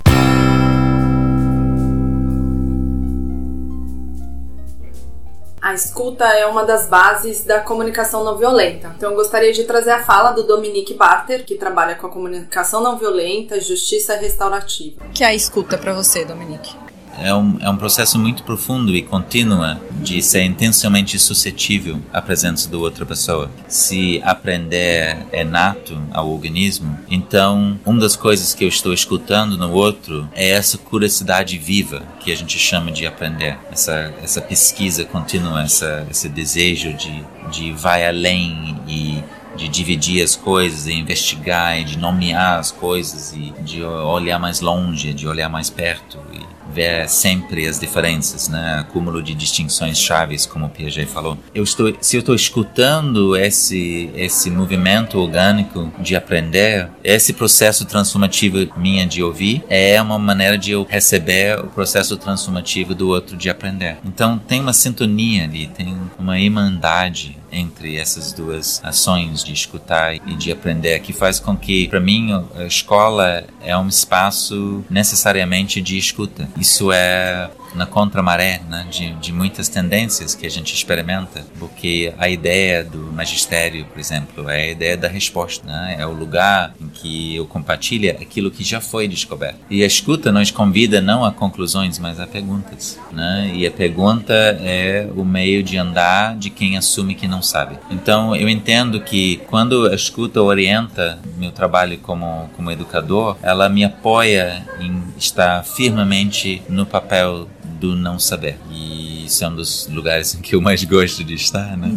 A 5.61 5.75
escuta 5.75 6.25
é 6.25 6.47
uma 6.47 6.65
das 6.65 6.87
bases 6.87 7.45
da 7.45 7.61
comunicação 7.61 8.25
não 8.25 8.39
violenta. 8.39 8.95
Então, 8.97 9.11
eu 9.11 9.17
gostaria 9.17 9.53
de 9.53 9.65
trazer 9.65 9.91
a 9.91 10.03
fala 10.03 10.31
do 10.31 10.45
Dominique 10.45 10.95
Barter, 10.95 11.45
que 11.45 11.57
trabalha 11.57 11.95
com 11.95 12.07
a 12.07 12.11
comunicação 12.11 12.81
não 12.81 12.97
violenta, 12.97 13.61
justiça 13.61 14.17
restaurativa. 14.17 15.05
O 15.05 15.11
que 15.11 15.23
é 15.23 15.27
a 15.27 15.35
escuta 15.35 15.77
para 15.77 15.93
você, 15.93 16.25
Dominique? 16.25 16.88
É 17.23 17.35
um, 17.35 17.59
é 17.61 17.69
um 17.69 17.77
processo 17.77 18.19
muito 18.19 18.43
profundo 18.43 18.95
e 18.95 19.03
contínuo 19.03 19.59
de 20.03 20.23
ser 20.23 20.43
intencionalmente 20.45 21.19
suscetível 21.19 22.01
à 22.13 22.21
presença 22.21 22.69
da 22.69 22.79
outra 22.79 23.05
pessoa. 23.05 23.51
Se 23.67 24.21
aprender 24.25 25.27
é 25.33 25.45
nato 25.45 26.01
ao 26.13 26.31
organismo, 26.31 26.99
então 27.11 27.79
uma 27.85 28.01
das 28.01 28.17
coisas 28.17 28.55
que 28.55 28.65
eu 28.65 28.69
estou 28.69 28.93
escutando 28.93 29.57
no 29.57 29.73
outro 29.73 30.29
é 30.35 30.51
essa 30.51 30.79
curiosidade 30.79 31.59
viva 31.59 32.03
que 32.21 32.33
a 32.33 32.37
gente 32.37 32.59
chama 32.59 32.91
de 32.91 33.07
aprender, 33.07 33.59
essa, 33.71 34.15
essa 34.23 34.41
pesquisa 34.41 35.05
contínua, 35.05 35.63
essa, 35.63 36.07
esse 36.11 36.29
desejo 36.29 36.93
de, 36.95 37.25
de 37.51 37.73
vai 37.73 38.07
além 38.07 38.77
e 38.87 39.23
de 39.57 39.69
dividir 39.69 40.23
as 40.23 40.37
coisas, 40.37 40.85
de 40.85 40.93
investigar, 40.93 41.83
de 41.83 41.99
nomear 41.99 42.61
as 42.61 42.71
coisas 42.71 43.33
e 43.33 43.53
de 43.63 43.83
olhar 43.83 44.39
mais 44.39 44.61
longe, 44.61 45.13
de 45.13 45.27
olhar 45.27 45.49
mais 45.49 45.69
perto 45.69 46.19
e 46.33 46.58
ver 46.73 47.09
sempre 47.09 47.67
as 47.67 47.79
diferenças, 47.79 48.49
né? 48.49 48.79
Acúmulo 48.81 49.23
de 49.23 49.35
distinções 49.35 49.99
chaves, 49.99 50.47
como 50.47 50.67
o 50.67 50.69
Piaget 50.69 51.07
falou. 51.07 51.39
Eu 51.55 51.65
estou, 51.65 51.93
se 52.01 52.17
eu 52.17 52.21
estou 52.21 52.35
escutando 52.35 53.37
esse 53.37 54.11
esse 54.15 54.51
movimento 54.51 55.19
orgânico 55.19 55.93
de 55.99 56.17
aprender, 56.17 56.89
esse 57.03 57.33
processo 57.33 57.85
transformativo 57.85 58.69
minha 58.77 59.07
de 59.07 59.23
ouvir 59.23 59.65
é 59.69 60.01
uma 60.01 60.19
maneira 60.19 60.59
de 60.59 60.73
eu 60.73 60.87
receber 60.89 61.59
o 61.61 61.69
processo 61.69 62.17
transformativo 62.17 62.95
do 62.95 63.09
outro 63.09 63.37
de 63.37 63.49
aprender. 63.49 63.97
Então 64.05 64.39
tem 64.39 64.61
uma 64.61 64.73
sintonia 64.73 65.45
ali, 65.45 65.67
tem 65.69 65.97
uma 66.19 66.39
irmandade 66.39 67.39
entre 67.51 67.97
essas 67.97 68.33
duas 68.33 68.81
ações 68.85 69.43
de 69.43 69.53
escutar 69.53 70.15
e 70.15 70.35
de 70.35 70.53
aprender 70.53 70.99
que 71.01 71.13
faz 71.13 71.41
com 71.41 71.57
que 71.57 71.89
para 71.89 72.01
mim 72.01 72.31
a 72.55 72.65
escola 72.65 73.45
é 73.63 73.77
um 73.77 73.89
espaço 73.89 74.85
necessariamente 74.91 75.81
de 75.81 75.99
escuta. 75.99 76.49
Isso 76.57 76.93
é 76.93 77.51
na 77.75 77.87
contramaré 77.87 78.61
né, 78.69 78.87
de, 78.91 79.15
de 79.15 79.33
muitas 79.33 79.69
tendências 79.69 80.35
que 80.35 80.47
a 80.47 80.51
gente 80.51 80.75
experimenta, 80.75 81.45
porque 81.59 82.13
a 82.19 82.29
ideia 82.29 82.85
do 82.85 82.99
magistério, 83.13 83.85
por 83.87 83.99
exemplo, 83.99 84.49
é 84.49 84.65
a 84.65 84.71
ideia 84.71 84.97
da 84.97 85.09
resposta, 85.09 85.67
né, 85.67 85.97
é 85.99 86.07
o 86.07 86.13
lugar 86.13 86.75
em 86.81 86.89
que 86.89 87.37
eu 87.37 87.47
compartilho 87.47 88.11
aquilo 88.11 88.51
que 88.51 88.65
já 88.65 88.81
foi 88.81 89.09
descoberto. 89.09 89.59
E 89.71 89.83
a 89.83 89.87
escuta 89.87 90.33
nos 90.33 90.51
convida 90.51 91.01
não 91.01 91.25
a 91.25 91.33
conclusões, 91.33 91.99
mas 91.99 92.21
a 92.21 92.27
perguntas. 92.27 92.99
Né, 93.13 93.53
e 93.55 93.67
a 93.67 93.71
pergunta 93.71 94.35
é 94.35 95.09
o 95.15 95.25
meio 95.25 95.63
de 95.63 95.77
andar 95.77 96.37
de 96.37 96.51
quem 96.51 96.77
assume 96.77 97.15
que 97.15 97.29
não 97.29 97.43
sabe. 97.43 97.79
Então 97.91 98.35
eu 98.35 98.49
entendo 98.49 99.01
que 99.01 99.41
quando 99.49 99.87
a 99.87 99.95
escuta 99.95 100.41
orienta 100.43 101.19
meu 101.37 101.51
trabalho 101.51 101.99
como, 101.99 102.49
como 102.57 102.71
educador, 102.71 103.37
ela 103.43 103.69
me 103.69 103.85
apoia 103.85 104.65
em 104.81 105.03
estar 105.17 105.65
firmemente 105.65 106.63
no 106.69 106.87
papel 106.87 107.49
do 107.81 107.95
não 107.95 108.19
saber. 108.19 108.57
E 108.71 109.27
isso 109.27 109.45
é 109.45 109.49
um 109.49 109.55
dos 109.55 109.89
lugares 109.89 110.35
em 110.35 110.41
que 110.41 110.55
eu 110.55 110.61
mais 110.61 110.83
gosto 110.85 111.23
de 111.23 111.35
estar, 111.35 111.77
né? 111.77 111.97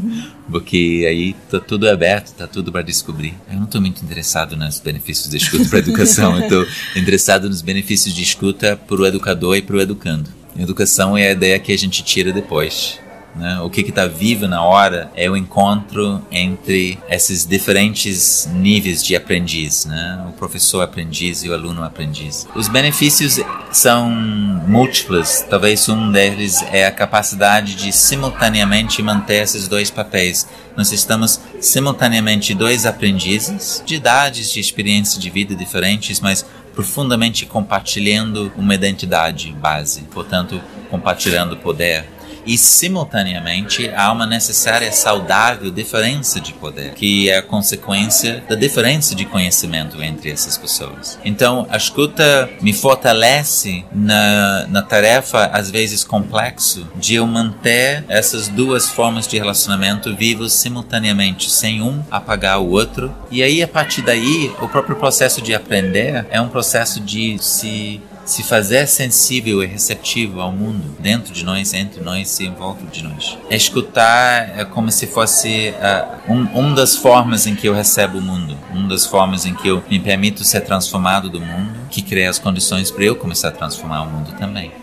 Porque 0.50 1.06
aí 1.08 1.34
tá 1.50 1.60
tudo 1.60 1.90
aberto, 1.90 2.34
tá 2.34 2.48
tudo 2.48 2.72
para 2.72 2.82
descobrir. 2.82 3.34
Eu 3.50 3.58
não 3.58 3.66
estou 3.66 3.82
muito 3.82 4.04
interessado 4.04 4.56
nos 4.56 4.80
benefícios 4.80 5.28
da 5.28 5.38
escuta 5.38 5.66
para 5.70 5.78
a 5.78 5.82
educação, 5.82 6.38
eu 6.38 6.44
estou 6.44 6.68
interessado 6.96 7.50
nos 7.50 7.62
benefícios 7.62 8.14
de 8.14 8.22
escuta 8.22 8.76
para 8.76 9.02
o 9.02 9.06
educador 9.06 9.56
e 9.58 9.62
para 9.62 9.76
o 9.76 9.82
educando. 9.82 10.30
Educação 10.58 11.18
é 11.18 11.30
a 11.30 11.32
ideia 11.32 11.60
que 11.60 11.72
a 11.72 11.78
gente 11.78 12.04
tira 12.04 12.32
depois. 12.32 13.00
Né? 13.36 13.60
O 13.62 13.70
que 13.70 13.82
está 13.82 14.08
vivo 14.08 14.48
na 14.48 14.62
hora 14.62 15.10
é 15.16 15.30
o 15.30 15.38
encontro 15.38 16.22
entre 16.32 17.00
esses 17.10 17.46
diferentes 17.46 18.50
níveis 18.54 19.04
de 19.04 19.16
aprendiz, 19.16 19.86
né? 19.86 20.26
o 20.28 20.34
professor 20.34 20.82
aprendiz 20.82 21.44
e 21.44 21.50
o 21.50 21.54
aluno 21.54 21.84
aprendiz. 21.84 22.48
Os 22.54 22.68
benefícios 22.68 23.40
são 23.72 24.10
múltiplos, 24.10 25.46
talvez 25.50 25.88
um 25.88 26.12
deles 26.12 26.62
é 26.72 26.86
a 26.86 26.92
capacidade 26.92 27.76
de 27.76 27.94
simultaneamente 27.94 29.02
manter 29.02 29.44
esses 29.44 29.68
dois 29.68 29.90
papéis. 29.90 30.48
Nós 30.76 30.92
estamos 30.92 31.40
simultaneamente 31.60 32.54
dois 32.54 32.86
aprendizes 32.86 33.82
de 33.86 33.96
idades, 33.96 34.52
de 34.52 34.60
experiências 34.60 35.22
de 35.22 35.30
vida 35.30 35.56
diferentes, 35.56 36.20
mas 36.20 36.46
profundamente 36.74 37.46
compartilhando 37.46 38.52
uma 38.56 38.74
identidade 38.74 39.52
base, 39.54 40.02
portanto, 40.12 40.62
compartilhando 40.90 41.58
poder 41.58 42.06
e 42.46 42.58
simultaneamente 42.58 43.90
há 43.96 44.12
uma 44.12 44.26
necessária 44.26 44.92
saudável 44.92 45.72
diferença 45.72 46.40
de 46.40 46.54
poder, 46.54 46.94
que 46.94 47.30
é 47.30 47.38
a 47.38 47.42
consequência 47.42 48.44
da 48.48 48.56
diferença 48.56 49.16
de 49.16 49.26
conhecimento 49.26 50.02
entre 50.02 50.32
essas 50.32 50.58
pessoas. 50.58 51.20
Então, 51.24 51.68
a 51.70 51.78
escuta 51.78 52.50
me 52.62 52.74
fortalece 52.74 53.86
na, 53.92 54.68
na 54.68 54.82
tarefa, 54.82 55.46
às 55.48 55.70
vezes 55.70 56.04
complexo, 56.04 56.88
de 56.96 57.16
eu 57.16 57.28
manter 57.28 58.04
essas 58.08 58.48
duas 58.48 58.90
formas 58.90 59.28
de 59.28 59.38
relacionamento 59.38 60.16
vivos 60.16 60.54
simultaneamente, 60.54 61.50
sem 61.50 61.82
um 61.82 62.04
apagar 62.10 62.60
o 62.60 62.70
outro. 62.70 63.14
E 63.30 63.42
aí, 63.42 63.62
a 63.62 63.68
partir 63.68 64.02
daí, 64.02 64.52
o 64.62 64.68
próprio 64.68 64.96
processo 64.96 65.42
de 65.42 65.54
aprender 65.54 66.26
é 66.30 66.40
um 66.40 66.50
processo 66.50 67.00
de 67.00 67.38
se 67.40 68.02
se 68.26 68.44
fazer 68.44 68.88
sensível 68.88 69.64
e 69.64 69.68
receptivo 69.68 70.40
ao 70.40 70.52
mundo 70.52 70.96
dentro 71.00 71.34
de 71.34 71.44
nós, 71.44 71.74
entre 71.74 72.02
nós 72.02 72.40
e 72.40 72.46
em 72.46 72.54
volta 72.54 72.86
de 72.86 73.04
nós. 73.04 73.38
Escutar 73.50 74.58
é 74.58 74.66
como 74.66 74.92
se 74.92 75.08
fosse 75.08 75.74
uh, 75.78 76.32
um, 76.32 76.60
um 76.60 76.74
das 76.74 76.96
formas 76.96 77.48
em 77.48 77.56
que 77.56 77.68
eu 77.68 77.74
recebo 77.74 78.18
o 78.18 78.22
mundo, 78.22 78.58
uma 78.74 78.88
das 78.88 79.06
formas 79.06 79.46
em 79.46 79.54
que 79.54 79.68
eu 79.68 79.84
me 79.90 80.00
permito 80.00 80.44
ser 80.44 80.62
transformado 80.62 81.30
do 81.30 81.40
mundo, 81.40 81.74
que 81.90 82.02
cria 82.02 82.30
as 82.30 82.40
condições 82.40 82.92
para 82.92 83.04
eu 83.04 83.16
começar 83.16 83.50
a 83.50 83.52
transformar 83.52 84.04
o 84.04 84.10
mundo 84.10 84.34
também. 84.38 84.81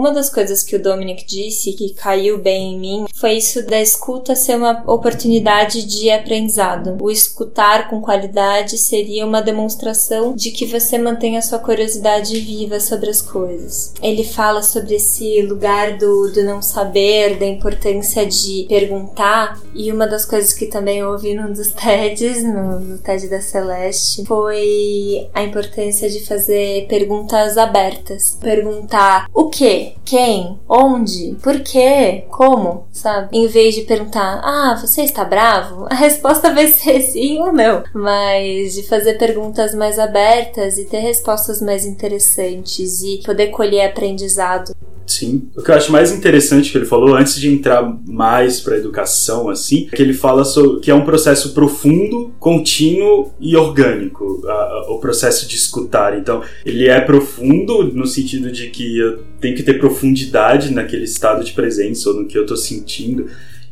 Uma 0.00 0.12
das 0.12 0.30
coisas 0.30 0.62
que 0.62 0.74
o 0.74 0.82
Dominic 0.82 1.26
disse 1.26 1.74
que 1.74 1.92
caiu 1.92 2.38
bem 2.38 2.72
em 2.72 2.80
mim 2.80 3.04
foi 3.12 3.32
isso 3.32 3.62
da 3.66 3.78
escuta 3.78 4.34
ser 4.34 4.56
uma 4.56 4.82
oportunidade 4.90 5.84
de 5.84 6.10
aprendizado. 6.10 6.96
O 6.98 7.10
escutar 7.10 7.90
com 7.90 8.00
qualidade 8.00 8.78
seria 8.78 9.26
uma 9.26 9.42
demonstração 9.42 10.34
de 10.34 10.52
que 10.52 10.64
você 10.64 10.96
mantém 10.96 11.36
a 11.36 11.42
sua 11.42 11.58
curiosidade 11.58 12.40
viva 12.40 12.80
sobre 12.80 13.10
as 13.10 13.20
coisas. 13.20 13.92
Ele 14.02 14.24
fala 14.24 14.62
sobre 14.62 14.94
esse 14.94 15.42
lugar 15.42 15.98
do, 15.98 16.32
do 16.32 16.44
não 16.44 16.62
saber, 16.62 17.38
da 17.38 17.44
importância 17.44 18.24
de 18.24 18.64
perguntar, 18.70 19.60
e 19.74 19.92
uma 19.92 20.06
das 20.06 20.24
coisas 20.24 20.54
que 20.54 20.64
também 20.64 21.04
ouvi 21.04 21.34
num 21.34 21.52
dos 21.52 21.72
TEDs, 21.76 22.42
no, 22.42 22.80
no 22.80 22.96
TED 22.96 23.28
da 23.28 23.42
Celeste, 23.42 24.24
foi 24.24 25.28
a 25.34 25.42
importância 25.42 26.08
de 26.08 26.20
fazer 26.20 26.86
perguntas 26.88 27.58
abertas. 27.58 28.38
Perguntar 28.40 29.28
o 29.34 29.50
que? 29.50 29.89
Quem, 30.04 30.58
onde, 30.68 31.36
por 31.42 31.60
quê, 31.60 32.24
como, 32.30 32.86
sabe? 32.92 33.28
Em 33.36 33.46
vez 33.46 33.74
de 33.74 33.82
perguntar, 33.82 34.40
ah, 34.44 34.76
você 34.80 35.02
está 35.02 35.24
bravo? 35.24 35.86
A 35.90 35.94
resposta 35.94 36.52
vai 36.52 36.66
ser 36.68 37.00
sim 37.00 37.38
ou 37.40 37.52
não. 37.52 37.84
Mas 37.94 38.74
de 38.74 38.82
fazer 38.84 39.14
perguntas 39.18 39.74
mais 39.74 39.98
abertas 39.98 40.78
e 40.78 40.84
ter 40.84 41.00
respostas 41.00 41.60
mais 41.60 41.84
interessantes 41.84 43.02
e 43.02 43.22
poder 43.24 43.48
colher 43.48 43.86
aprendizado 43.86 44.74
Sim. 45.06 45.48
O 45.56 45.62
que 45.62 45.70
eu 45.70 45.74
acho 45.74 45.90
mais 45.90 46.12
interessante 46.12 46.70
que 46.70 46.78
ele 46.78 46.86
falou, 46.86 47.16
antes 47.16 47.34
de 47.34 47.48
entrar 47.48 47.82
mais 48.06 48.60
para 48.60 48.76
educação, 48.76 49.48
assim, 49.48 49.88
é 49.90 49.96
que 49.96 50.00
ele 50.00 50.12
fala 50.12 50.44
sobre, 50.44 50.80
que 50.80 50.90
é 50.90 50.94
um 50.94 51.04
processo 51.04 51.52
profundo, 51.52 52.32
contínuo 52.38 53.32
e 53.40 53.56
orgânico, 53.56 54.42
a, 54.46 54.52
a, 54.52 54.86
o 54.90 55.00
processo 55.00 55.48
de 55.48 55.56
escutar. 55.56 56.16
Então, 56.16 56.42
ele 56.64 56.88
é 56.88 57.00
profundo 57.00 57.84
no 57.92 58.06
sentido 58.06 58.52
de 58.52 58.70
que 58.70 58.98
eu 58.98 59.18
tenho 59.40 59.56
que 59.56 59.62
ter 59.62 59.78
profundidade 59.78 60.72
naquele 60.72 61.04
estado 61.04 61.44
de 61.44 61.52
presença 61.52 62.10
ou 62.10 62.16
no 62.16 62.26
que 62.26 62.38
eu 62.38 62.42
estou 62.42 62.56
sentindo 62.56 63.26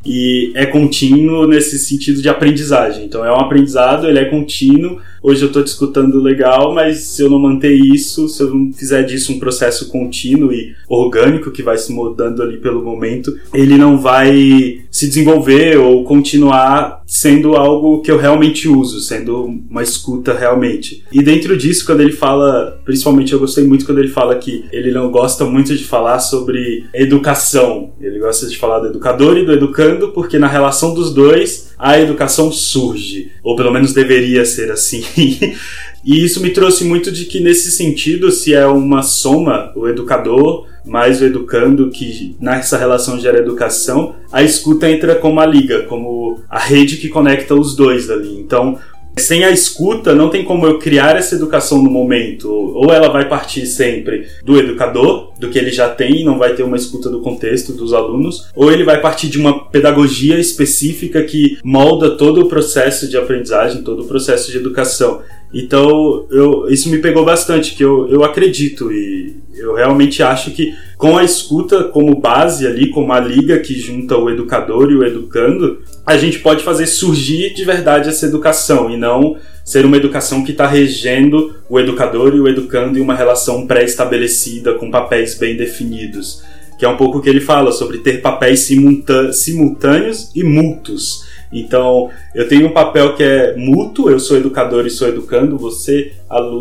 e 0.05 0.53
é 0.55 0.65
contínuo 0.67 1.47
nesse 1.47 1.79
sentido 1.79 2.23
de 2.23 2.29
aprendizagem. 2.29 3.05
Então 3.05 3.25
é 3.25 3.33
um 3.33 3.41
aprendizado, 3.41 4.07
ele 4.07 4.19
é 4.19 4.25
contínuo. 4.25 4.99
Hoje 5.21 5.43
eu 5.43 5.49
estou 5.49 5.65
discutando 5.65 6.23
legal, 6.23 6.73
mas 6.73 7.01
se 7.01 7.23
eu 7.23 7.29
não 7.31 7.41
manter 7.41 7.75
isso, 7.75 8.29
se 8.29 8.41
eu 8.41 8.55
não 8.55 8.73
fizer 8.73 9.03
disso 9.03 9.33
um 9.33 9.41
processo 9.41 9.89
contínuo 9.89 10.53
e 10.53 10.75
orgânico 10.89 11.51
que 11.51 11.63
vai 11.63 11.77
se 11.77 11.93
mudando 11.93 12.41
ali 12.43 12.59
pelo 12.59 12.83
momento, 12.83 13.37
ele 13.53 13.77
não 13.77 13.99
vai 13.99 14.81
se 14.91 15.09
desenvolver 15.09 15.77
ou 15.77 16.05
continuar 16.05 17.03
sendo 17.05 17.57
algo 17.57 18.01
que 18.01 18.11
eu 18.11 18.19
realmente 18.19 18.69
uso, 18.69 19.01
sendo 19.01 19.45
uma 19.69 19.83
escuta 19.83 20.33
realmente. 20.33 21.03
E 21.13 21.23
dentro 21.23 21.57
disso, 21.57 21.85
quando 21.85 22.01
ele 22.01 22.13
fala, 22.13 22.81
principalmente 22.85 23.33
eu 23.33 23.41
gostei 23.41 23.65
muito 23.65 23.85
quando 23.85 23.99
ele 23.99 24.09
fala 24.09 24.37
que 24.37 24.65
ele 24.73 24.93
não 24.93 25.11
gosta 25.11 25.45
muito 25.45 25.77
de 25.77 25.85
falar 25.85 26.21
sobre 26.21 26.85
educação. 26.95 27.91
Ele 28.01 28.21
gosta 28.21 28.47
de 28.47 28.57
falar 28.57 28.81
do 28.81 28.89
educador 28.89 29.37
e 29.37 29.45
do 29.45 29.53
educando 29.53 29.88
porque 30.13 30.39
na 30.39 30.49
relação 30.49 30.95
dos 30.95 31.13
dois 31.13 31.71
a 31.79 31.99
educação 31.99 32.53
surge, 32.53 33.33
ou 33.43 33.57
pelo 33.57 33.73
menos 33.73 33.93
deveria 33.93 34.45
ser 34.45 34.71
assim. 34.71 35.03
e 36.05 36.25
isso 36.25 36.41
me 36.43 36.51
trouxe 36.51 36.85
muito 36.85 37.11
de 37.11 37.25
que 37.25 37.41
nesse 37.41 37.71
sentido, 37.71 38.31
se 38.31 38.55
é 38.55 38.67
uma 38.67 39.03
soma, 39.03 39.73
o 39.75 39.89
educador 39.89 40.67
mais 40.85 41.21
o 41.21 41.25
educando, 41.25 41.91
que 41.91 42.35
nessa 42.41 42.79
relação 42.79 43.21
gera 43.21 43.39
educação, 43.39 44.15
a 44.33 44.43
escuta 44.43 44.91
entra 44.91 45.15
como 45.15 45.39
a 45.39 45.47
liga, 45.47 45.83
como 45.83 46.41
a 46.49 46.59
rede 46.59 46.97
que 46.97 47.09
conecta 47.09 47.55
os 47.55 47.77
dois 47.77 48.11
ali. 48.11 48.39
Então, 48.39 48.79
sem 49.19 49.45
a 49.45 49.51
escuta, 49.51 50.15
não 50.15 50.31
tem 50.31 50.45
como 50.45 50.67
eu 50.67 50.79
criar 50.79 51.17
essa 51.17 51.35
educação 51.35 51.83
no 51.83 51.91
momento. 51.91 52.51
Ou 52.51 52.93
ela 52.93 53.09
vai 53.09 53.29
partir 53.29 53.67
sempre 53.67 54.27
do 54.45 54.59
educador, 54.59 55.33
do 55.39 55.49
que 55.49 55.59
ele 55.59 55.71
já 55.71 55.89
tem, 55.89 56.25
não 56.25 56.39
vai 56.39 56.55
ter 56.55 56.63
uma 56.63 56.77
escuta 56.77 57.09
do 57.09 57.21
contexto 57.21 57.73
dos 57.73 57.93
alunos, 57.93 58.49
ou 58.55 58.73
ele 58.73 58.85
vai 58.85 59.01
partir 59.01 59.29
de 59.29 59.39
uma 59.39 59.69
pedagogia 59.69 60.39
específica 60.39 61.23
que 61.23 61.59
molda 61.63 62.17
todo 62.17 62.43
o 62.43 62.49
processo 62.49 63.09
de 63.09 63.17
aprendizagem, 63.17 63.83
todo 63.83 64.03
o 64.03 64.07
processo 64.07 64.51
de 64.51 64.59
educação. 64.59 65.23
Então, 65.53 66.27
eu, 66.31 66.69
isso 66.69 66.91
me 66.91 66.99
pegou 66.99 67.25
bastante, 67.25 67.75
que 67.75 67.83
eu, 67.83 68.07
eu 68.09 68.23
acredito 68.23 68.93
e 68.93 69.37
eu 69.57 69.75
realmente 69.75 70.23
acho 70.23 70.53
que 70.53 70.75
com 70.97 71.17
a 71.17 71.25
escuta 71.25 71.85
como 71.85 72.21
base 72.21 72.67
ali, 72.67 72.91
como 72.91 73.13
a 73.13 73.21
liga 73.21 73.59
que 73.59 73.75
junta 73.75 74.17
o 74.17 74.29
educador 74.29 74.91
e 74.91 74.95
o 74.95 75.05
educando, 75.05 75.81
a 76.05 76.17
gente 76.17 76.39
pode 76.41 76.63
fazer 76.63 76.87
surgir 76.87 77.55
de 77.55 77.65
verdade 77.65 78.09
essa 78.09 78.27
educação 78.27 78.91
e 78.91 78.97
não 78.97 79.37
ser 79.65 79.85
uma 79.85 79.97
educação 79.97 80.43
que 80.45 80.53
está 80.53 80.67
regendo 80.67 81.55
o 81.69 81.79
educador 81.79 82.35
e 82.35 82.41
o 82.41 82.49
educando 82.49 82.99
em 82.99 83.03
uma 83.03 83.15
relação 83.15 83.67
pré-estabelecida 83.67 84.75
com 84.75 84.91
papéis 84.91 85.35
bem 85.35 85.57
definidos. 85.57 86.43
Que 86.79 86.87
é 86.87 86.89
um 86.89 86.97
pouco 86.97 87.19
o 87.19 87.21
que 87.21 87.29
ele 87.29 87.41
fala 87.41 87.71
sobre 87.73 87.99
ter 87.99 88.23
papéis 88.23 88.61
simultâneos 88.61 90.31
e 90.35 90.43
mútuos. 90.43 91.28
Então, 91.53 92.11
eu 92.35 92.49
tenho 92.49 92.67
um 92.67 92.73
papel 92.73 93.15
que 93.15 93.23
é 93.23 93.55
mútuo, 93.57 94.11
eu 94.11 94.21
sou 94.21 94.37
educador 94.37 94.87
e 94.87 94.91
sou 94.91 95.09
educando, 95.09 95.59
você 95.59 96.13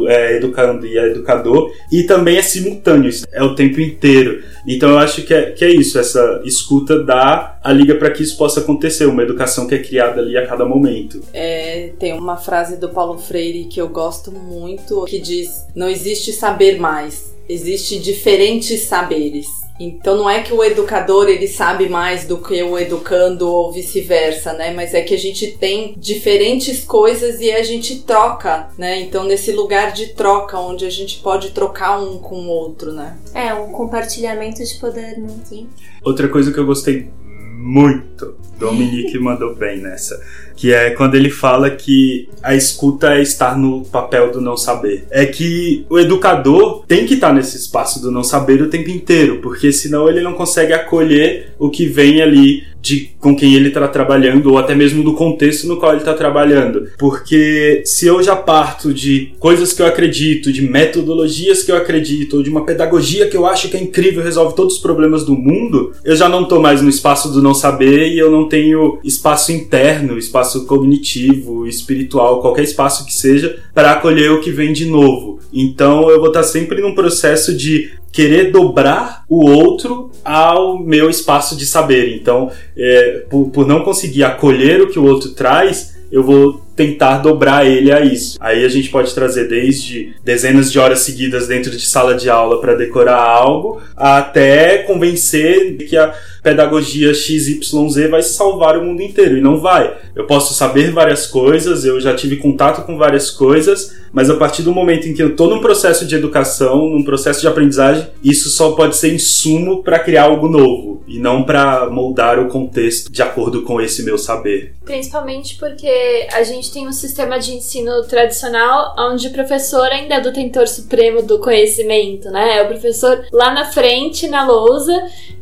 é 0.07 0.37
educando 0.37 0.85
e 0.85 0.97
é 0.97 1.07
educador, 1.07 1.71
e 1.91 2.03
também 2.03 2.37
é 2.37 2.41
simultâneo, 2.41 3.11
é 3.31 3.43
o 3.43 3.55
tempo 3.55 3.81
inteiro. 3.81 4.41
Então, 4.65 4.91
eu 4.91 4.97
acho 4.97 5.23
que 5.23 5.33
é, 5.33 5.51
que 5.51 5.65
é 5.65 5.69
isso, 5.69 5.99
essa 5.99 6.41
escuta 6.43 7.03
dá 7.03 7.57
a 7.63 7.73
liga 7.73 7.95
para 7.95 8.11
que 8.11 8.23
isso 8.23 8.37
possa 8.37 8.61
acontecer, 8.61 9.05
uma 9.05 9.23
educação 9.23 9.67
que 9.67 9.75
é 9.75 9.79
criada 9.79 10.21
ali 10.21 10.37
a 10.37 10.47
cada 10.47 10.65
momento. 10.65 11.21
É, 11.33 11.91
tem 11.99 12.13
uma 12.13 12.37
frase 12.37 12.77
do 12.77 12.89
Paulo 12.89 13.17
Freire 13.17 13.65
que 13.65 13.79
eu 13.79 13.89
gosto 13.89 14.31
muito, 14.31 15.03
que 15.05 15.19
diz: 15.19 15.65
Não 15.75 15.89
existe 15.89 16.31
saber 16.31 16.79
mais, 16.79 17.35
existe 17.49 17.99
diferentes 17.99 18.81
saberes. 18.81 19.66
Então 19.79 20.17
não 20.17 20.29
é 20.29 20.41
que 20.41 20.53
o 20.53 20.63
educador 20.63 21.29
ele 21.29 21.47
sabe 21.47 21.87
mais 21.87 22.25
do 22.25 22.37
que 22.37 22.61
o 22.63 22.77
educando 22.77 23.47
ou 23.47 23.71
vice-versa, 23.71 24.53
né? 24.53 24.73
Mas 24.73 24.93
é 24.93 25.01
que 25.01 25.13
a 25.13 25.17
gente 25.17 25.51
tem 25.57 25.93
diferentes 25.97 26.83
coisas 26.83 27.39
e 27.39 27.51
a 27.51 27.63
gente 27.63 27.99
troca, 27.99 28.69
né? 28.77 28.99
Então 29.01 29.23
nesse 29.23 29.51
lugar 29.51 29.91
de 29.91 30.07
troca 30.13 30.59
onde 30.59 30.85
a 30.85 30.89
gente 30.89 31.19
pode 31.19 31.51
trocar 31.51 31.99
um 31.99 32.17
com 32.17 32.35
o 32.35 32.47
outro, 32.47 32.91
né? 32.91 33.17
É 33.33 33.53
um 33.53 33.71
compartilhamento 33.71 34.63
de 34.63 34.75
poder, 34.79 35.17
né? 35.17 35.29
Sim. 35.45 35.67
Outra 36.03 36.27
coisa 36.27 36.51
que 36.51 36.59
eu 36.59 36.65
gostei 36.65 37.09
muito, 37.57 38.35
Dominique 38.57 39.17
mandou 39.19 39.55
bem 39.55 39.81
nessa 39.81 40.19
que 40.57 40.73
é 40.73 40.89
quando 40.89 41.15
ele 41.15 41.29
fala 41.29 41.69
que 41.69 42.27
a 42.41 42.55
escuta 42.55 43.13
é 43.13 43.21
estar 43.21 43.57
no 43.57 43.85
papel 43.85 44.31
do 44.31 44.41
não 44.41 44.57
saber. 44.57 45.05
É 45.11 45.25
que 45.25 45.85
o 45.89 45.99
educador 45.99 46.83
tem 46.87 47.05
que 47.05 47.13
estar 47.13 47.31
nesse 47.31 47.55
espaço 47.55 48.01
do 48.01 48.11
não 48.11 48.23
saber 48.23 48.61
o 48.61 48.69
tempo 48.69 48.89
inteiro, 48.89 49.39
porque 49.41 49.71
senão 49.71 50.09
ele 50.09 50.21
não 50.21 50.33
consegue 50.33 50.73
acolher 50.73 51.53
o 51.59 51.69
que 51.69 51.85
vem 51.85 52.21
ali 52.21 52.63
de 52.87 53.11
com 53.19 53.35
quem 53.35 53.53
ele 53.53 53.67
está 53.67 53.85
trabalhando 53.87 54.51
ou 54.51 54.57
até 54.57 54.73
mesmo 54.73 55.03
do 55.03 55.13
contexto 55.13 55.67
no 55.67 55.77
qual 55.77 55.91
ele 55.91 56.01
está 56.01 56.13
trabalhando. 56.13 56.87
Porque 56.97 57.81
se 57.85 58.07
eu 58.07 58.23
já 58.23 58.35
parto 58.35 58.93
de 58.93 59.33
coisas 59.39 59.73
que 59.73 59.81
eu 59.81 59.85
acredito, 59.85 60.53
de 60.53 60.61
metodologias 60.61 61.63
que 61.63 61.71
eu 61.71 61.75
acredito, 61.75 62.37
ou 62.37 62.43
de 62.43 62.49
uma 62.49 62.65
pedagogia 62.65 63.27
que 63.27 63.35
eu 63.35 63.45
acho 63.45 63.69
que 63.69 63.75
é 63.75 63.81
incrível, 63.81 64.23
resolve 64.23 64.55
todos 64.55 64.75
os 64.75 64.79
problemas 64.79 65.25
do 65.25 65.35
mundo, 65.35 65.93
eu 66.05 66.15
já 66.15 66.29
não 66.29 66.43
estou 66.43 66.61
mais 66.61 66.81
no 66.81 66.89
espaço 66.89 67.29
do 67.29 67.41
não 67.41 67.53
saber 67.53 68.07
e 68.07 68.17
eu 68.17 68.31
não 68.31 68.47
tenho 68.47 68.99
espaço 69.03 69.51
interno, 69.51 70.17
espaço 70.17 70.46
cognitivo, 70.65 71.67
espiritual, 71.67 72.41
qualquer 72.41 72.63
espaço 72.63 73.05
que 73.05 73.13
seja, 73.13 73.59
para 73.73 73.91
acolher 73.91 74.31
o 74.31 74.41
que 74.41 74.51
vem 74.51 74.73
de 74.73 74.85
novo. 74.85 75.39
Então 75.51 76.09
eu 76.09 76.19
vou 76.19 76.27
estar 76.27 76.43
sempre 76.43 76.81
num 76.81 76.95
processo 76.95 77.55
de 77.55 77.91
querer 78.11 78.51
dobrar 78.51 79.23
o 79.29 79.47
outro 79.47 80.11
ao 80.23 80.79
meu 80.79 81.09
espaço 81.09 81.55
de 81.55 81.65
saber. 81.65 82.15
Então, 82.15 82.51
é, 82.75 83.25
por, 83.29 83.49
por 83.49 83.67
não 83.67 83.83
conseguir 83.83 84.23
acolher 84.23 84.81
o 84.81 84.89
que 84.89 84.97
o 84.97 85.05
outro 85.05 85.31
traz, 85.31 85.95
eu 86.11 86.23
vou 86.23 86.65
tentar 86.75 87.17
dobrar 87.17 87.65
ele 87.65 87.91
a 87.91 88.01
isso. 88.01 88.37
Aí 88.39 88.63
a 88.63 88.69
gente 88.69 88.89
pode 88.89 89.13
trazer 89.13 89.47
desde 89.47 90.13
dezenas 90.23 90.71
de 90.71 90.79
horas 90.79 90.99
seguidas 90.99 91.47
dentro 91.47 91.71
de 91.71 91.85
sala 91.85 92.13
de 92.15 92.29
aula 92.29 92.61
para 92.61 92.75
decorar 92.75 93.19
algo, 93.19 93.81
até 93.95 94.79
convencer 94.79 95.75
que 95.77 95.97
a 95.97 96.13
pedagogia 96.47 97.13
XYZ 97.13 98.09
vai 98.09 98.23
salvar 98.23 98.77
o 98.77 98.83
mundo 98.85 99.01
inteiro. 99.01 99.37
E 99.37 99.41
não 99.41 99.59
vai. 99.59 99.93
Eu 100.15 100.25
posso 100.25 100.53
saber 100.53 100.91
várias 100.91 101.27
coisas, 101.27 101.83
eu 101.83 101.99
já 101.99 102.15
tive 102.15 102.37
contato 102.37 102.85
com 102.85 102.97
várias 102.97 103.29
coisas, 103.29 103.93
mas 104.13 104.29
a 104.29 104.35
partir 104.35 104.63
do 104.63 104.73
momento 104.73 105.07
em 105.07 105.13
que 105.13 105.21
eu 105.21 105.29
estou 105.29 105.49
num 105.49 105.59
processo 105.59 106.05
de 106.05 106.15
educação, 106.15 106.87
num 106.87 107.03
processo 107.03 107.41
de 107.41 107.47
aprendizagem, 107.47 108.07
isso 108.23 108.49
só 108.49 108.71
pode 108.71 108.95
ser 108.95 109.13
insumo 109.13 109.83
para 109.83 109.99
criar 109.99 110.23
algo 110.23 110.47
novo 110.47 111.03
e 111.07 111.19
não 111.19 111.43
para 111.43 111.89
moldar 111.89 112.39
o 112.39 112.47
contexto 112.47 113.11
de 113.11 113.21
acordo 113.21 113.61
com 113.63 113.79
esse 113.81 114.03
meu 114.03 114.17
saber. 114.17 114.73
Principalmente 114.83 115.57
porque 115.57 116.27
a 116.33 116.43
gente 116.43 116.71
tem 116.71 116.87
um 116.87 116.91
sistema 116.91 117.37
de 117.39 117.53
ensino 117.53 118.03
tradicional 118.03 118.95
onde 118.97 119.27
o 119.27 119.33
professor 119.33 119.85
ainda 119.85 120.15
é 120.15 120.21
do 120.21 120.33
tentor 120.33 120.67
supremo 120.67 121.21
do 121.21 121.39
conhecimento, 121.39 122.29
né? 122.29 122.57
É 122.57 122.63
o 122.63 122.67
professor 122.67 123.25
lá 123.31 123.53
na 123.53 123.65
frente, 123.65 124.27
na 124.27 124.47
lousa, 124.47 124.93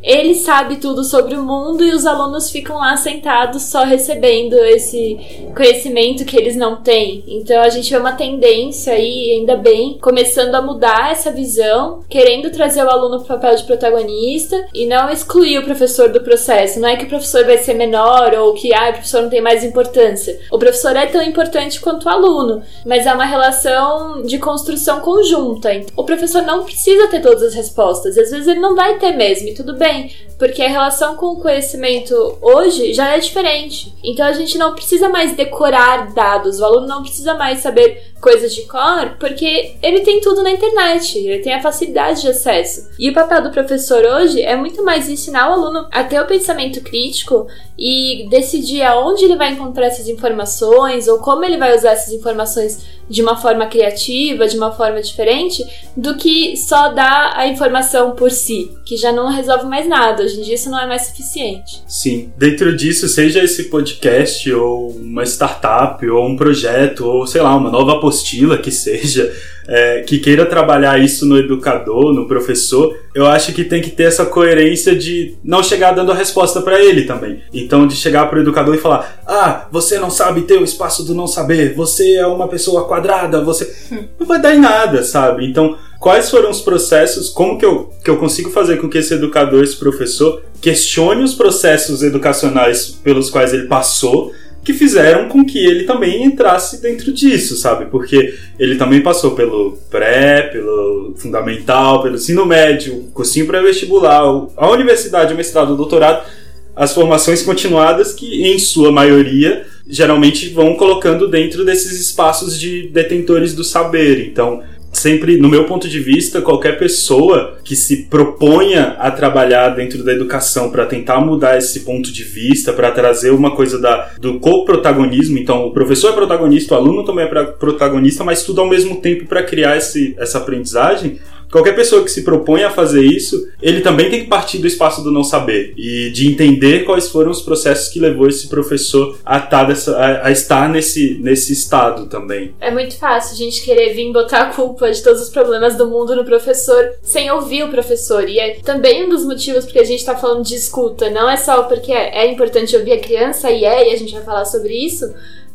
ele 0.02 0.34
sabe 0.34 0.76
tudo 0.76 0.95
sobre 1.04 1.34
o 1.34 1.42
mundo 1.42 1.84
e 1.84 1.92
os 1.92 2.06
alunos 2.06 2.50
ficam 2.50 2.78
lá 2.78 2.96
sentados 2.96 3.62
só 3.62 3.84
recebendo 3.84 4.54
esse 4.54 5.48
conhecimento 5.54 6.24
que 6.24 6.36
eles 6.36 6.56
não 6.56 6.76
têm. 6.76 7.24
Então 7.26 7.60
a 7.62 7.68
gente 7.68 7.90
vê 7.90 7.96
uma 7.96 8.12
tendência 8.12 8.92
aí, 8.92 9.32
ainda 9.32 9.56
bem, 9.56 9.98
começando 9.98 10.54
a 10.54 10.62
mudar 10.62 11.12
essa 11.12 11.30
visão, 11.30 12.00
querendo 12.08 12.50
trazer 12.50 12.84
o 12.84 12.90
aluno 12.90 13.22
para 13.22 13.36
o 13.36 13.38
papel 13.40 13.56
de 13.56 13.64
protagonista 13.64 14.66
e 14.74 14.86
não 14.86 15.10
excluir 15.10 15.58
o 15.58 15.64
professor 15.64 16.08
do 16.08 16.20
processo. 16.20 16.80
Não 16.80 16.88
é 16.88 16.96
que 16.96 17.04
o 17.04 17.08
professor 17.08 17.44
vai 17.44 17.58
ser 17.58 17.74
menor 17.74 18.34
ou 18.34 18.54
que 18.54 18.74
ah, 18.74 18.90
o 18.90 18.92
professor 18.94 19.22
não 19.22 19.30
tem 19.30 19.40
mais 19.40 19.64
importância. 19.64 20.38
O 20.50 20.58
professor 20.58 20.94
é 20.96 21.06
tão 21.06 21.22
importante 21.22 21.80
quanto 21.80 22.04
o 22.04 22.08
aluno, 22.10 22.62
mas 22.84 23.06
é 23.06 23.12
uma 23.12 23.24
relação 23.24 24.22
de 24.22 24.38
construção 24.38 25.00
conjunta. 25.00 25.70
O 25.96 26.04
professor 26.04 26.42
não 26.42 26.64
precisa 26.64 27.08
ter 27.08 27.20
todas 27.20 27.42
as 27.42 27.54
respostas, 27.54 28.16
às 28.16 28.30
vezes 28.30 28.46
ele 28.46 28.60
não 28.60 28.74
vai 28.74 28.98
ter 28.98 29.12
mesmo, 29.12 29.48
e 29.48 29.54
tudo 29.54 29.74
bem 29.74 30.10
porque 30.38 30.62
a 30.62 30.68
relação 30.86 31.16
com 31.16 31.26
o 31.26 31.40
conhecimento 31.40 32.38
hoje 32.40 32.94
já 32.94 33.16
é 33.16 33.18
diferente. 33.18 33.92
Então 34.04 34.24
a 34.24 34.32
gente 34.32 34.56
não 34.56 34.72
precisa 34.72 35.08
mais 35.08 35.34
decorar 35.34 36.14
dados, 36.14 36.60
o 36.60 36.64
aluno 36.64 36.86
não 36.86 37.02
precisa 37.02 37.34
mais 37.34 37.58
saber 37.58 38.14
coisas 38.20 38.54
de 38.54 38.62
cor, 38.62 39.16
porque 39.18 39.74
ele 39.82 40.00
tem 40.00 40.20
tudo 40.20 40.42
na 40.42 40.50
internet, 40.50 41.18
ele 41.18 41.42
tem 41.42 41.54
a 41.54 41.62
facilidade 41.62 42.22
de 42.22 42.28
acesso. 42.28 42.88
E 42.98 43.10
o 43.10 43.14
papel 43.14 43.42
do 43.42 43.50
professor 43.50 44.02
hoje 44.04 44.40
é 44.40 44.56
muito 44.56 44.84
mais 44.84 45.08
ensinar 45.08 45.50
o 45.50 45.52
aluno 45.54 45.88
a 45.90 46.04
ter 46.04 46.20
o 46.20 46.26
pensamento 46.26 46.80
crítico 46.80 47.48
e 47.78 48.26
decidir 48.30 48.82
aonde 48.82 49.24
ele 49.24 49.36
vai 49.36 49.52
encontrar 49.52 49.86
essas 49.86 50.08
informações 50.08 51.08
ou 51.08 51.18
como 51.18 51.44
ele 51.44 51.58
vai 51.58 51.76
usar 51.76 51.90
essas 51.90 52.12
informações 52.12 52.95
de 53.08 53.22
uma 53.22 53.36
forma 53.36 53.66
criativa, 53.66 54.46
de 54.46 54.56
uma 54.56 54.72
forma 54.72 55.00
diferente, 55.00 55.64
do 55.96 56.16
que 56.16 56.56
só 56.56 56.92
dar 56.92 57.32
a 57.36 57.46
informação 57.46 58.12
por 58.12 58.30
si, 58.30 58.70
que 58.84 58.96
já 58.96 59.12
não 59.12 59.28
resolve 59.28 59.66
mais 59.66 59.88
nada. 59.88 60.22
Hoje 60.22 60.38
em 60.38 60.42
dia 60.42 60.54
isso 60.54 60.70
não 60.70 60.80
é 60.80 60.86
mais 60.86 61.06
suficiente. 61.06 61.82
Sim. 61.86 62.32
Dentro 62.36 62.76
disso, 62.76 63.08
seja 63.08 63.42
esse 63.42 63.64
podcast, 63.64 64.52
ou 64.52 64.90
uma 64.90 65.24
startup, 65.24 66.06
ou 66.08 66.26
um 66.26 66.36
projeto, 66.36 67.06
ou 67.06 67.26
sei 67.26 67.40
lá, 67.40 67.56
uma 67.56 67.70
nova 67.70 67.92
apostila 67.92 68.58
que 68.58 68.70
seja, 68.70 69.32
é, 69.68 70.02
que 70.02 70.18
queira 70.18 70.46
trabalhar 70.46 70.98
isso 70.98 71.26
no 71.26 71.36
educador, 71.36 72.12
no 72.12 72.28
professor, 72.28 72.96
eu 73.14 73.26
acho 73.26 73.52
que 73.52 73.64
tem 73.64 73.82
que 73.82 73.90
ter 73.90 74.04
essa 74.04 74.26
coerência 74.26 74.94
de 74.94 75.36
não 75.42 75.62
chegar 75.62 75.92
dando 75.92 76.12
a 76.12 76.14
resposta 76.14 76.60
para 76.60 76.82
ele 76.82 77.04
também. 77.04 77.40
Então, 77.52 77.86
de 77.86 77.96
chegar 77.96 78.26
para 78.26 78.38
o 78.38 78.42
educador 78.42 78.74
e 78.74 78.78
falar: 78.78 79.22
Ah, 79.26 79.66
você 79.70 79.98
não 79.98 80.10
sabe 80.10 80.42
ter 80.42 80.58
o 80.58 80.64
espaço 80.64 81.04
do 81.04 81.14
não 81.14 81.26
saber, 81.26 81.74
você 81.74 82.14
é 82.14 82.26
uma 82.26 82.48
pessoa 82.48 82.86
quadrada, 82.86 83.42
você. 83.42 83.74
Não 84.18 84.26
vai 84.26 84.40
dar 84.40 84.54
em 84.54 84.60
nada, 84.60 85.02
sabe? 85.02 85.46
Então, 85.46 85.76
quais 85.98 86.30
foram 86.30 86.50
os 86.50 86.60
processos, 86.60 87.28
como 87.28 87.58
que 87.58 87.64
eu, 87.64 87.90
que 88.04 88.10
eu 88.10 88.16
consigo 88.16 88.50
fazer 88.50 88.76
com 88.76 88.88
que 88.88 88.98
esse 88.98 89.14
educador, 89.14 89.62
esse 89.62 89.76
professor, 89.76 90.42
questione 90.60 91.22
os 91.22 91.34
processos 91.34 92.02
educacionais 92.02 92.88
pelos 93.02 93.30
quais 93.30 93.52
ele 93.52 93.66
passou 93.66 94.32
que 94.66 94.74
fizeram 94.74 95.28
com 95.28 95.44
que 95.44 95.64
ele 95.64 95.84
também 95.84 96.24
entrasse 96.24 96.82
dentro 96.82 97.12
disso, 97.12 97.54
sabe? 97.54 97.86
Porque 97.86 98.34
ele 98.58 98.74
também 98.74 99.00
passou 99.00 99.30
pelo 99.30 99.78
pré, 99.88 100.42
pelo 100.42 101.14
fundamental, 101.16 102.02
pelo 102.02 102.16
ensino 102.16 102.44
médio, 102.44 103.04
cursinho 103.14 103.46
pré-vestibular, 103.46 104.22
a 104.56 104.68
universidade, 104.68 105.32
o 105.32 105.36
mestrado, 105.36 105.72
o 105.72 105.76
doutorado, 105.76 106.26
as 106.74 106.92
formações 106.92 107.42
continuadas 107.42 108.12
que, 108.12 108.42
em 108.42 108.58
sua 108.58 108.90
maioria, 108.90 109.64
geralmente 109.88 110.48
vão 110.48 110.74
colocando 110.74 111.28
dentro 111.28 111.64
desses 111.64 112.00
espaços 112.00 112.58
de 112.58 112.88
detentores 112.88 113.54
do 113.54 113.62
saber. 113.62 114.26
Então, 114.26 114.64
sempre, 114.96 115.36
no 115.36 115.48
meu 115.48 115.64
ponto 115.64 115.88
de 115.88 116.00
vista, 116.00 116.40
qualquer 116.40 116.78
pessoa 116.78 117.58
que 117.62 117.76
se 117.76 118.04
proponha 118.04 118.96
a 118.98 119.10
trabalhar 119.10 119.70
dentro 119.70 120.02
da 120.02 120.12
educação 120.12 120.70
para 120.70 120.86
tentar 120.86 121.20
mudar 121.20 121.58
esse 121.58 121.80
ponto 121.80 122.12
de 122.12 122.24
vista, 122.24 122.72
para 122.72 122.90
trazer 122.90 123.30
uma 123.30 123.54
coisa 123.54 123.78
da, 123.78 124.10
do 124.18 124.40
co-protagonismo, 124.40 125.38
então 125.38 125.66
o 125.66 125.72
professor 125.72 126.10
é 126.10 126.14
protagonista, 126.14 126.74
o 126.74 126.78
aluno 126.78 127.04
também 127.04 127.26
é 127.26 127.28
protagonista, 127.28 128.24
mas 128.24 128.42
tudo 128.42 128.60
ao 128.60 128.68
mesmo 128.68 129.00
tempo 129.00 129.26
para 129.26 129.42
criar 129.42 129.76
esse, 129.76 130.14
essa 130.18 130.38
aprendizagem, 130.38 131.18
qualquer 131.50 131.74
pessoa 131.74 132.02
que 132.02 132.10
se 132.10 132.22
propõe 132.22 132.64
a 132.64 132.70
fazer 132.70 133.04
isso, 133.04 133.48
ele 133.60 133.80
também 133.80 134.10
tem 134.10 134.20
que 134.20 134.28
partir 134.28 134.58
do 134.58 134.66
espaço 134.66 135.02
do 135.02 135.10
não 135.10 135.24
saber 135.24 135.72
e 135.76 136.10
de 136.10 136.28
entender 136.28 136.84
quais 136.84 137.08
foram 137.08 137.30
os 137.30 137.40
processos 137.40 137.88
que 137.88 137.98
levou 137.98 138.28
esse 138.28 138.48
professor 138.48 139.18
a, 139.24 139.40
tá 139.40 139.64
dessa, 139.64 139.96
a, 139.96 140.28
a 140.28 140.30
estar 140.30 140.68
nesse, 140.68 141.18
nesse 141.20 141.52
estado 141.52 142.06
também. 142.06 142.54
É 142.60 142.70
muito 142.70 142.96
fácil 142.96 143.34
a 143.34 143.36
gente 143.36 143.62
querer 143.62 143.94
vir 143.94 144.12
botar 144.12 144.42
a 144.42 144.54
culpa 144.54 144.90
de 144.90 145.02
todos 145.02 145.20
os 145.20 145.28
problemas 145.28 145.76
do 145.76 145.88
mundo 145.88 146.14
no 146.14 146.24
professor 146.24 146.92
sem 147.02 147.30
ouvir 147.30 147.64
o 147.64 147.68
professor. 147.68 148.28
E 148.28 148.38
é 148.38 148.58
também 148.60 149.04
um 149.04 149.08
dos 149.08 149.24
motivos 149.24 149.64
porque 149.64 149.78
a 149.78 149.84
gente 149.84 150.00
está 150.00 150.16
falando 150.16 150.44
de 150.44 150.54
escuta. 150.54 151.10
Não 151.10 151.28
é 151.28 151.36
só 151.36 151.64
porque 151.64 151.92
é, 151.92 152.24
é 152.24 152.32
importante 152.32 152.76
ouvir 152.76 152.92
a 152.92 153.00
criança, 153.00 153.50
e 153.50 153.64
é, 153.64 153.90
e 153.90 153.94
a 153.94 153.98
gente 153.98 154.12
vai 154.12 154.22
falar 154.22 154.44
sobre 154.44 154.74
isso 154.74 155.06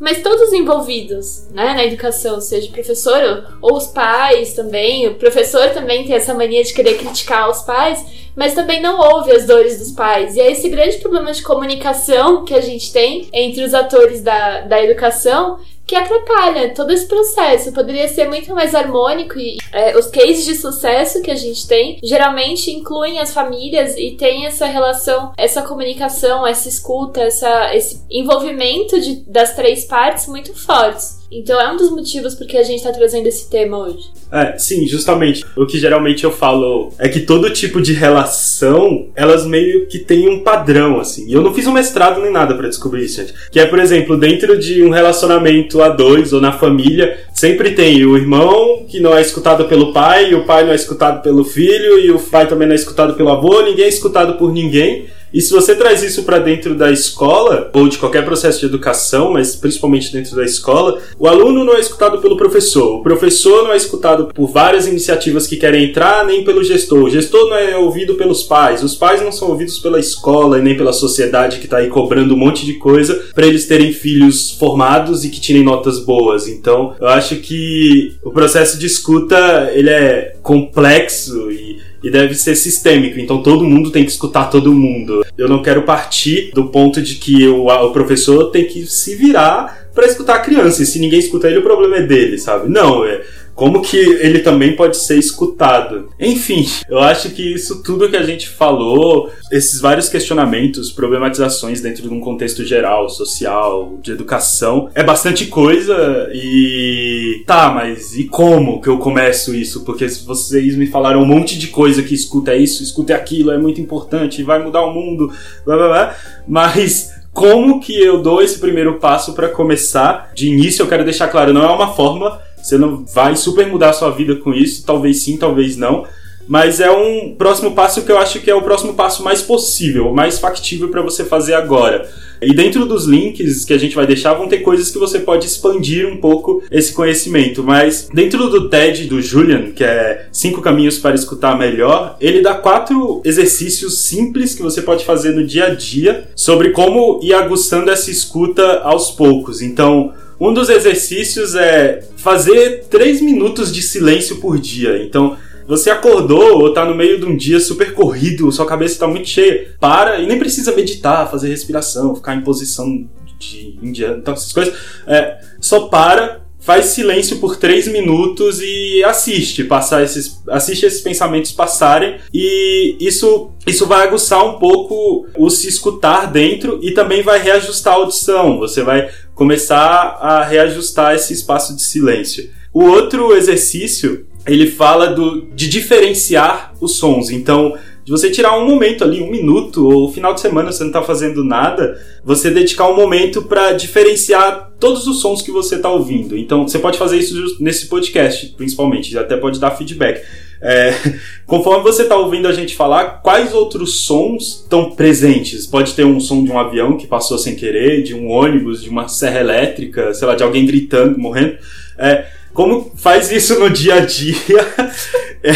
mas 0.01 0.23
todos 0.23 0.51
envolvidos 0.51 1.47
né, 1.51 1.75
na 1.75 1.85
educação, 1.85 2.41
seja 2.41 2.67
o 2.67 2.73
professor 2.73 3.55
ou 3.61 3.77
os 3.77 3.85
pais 3.85 4.55
também. 4.55 5.07
O 5.07 5.13
professor 5.13 5.69
também 5.69 6.07
tem 6.07 6.15
essa 6.15 6.33
mania 6.33 6.63
de 6.63 6.73
querer 6.73 6.97
criticar 6.97 7.47
os 7.47 7.61
pais, 7.61 8.03
mas 8.35 8.55
também 8.55 8.81
não 8.81 8.99
ouve 8.99 9.31
as 9.31 9.45
dores 9.45 9.77
dos 9.77 9.91
pais. 9.91 10.35
E 10.35 10.41
é 10.41 10.51
esse 10.51 10.67
grande 10.69 10.97
problema 10.97 11.31
de 11.31 11.43
comunicação 11.43 12.43
que 12.43 12.55
a 12.55 12.61
gente 12.61 12.91
tem 12.91 13.29
entre 13.31 13.63
os 13.63 13.75
atores 13.75 14.23
da, 14.23 14.61
da 14.61 14.83
educação 14.83 15.59
que 15.86 15.95
atrapalha 15.95 16.73
todo 16.73 16.91
esse 16.91 17.07
processo. 17.07 17.71
Poderia 17.71 18.07
ser 18.07 18.27
muito 18.27 18.53
mais 18.53 18.73
harmônico 18.73 19.38
e 19.38 19.57
é, 19.71 19.97
os 19.97 20.07
cases 20.07 20.45
de 20.45 20.55
sucesso 20.55 21.21
que 21.21 21.32
a 21.32 21.36
gente 21.36 21.67
tem 21.67 21.99
geralmente 22.03 22.71
incluem 22.71 23.19
as 23.19 23.34
famílias 23.34 23.95
e 23.97 24.11
tem 24.11 24.45
essa 24.45 24.65
relação, 24.65 25.34
essa 25.38 25.61
comunicação, 25.61 26.45
essa 26.45 26.69
escuta, 26.69 27.21
essa, 27.21 27.75
esse 27.75 28.01
envolvimento 28.09 28.99
de, 28.99 29.23
das 29.27 29.55
três 29.55 29.86
partes 29.86 30.27
muito 30.27 30.53
fortes. 30.53 31.20
Então 31.32 31.59
é 31.61 31.71
um 31.71 31.77
dos 31.77 31.89
motivos 31.89 32.36
porque 32.36 32.57
a 32.57 32.63
gente 32.63 32.79
está 32.79 32.91
trazendo 32.91 33.25
esse 33.27 33.49
tema 33.49 33.77
hoje. 33.77 34.09
É, 34.29 34.57
sim, 34.57 34.86
justamente. 34.86 35.45
O 35.55 35.65
que 35.65 35.79
geralmente 35.79 36.25
eu 36.25 36.32
falo 36.32 36.91
é 36.99 37.07
que 37.07 37.21
todo 37.21 37.49
tipo 37.49 37.82
de 37.82 37.93
relação, 37.93 39.07
elas 39.15 39.45
meio 39.45 39.88
que 39.88 39.99
tem 39.99 40.27
um 40.27 40.43
padrão, 40.43 40.99
assim. 40.99 41.27
E 41.27 41.34
eu 41.34 41.41
não 41.41 41.53
fiz 41.53 41.65
um 41.67 41.71
mestrado 41.71 42.19
nem 42.21 42.32
nada 42.32 42.53
para 42.53 42.67
descobrir 42.67 43.05
isso, 43.05 43.21
gente. 43.21 43.34
Que 43.49 43.59
é, 43.59 43.65
por 43.65 43.79
exemplo, 43.79 44.17
dentro 44.17 44.59
de 44.59 44.84
um 44.84 44.89
relacionamento 44.89 45.82
a 45.82 45.88
dois 45.88 46.34
ou 46.34 46.41
na 46.41 46.51
família, 46.51 47.17
sempre 47.34 47.71
tem 47.71 48.05
o 48.05 48.17
irmão 48.17 48.86
que 48.86 48.99
não 48.99 49.17
é 49.17 49.21
escutado 49.21 49.65
pelo 49.65 49.93
pai, 49.93 50.34
o 50.34 50.45
pai 50.45 50.65
não 50.65 50.73
é 50.73 50.75
escutado 50.75 51.21
pelo 51.21 51.45
filho, 51.45 51.97
e 51.97 52.11
o 52.11 52.19
pai 52.19 52.47
também 52.47 52.67
não 52.67 52.73
é 52.73 52.77
escutado 52.77 53.13
pelo 53.13 53.29
avô, 53.29 53.61
ninguém 53.61 53.86
é 53.86 53.89
escutado 53.89 54.38
por 54.38 54.51
ninguém. 54.51 55.07
E 55.34 55.39
se 55.39 55.51
você 55.51 55.75
traz 55.75 56.03
isso 56.03 56.23
para 56.23 56.39
dentro 56.39 56.75
da 56.75 56.91
escola, 56.91 57.69
ou 57.73 57.88
de 57.88 57.97
qualquer 57.97 58.25
processo 58.25 58.59
de 58.59 58.65
educação, 58.65 59.32
mas 59.32 59.55
principalmente 59.55 60.11
dentro 60.11 60.36
da 60.36 60.43
escola, 60.43 60.99
o 61.17 61.27
aluno 61.27 61.63
não 61.63 61.75
é 61.75 61.79
escutado 61.79 62.19
pelo 62.19 62.38
professor, 62.38 62.95
o 62.95 63.03
professor 63.03 63.63
não 63.63 63.71
é 63.71 63.77
escutado 63.77 64.27
por 64.34 64.47
várias 64.47 64.88
iniciativas 64.88 65.47
que 65.47 65.57
querem 65.57 65.86
entrar, 65.86 66.25
nem 66.25 66.43
pelo 66.43 66.63
gestor, 66.63 67.03
o 67.03 67.09
gestor 67.09 67.49
não 67.49 67.55
é 67.55 67.77
ouvido 67.77 68.15
pelos 68.15 68.43
pais, 68.43 68.84
os 68.84 68.95
pais 68.95 69.21
não 69.21 69.32
são 69.32 69.49
ouvidos 69.49 69.79
pela 69.79 69.99
escola 69.99 70.59
e 70.59 70.61
nem 70.61 70.75
pela 70.75 70.93
sociedade 70.93 71.59
que 71.59 71.65
está 71.65 71.77
aí 71.77 71.88
cobrando 71.88 72.34
um 72.34 72.38
monte 72.38 72.65
de 72.65 72.73
coisa 72.73 73.23
para 73.34 73.47
eles 73.47 73.67
terem 73.67 73.93
filhos 73.93 74.51
formados 74.51 75.23
e 75.23 75.29
que 75.29 75.39
tirem 75.39 75.63
notas 75.63 75.99
boas. 75.99 76.47
Então, 76.47 76.93
eu 76.99 77.07
acho 77.07 77.38
que 77.38 78.15
o 78.23 78.32
processo 78.32 78.77
de 78.77 78.86
escuta 78.86 79.71
ele 79.73 79.89
é 79.89 80.36
complexo 80.41 81.51
e 81.51 81.90
e 82.03 82.09
deve 82.09 82.33
ser 82.33 82.55
sistêmico, 82.55 83.19
então 83.19 83.43
todo 83.43 83.63
mundo 83.63 83.91
tem 83.91 84.03
que 84.03 84.11
escutar 84.11 84.45
todo 84.45 84.73
mundo. 84.73 85.23
Eu 85.37 85.47
não 85.47 85.61
quero 85.61 85.83
partir 85.83 86.51
do 86.53 86.65
ponto 86.67 87.01
de 87.01 87.15
que 87.15 87.47
o, 87.47 87.67
o 87.67 87.91
professor 87.91 88.51
tem 88.51 88.65
que 88.65 88.85
se 88.85 89.15
virar 89.15 89.89
para 89.93 90.05
escutar 90.05 90.35
a 90.35 90.39
criança, 90.39 90.83
e 90.83 90.85
se 90.85 90.99
ninguém 90.99 91.19
escuta 91.19 91.47
ele, 91.47 91.59
o 91.59 91.63
problema 91.63 91.97
é 91.97 92.01
dele, 92.01 92.37
sabe? 92.37 92.69
Não, 92.69 93.05
é 93.05 93.21
como 93.53 93.81
que 93.81 93.97
ele 93.97 94.39
também 94.39 94.75
pode 94.75 94.97
ser 94.97 95.17
escutado. 95.17 96.09
Enfim, 96.19 96.65
eu 96.89 96.99
acho 96.99 97.29
que 97.29 97.53
isso 97.53 97.83
tudo 97.83 98.09
que 98.09 98.17
a 98.17 98.23
gente 98.23 98.49
falou, 98.49 99.29
esses 99.51 99.79
vários 99.79 100.09
questionamentos, 100.09 100.91
problematizações 100.91 101.81
dentro 101.81 102.01
de 102.01 102.09
um 102.09 102.19
contexto 102.19 102.65
geral, 102.65 103.09
social, 103.09 103.99
de 104.01 104.11
educação, 104.11 104.89
é 104.95 105.03
bastante 105.03 105.45
coisa 105.45 106.29
e 106.33 107.43
tá, 107.45 107.71
mas 107.71 108.15
e 108.15 108.23
como 108.23 108.81
que 108.81 108.87
eu 108.87 108.97
começo 108.97 109.53
isso? 109.53 109.83
Porque 109.83 110.07
vocês 110.07 110.75
me 110.75 110.87
falaram 110.87 111.21
um 111.21 111.25
monte 111.25 111.59
de 111.59 111.67
coisa 111.67 112.01
que 112.01 112.15
escuta 112.15 112.55
isso, 112.55 112.81
escuta 112.81 113.13
aquilo, 113.13 113.51
é 113.51 113.57
muito 113.57 113.81
importante, 113.81 114.43
vai 114.43 114.63
mudar 114.63 114.83
o 114.83 114.93
mundo, 114.93 115.31
blá 115.65 115.75
blá 115.75 115.87
blá, 115.87 116.15
mas 116.47 117.20
como 117.34 117.79
que 117.79 117.97
eu 117.99 118.21
dou 118.21 118.41
esse 118.41 118.59
primeiro 118.59 118.99
passo 118.99 119.34
para 119.34 119.49
começar? 119.49 120.32
De 120.36 120.47
início 120.47 120.84
eu 120.84 120.88
quero 120.88 121.03
deixar 121.03 121.27
claro, 121.27 121.53
não 121.53 121.63
é 121.63 121.69
uma 121.69 121.93
forma 121.93 122.39
você 122.61 122.77
não 122.77 123.03
vai 123.05 123.36
super 123.36 123.67
mudar 123.67 123.89
a 123.89 123.93
sua 123.93 124.11
vida 124.11 124.36
com 124.36 124.53
isso, 124.53 124.86
talvez 124.86 125.23
sim, 125.23 125.36
talvez 125.36 125.75
não. 125.75 126.05
Mas 126.47 126.79
é 126.79 126.91
um 126.91 127.35
próximo 127.35 127.71
passo 127.71 128.03
que 128.03 128.11
eu 128.11 128.17
acho 128.17 128.39
que 128.39 128.49
é 128.49 128.55
o 128.55 128.61
próximo 128.61 128.93
passo 128.93 129.23
mais 129.23 129.41
possível, 129.41 130.13
mais 130.13 130.39
factível 130.39 130.89
para 130.89 131.01
você 131.01 131.23
fazer 131.23 131.53
agora. 131.53 132.09
E 132.41 132.55
dentro 132.55 132.87
dos 132.87 133.05
links 133.05 133.63
que 133.65 133.73
a 133.73 133.77
gente 133.77 133.95
vai 133.95 134.07
deixar 134.07 134.33
vão 134.33 134.47
ter 134.47 134.59
coisas 134.59 134.89
que 134.89 134.97
você 134.97 135.19
pode 135.19 135.45
expandir 135.45 136.07
um 136.07 136.17
pouco 136.17 136.63
esse 136.71 136.91
conhecimento. 136.91 137.63
Mas 137.63 138.09
dentro 138.11 138.49
do 138.49 138.67
TED 138.67 139.05
do 139.05 139.21
Julian, 139.21 139.71
que 139.71 139.83
é 139.83 140.25
Cinco 140.31 140.59
Caminhos 140.59 140.97
para 140.97 141.13
Escutar 141.13 141.55
Melhor, 141.55 142.17
ele 142.19 142.41
dá 142.41 142.55
quatro 142.55 143.21
exercícios 143.23 143.99
simples 143.99 144.55
que 144.55 144.63
você 144.63 144.81
pode 144.81 145.05
fazer 145.05 145.31
no 145.35 145.45
dia 145.45 145.65
a 145.65 145.75
dia 145.75 146.29
sobre 146.35 146.71
como 146.71 147.19
ir 147.21 147.33
aguçando 147.33 147.91
essa 147.91 148.09
escuta 148.09 148.79
aos 148.79 149.11
poucos. 149.11 149.61
Então, 149.61 150.11
um 150.39 150.51
dos 150.51 150.69
exercícios 150.69 151.53
é 151.53 152.03
fazer 152.17 152.85
3 152.89 153.21
minutos 153.21 153.71
de 153.71 153.83
silêncio 153.83 154.37
por 154.37 154.57
dia. 154.57 155.03
Então, 155.03 155.37
você 155.72 155.89
acordou 155.89 156.63
ou 156.63 156.74
tá 156.74 156.84
no 156.84 156.93
meio 156.93 157.17
de 157.17 157.26
um 157.26 157.34
dia 157.34 157.57
super 157.57 157.93
corrido, 157.93 158.51
sua 158.51 158.65
cabeça 158.65 158.95
está 158.95 159.07
muito 159.07 159.30
cheia, 159.30 159.74
para 159.80 160.19
e 160.19 160.28
nem 160.28 160.38
precisa 160.38 160.76
meditar, 160.76 161.32
fazer 161.32 161.47
respiração, 161.47 162.13
ficar 162.13 162.36
em 162.36 162.41
posição 162.41 163.07
de 163.39 163.80
indiano, 163.82 164.17
então 164.17 164.34
essas 164.34 164.51
coisas. 164.51 164.76
É, 165.07 165.39
só 165.61 165.88
para, 165.88 166.41
faz 166.59 166.88
silêncio 166.88 167.38
por 167.38 167.55
três 167.55 167.88
minutos 167.88 168.59
e 168.61 169.01
assiste, 169.05 169.63
passar 169.63 170.03
esses, 170.03 170.43
assiste 170.49 170.86
esses 170.86 170.99
pensamentos 170.99 171.53
passarem 171.53 172.17
e 172.34 172.97
isso 172.99 173.51
isso 173.65 173.86
vai 173.88 174.05
aguçar 174.05 174.43
um 174.45 174.59
pouco 174.59 175.26
o 175.38 175.49
se 175.49 175.69
escutar 175.69 176.30
dentro 176.30 176.80
e 176.84 176.91
também 176.91 177.24
vai 177.24 177.41
reajustar 177.41 177.93
a 177.93 177.97
audição. 177.97 178.59
Você 178.59 178.84
vai 178.84 179.09
começar 179.34 180.17
a 180.19 180.43
reajustar 180.43 181.15
esse 181.15 181.32
espaço 181.32 181.74
de 181.74 181.82
silêncio. 181.82 182.49
O 182.74 182.84
outro 182.84 183.36
exercício, 183.36 184.26
ele 184.45 184.67
fala 184.67 185.07
do, 185.07 185.47
de 185.53 185.69
diferenciar 185.69 186.73
os 186.79 186.95
sons. 186.97 187.29
Então, 187.29 187.75
de 188.03 188.11
você 188.11 188.31
tirar 188.31 188.57
um 188.57 188.67
momento 188.67 189.03
ali, 189.03 189.21
um 189.21 189.29
minuto, 189.29 189.87
ou 189.87 190.11
final 190.11 190.33
de 190.33 190.41
semana 190.41 190.71
você 190.71 190.83
não 190.83 190.91
tá 190.91 191.03
fazendo 191.03 191.43
nada, 191.43 191.99
você 192.23 192.49
dedicar 192.49 192.87
um 192.89 192.95
momento 192.95 193.43
para 193.43 193.73
diferenciar 193.73 194.71
todos 194.79 195.05
os 195.05 195.21
sons 195.21 195.41
que 195.41 195.51
você 195.51 195.77
tá 195.77 195.89
ouvindo. 195.89 196.35
Então, 196.35 196.67
você 196.67 196.79
pode 196.79 196.97
fazer 196.97 197.17
isso 197.17 197.57
nesse 197.59 197.87
podcast, 197.87 198.47
principalmente, 198.57 199.15
até 199.17 199.37
pode 199.37 199.59
dar 199.59 199.71
feedback. 199.71 200.21
É, 200.63 200.93
conforme 201.45 201.83
você 201.83 202.03
está 202.03 202.15
ouvindo 202.15 202.47
a 202.47 202.53
gente 202.53 202.75
falar, 202.75 203.21
quais 203.21 203.53
outros 203.53 204.03
sons 204.03 204.61
estão 204.63 204.91
presentes? 204.91 205.67
Pode 205.67 205.93
ter 205.93 206.05
um 206.05 206.19
som 206.19 206.43
de 206.43 206.51
um 206.51 206.59
avião 206.59 206.97
que 206.97 207.05
passou 207.05 207.37
sem 207.37 207.55
querer, 207.55 208.01
de 208.01 208.15
um 208.15 208.29
ônibus, 208.29 208.81
de 208.81 208.89
uma 208.89 209.07
serra 209.07 209.39
elétrica, 209.39 210.13
sei 210.13 210.27
lá, 210.27 210.33
de 210.33 210.43
alguém 210.43 210.65
gritando, 210.65 211.19
morrendo. 211.19 211.57
É, 211.97 212.25
como 212.53 212.91
faz 212.95 213.31
isso 213.31 213.59
no 213.59 213.69
dia 213.69 213.95
a 213.95 213.99
dia? 214.01 214.37
É, 215.43 215.53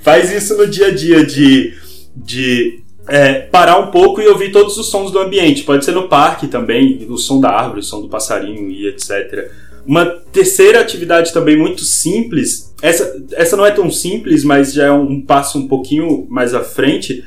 faz 0.00 0.32
isso 0.32 0.56
no 0.56 0.66
dia 0.66 0.86
a 0.86 0.90
dia 0.90 1.22
de, 1.22 1.74
de 2.16 2.80
é, 3.06 3.40
parar 3.40 3.78
um 3.78 3.90
pouco 3.90 4.22
e 4.22 4.26
ouvir 4.26 4.50
todos 4.50 4.78
os 4.78 4.86
sons 4.86 5.10
do 5.10 5.18
ambiente. 5.18 5.64
Pode 5.64 5.84
ser 5.84 5.92
no 5.92 6.08
parque 6.08 6.46
também, 6.46 7.06
o 7.10 7.18
som 7.18 7.42
da 7.42 7.50
árvore, 7.50 7.80
o 7.80 7.82
som 7.82 8.00
do 8.00 8.08
passarinho 8.08 8.70
e 8.70 8.88
etc. 8.88 9.50
Uma 9.86 10.06
terceira 10.06 10.80
atividade 10.80 11.30
também 11.30 11.58
muito 11.58 11.84
simples, 11.84 12.74
essa, 12.80 13.22
essa 13.32 13.56
não 13.56 13.66
é 13.66 13.70
tão 13.70 13.90
simples, 13.90 14.44
mas 14.44 14.72
já 14.72 14.86
é 14.86 14.92
um 14.92 15.20
passo 15.20 15.58
um 15.58 15.66
pouquinho 15.66 16.26
mais 16.28 16.54
à 16.54 16.62
frente, 16.62 17.24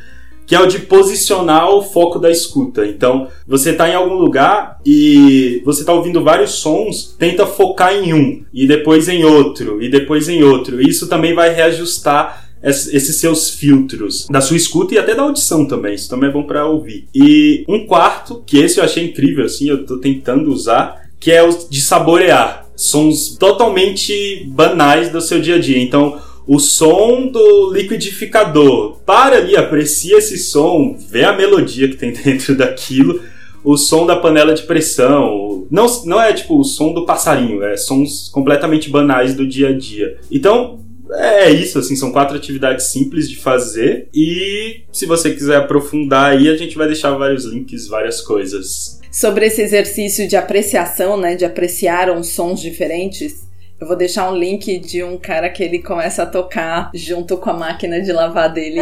que 0.52 0.56
é 0.56 0.60
o 0.60 0.68
de 0.68 0.80
posicionar 0.80 1.70
o 1.70 1.82
foco 1.82 2.20
da 2.20 2.30
escuta. 2.30 2.86
Então, 2.86 3.30
você 3.47 3.70
está 3.70 3.88
em 3.88 3.95
algum 3.95 4.16
lugar 4.16 4.82
e 4.86 5.62
você 5.64 5.80
está 5.80 5.93
ouvindo 5.93 6.22
vários 6.22 6.56
sons, 6.56 7.16
tenta 7.18 7.47
focar 7.47 7.95
em 7.95 8.14
um, 8.14 8.43
e 8.54 8.68
depois 8.68 9.08
em 9.08 9.24
outro, 9.24 9.82
e 9.82 9.88
depois 9.88 10.28
em 10.28 10.43
outro. 10.43 10.82
Isso 10.82 11.08
também 11.08 11.34
vai 11.34 11.54
reajustar 11.54 12.49
esses 12.62 13.16
seus 13.16 13.49
filtros 13.52 14.28
da 14.30 14.41
sua 14.41 14.58
escuta 14.58 14.93
e 14.93 14.97
até 14.97 15.16
da 15.16 15.22
audição 15.22 15.66
também. 15.66 15.95
Isso 15.95 16.10
também 16.10 16.30
é 16.30 16.34
bom 16.34 16.43
para 16.43 16.66
ouvir. 16.66 17.08
E 17.16 17.64
um 17.66 17.86
quarto, 17.86 18.43
que 18.45 18.58
esse 18.58 18.78
eu 18.78 18.84
achei 18.84 19.06
incrível, 19.06 19.45
assim, 19.45 19.70
eu 19.70 19.86
tô 19.86 19.99
tentando 19.99 20.52
usar, 20.52 21.02
que 21.18 21.32
é 21.32 21.41
o 21.41 21.58
de 21.70 21.80
saborear. 21.80 22.68
Sons 22.76 23.38
totalmente 23.39 24.43
banais 24.47 25.10
do 25.10 25.22
seu 25.22 25.39
dia 25.39 25.56
a 25.56 25.60
dia. 25.60 25.82
Então, 25.82 26.20
o 26.48 26.60
som 26.60 27.28
do 27.28 27.72
liquidificador. 27.72 28.98
Para 29.06 29.38
ali, 29.38 29.56
aprecia 29.56 30.18
esse 30.18 30.38
som, 30.38 30.98
vê 31.10 31.24
a 31.24 31.34
melodia 31.34 31.88
que 31.88 31.98
tem 31.98 32.12
dentro 32.14 32.56
daquilo. 32.56 33.22
O 33.64 33.78
som 33.78 34.06
da 34.08 34.16
panela 34.16 34.54
de 34.54 34.64
pressão. 34.64 35.68
Não, 35.70 35.86
não 36.06 36.22
é 36.22 36.34
tipo 36.34 36.60
o 36.60 36.64
som 36.64 36.94
do 36.94 37.06
passarinho, 37.06 37.64
é 37.64 37.78
sons 37.78 38.28
completamente 38.30 38.89
banais 38.89 39.36
do 39.36 39.48
dia 39.48 39.70
a 39.70 39.78
dia. 39.78 40.18
Então, 40.32 40.80
é 41.14 41.50
isso, 41.52 41.78
assim, 41.78 41.96
são 41.96 42.12
quatro 42.12 42.36
atividades 42.36 42.86
simples 42.88 43.30
de 43.30 43.36
fazer. 43.36 44.08
E 44.14 44.82
se 44.92 45.06
você 45.06 45.32
quiser 45.32 45.58
aprofundar 45.58 46.32
aí, 46.32 46.50
a 46.50 46.56
gente 46.56 46.78
vai 46.78 46.88
deixar 46.88 47.12
vários 47.12 47.46
links, 47.46 47.88
várias 47.88 48.22
coisas. 48.22 49.00
Sobre 49.12 49.46
esse 49.46 49.62
exercício 49.62 50.28
de 50.28 50.36
apreciação, 50.36 51.18
né? 51.18 51.36
De 51.36 51.44
apreciar 51.44 52.10
uns 52.10 52.28
sons 52.30 52.62
diferentes. 52.62 53.46
Eu 53.82 53.88
vou 53.88 53.95
deixar 53.95 54.32
um 54.32 54.36
link 54.38 54.77
de 54.77 55.03
um 55.03 55.17
cara 55.17 55.49
que 55.49 55.63
ele 55.63 55.79
começa 55.79 56.21
a 56.21 56.25
tocar 56.27 56.91
junto 56.93 57.36
com 57.36 57.49
a 57.49 57.53
máquina 57.53 57.99
de 57.99 58.11
lavar 58.11 58.53
dele, 58.53 58.79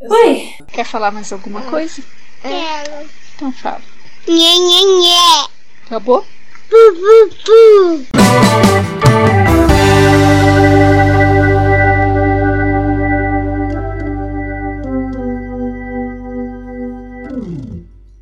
Oi! 0.00 0.48
Quer 0.72 0.84
falar 0.84 1.12
mais 1.12 1.32
alguma 1.32 1.62
coisa? 1.62 2.02
Quero. 2.42 3.06
Então 3.36 3.52
fala. 3.52 3.80
Nhê, 4.26 4.34
nhê, 4.34 4.82
nhê. 5.00 5.51
Acabou? 5.92 6.24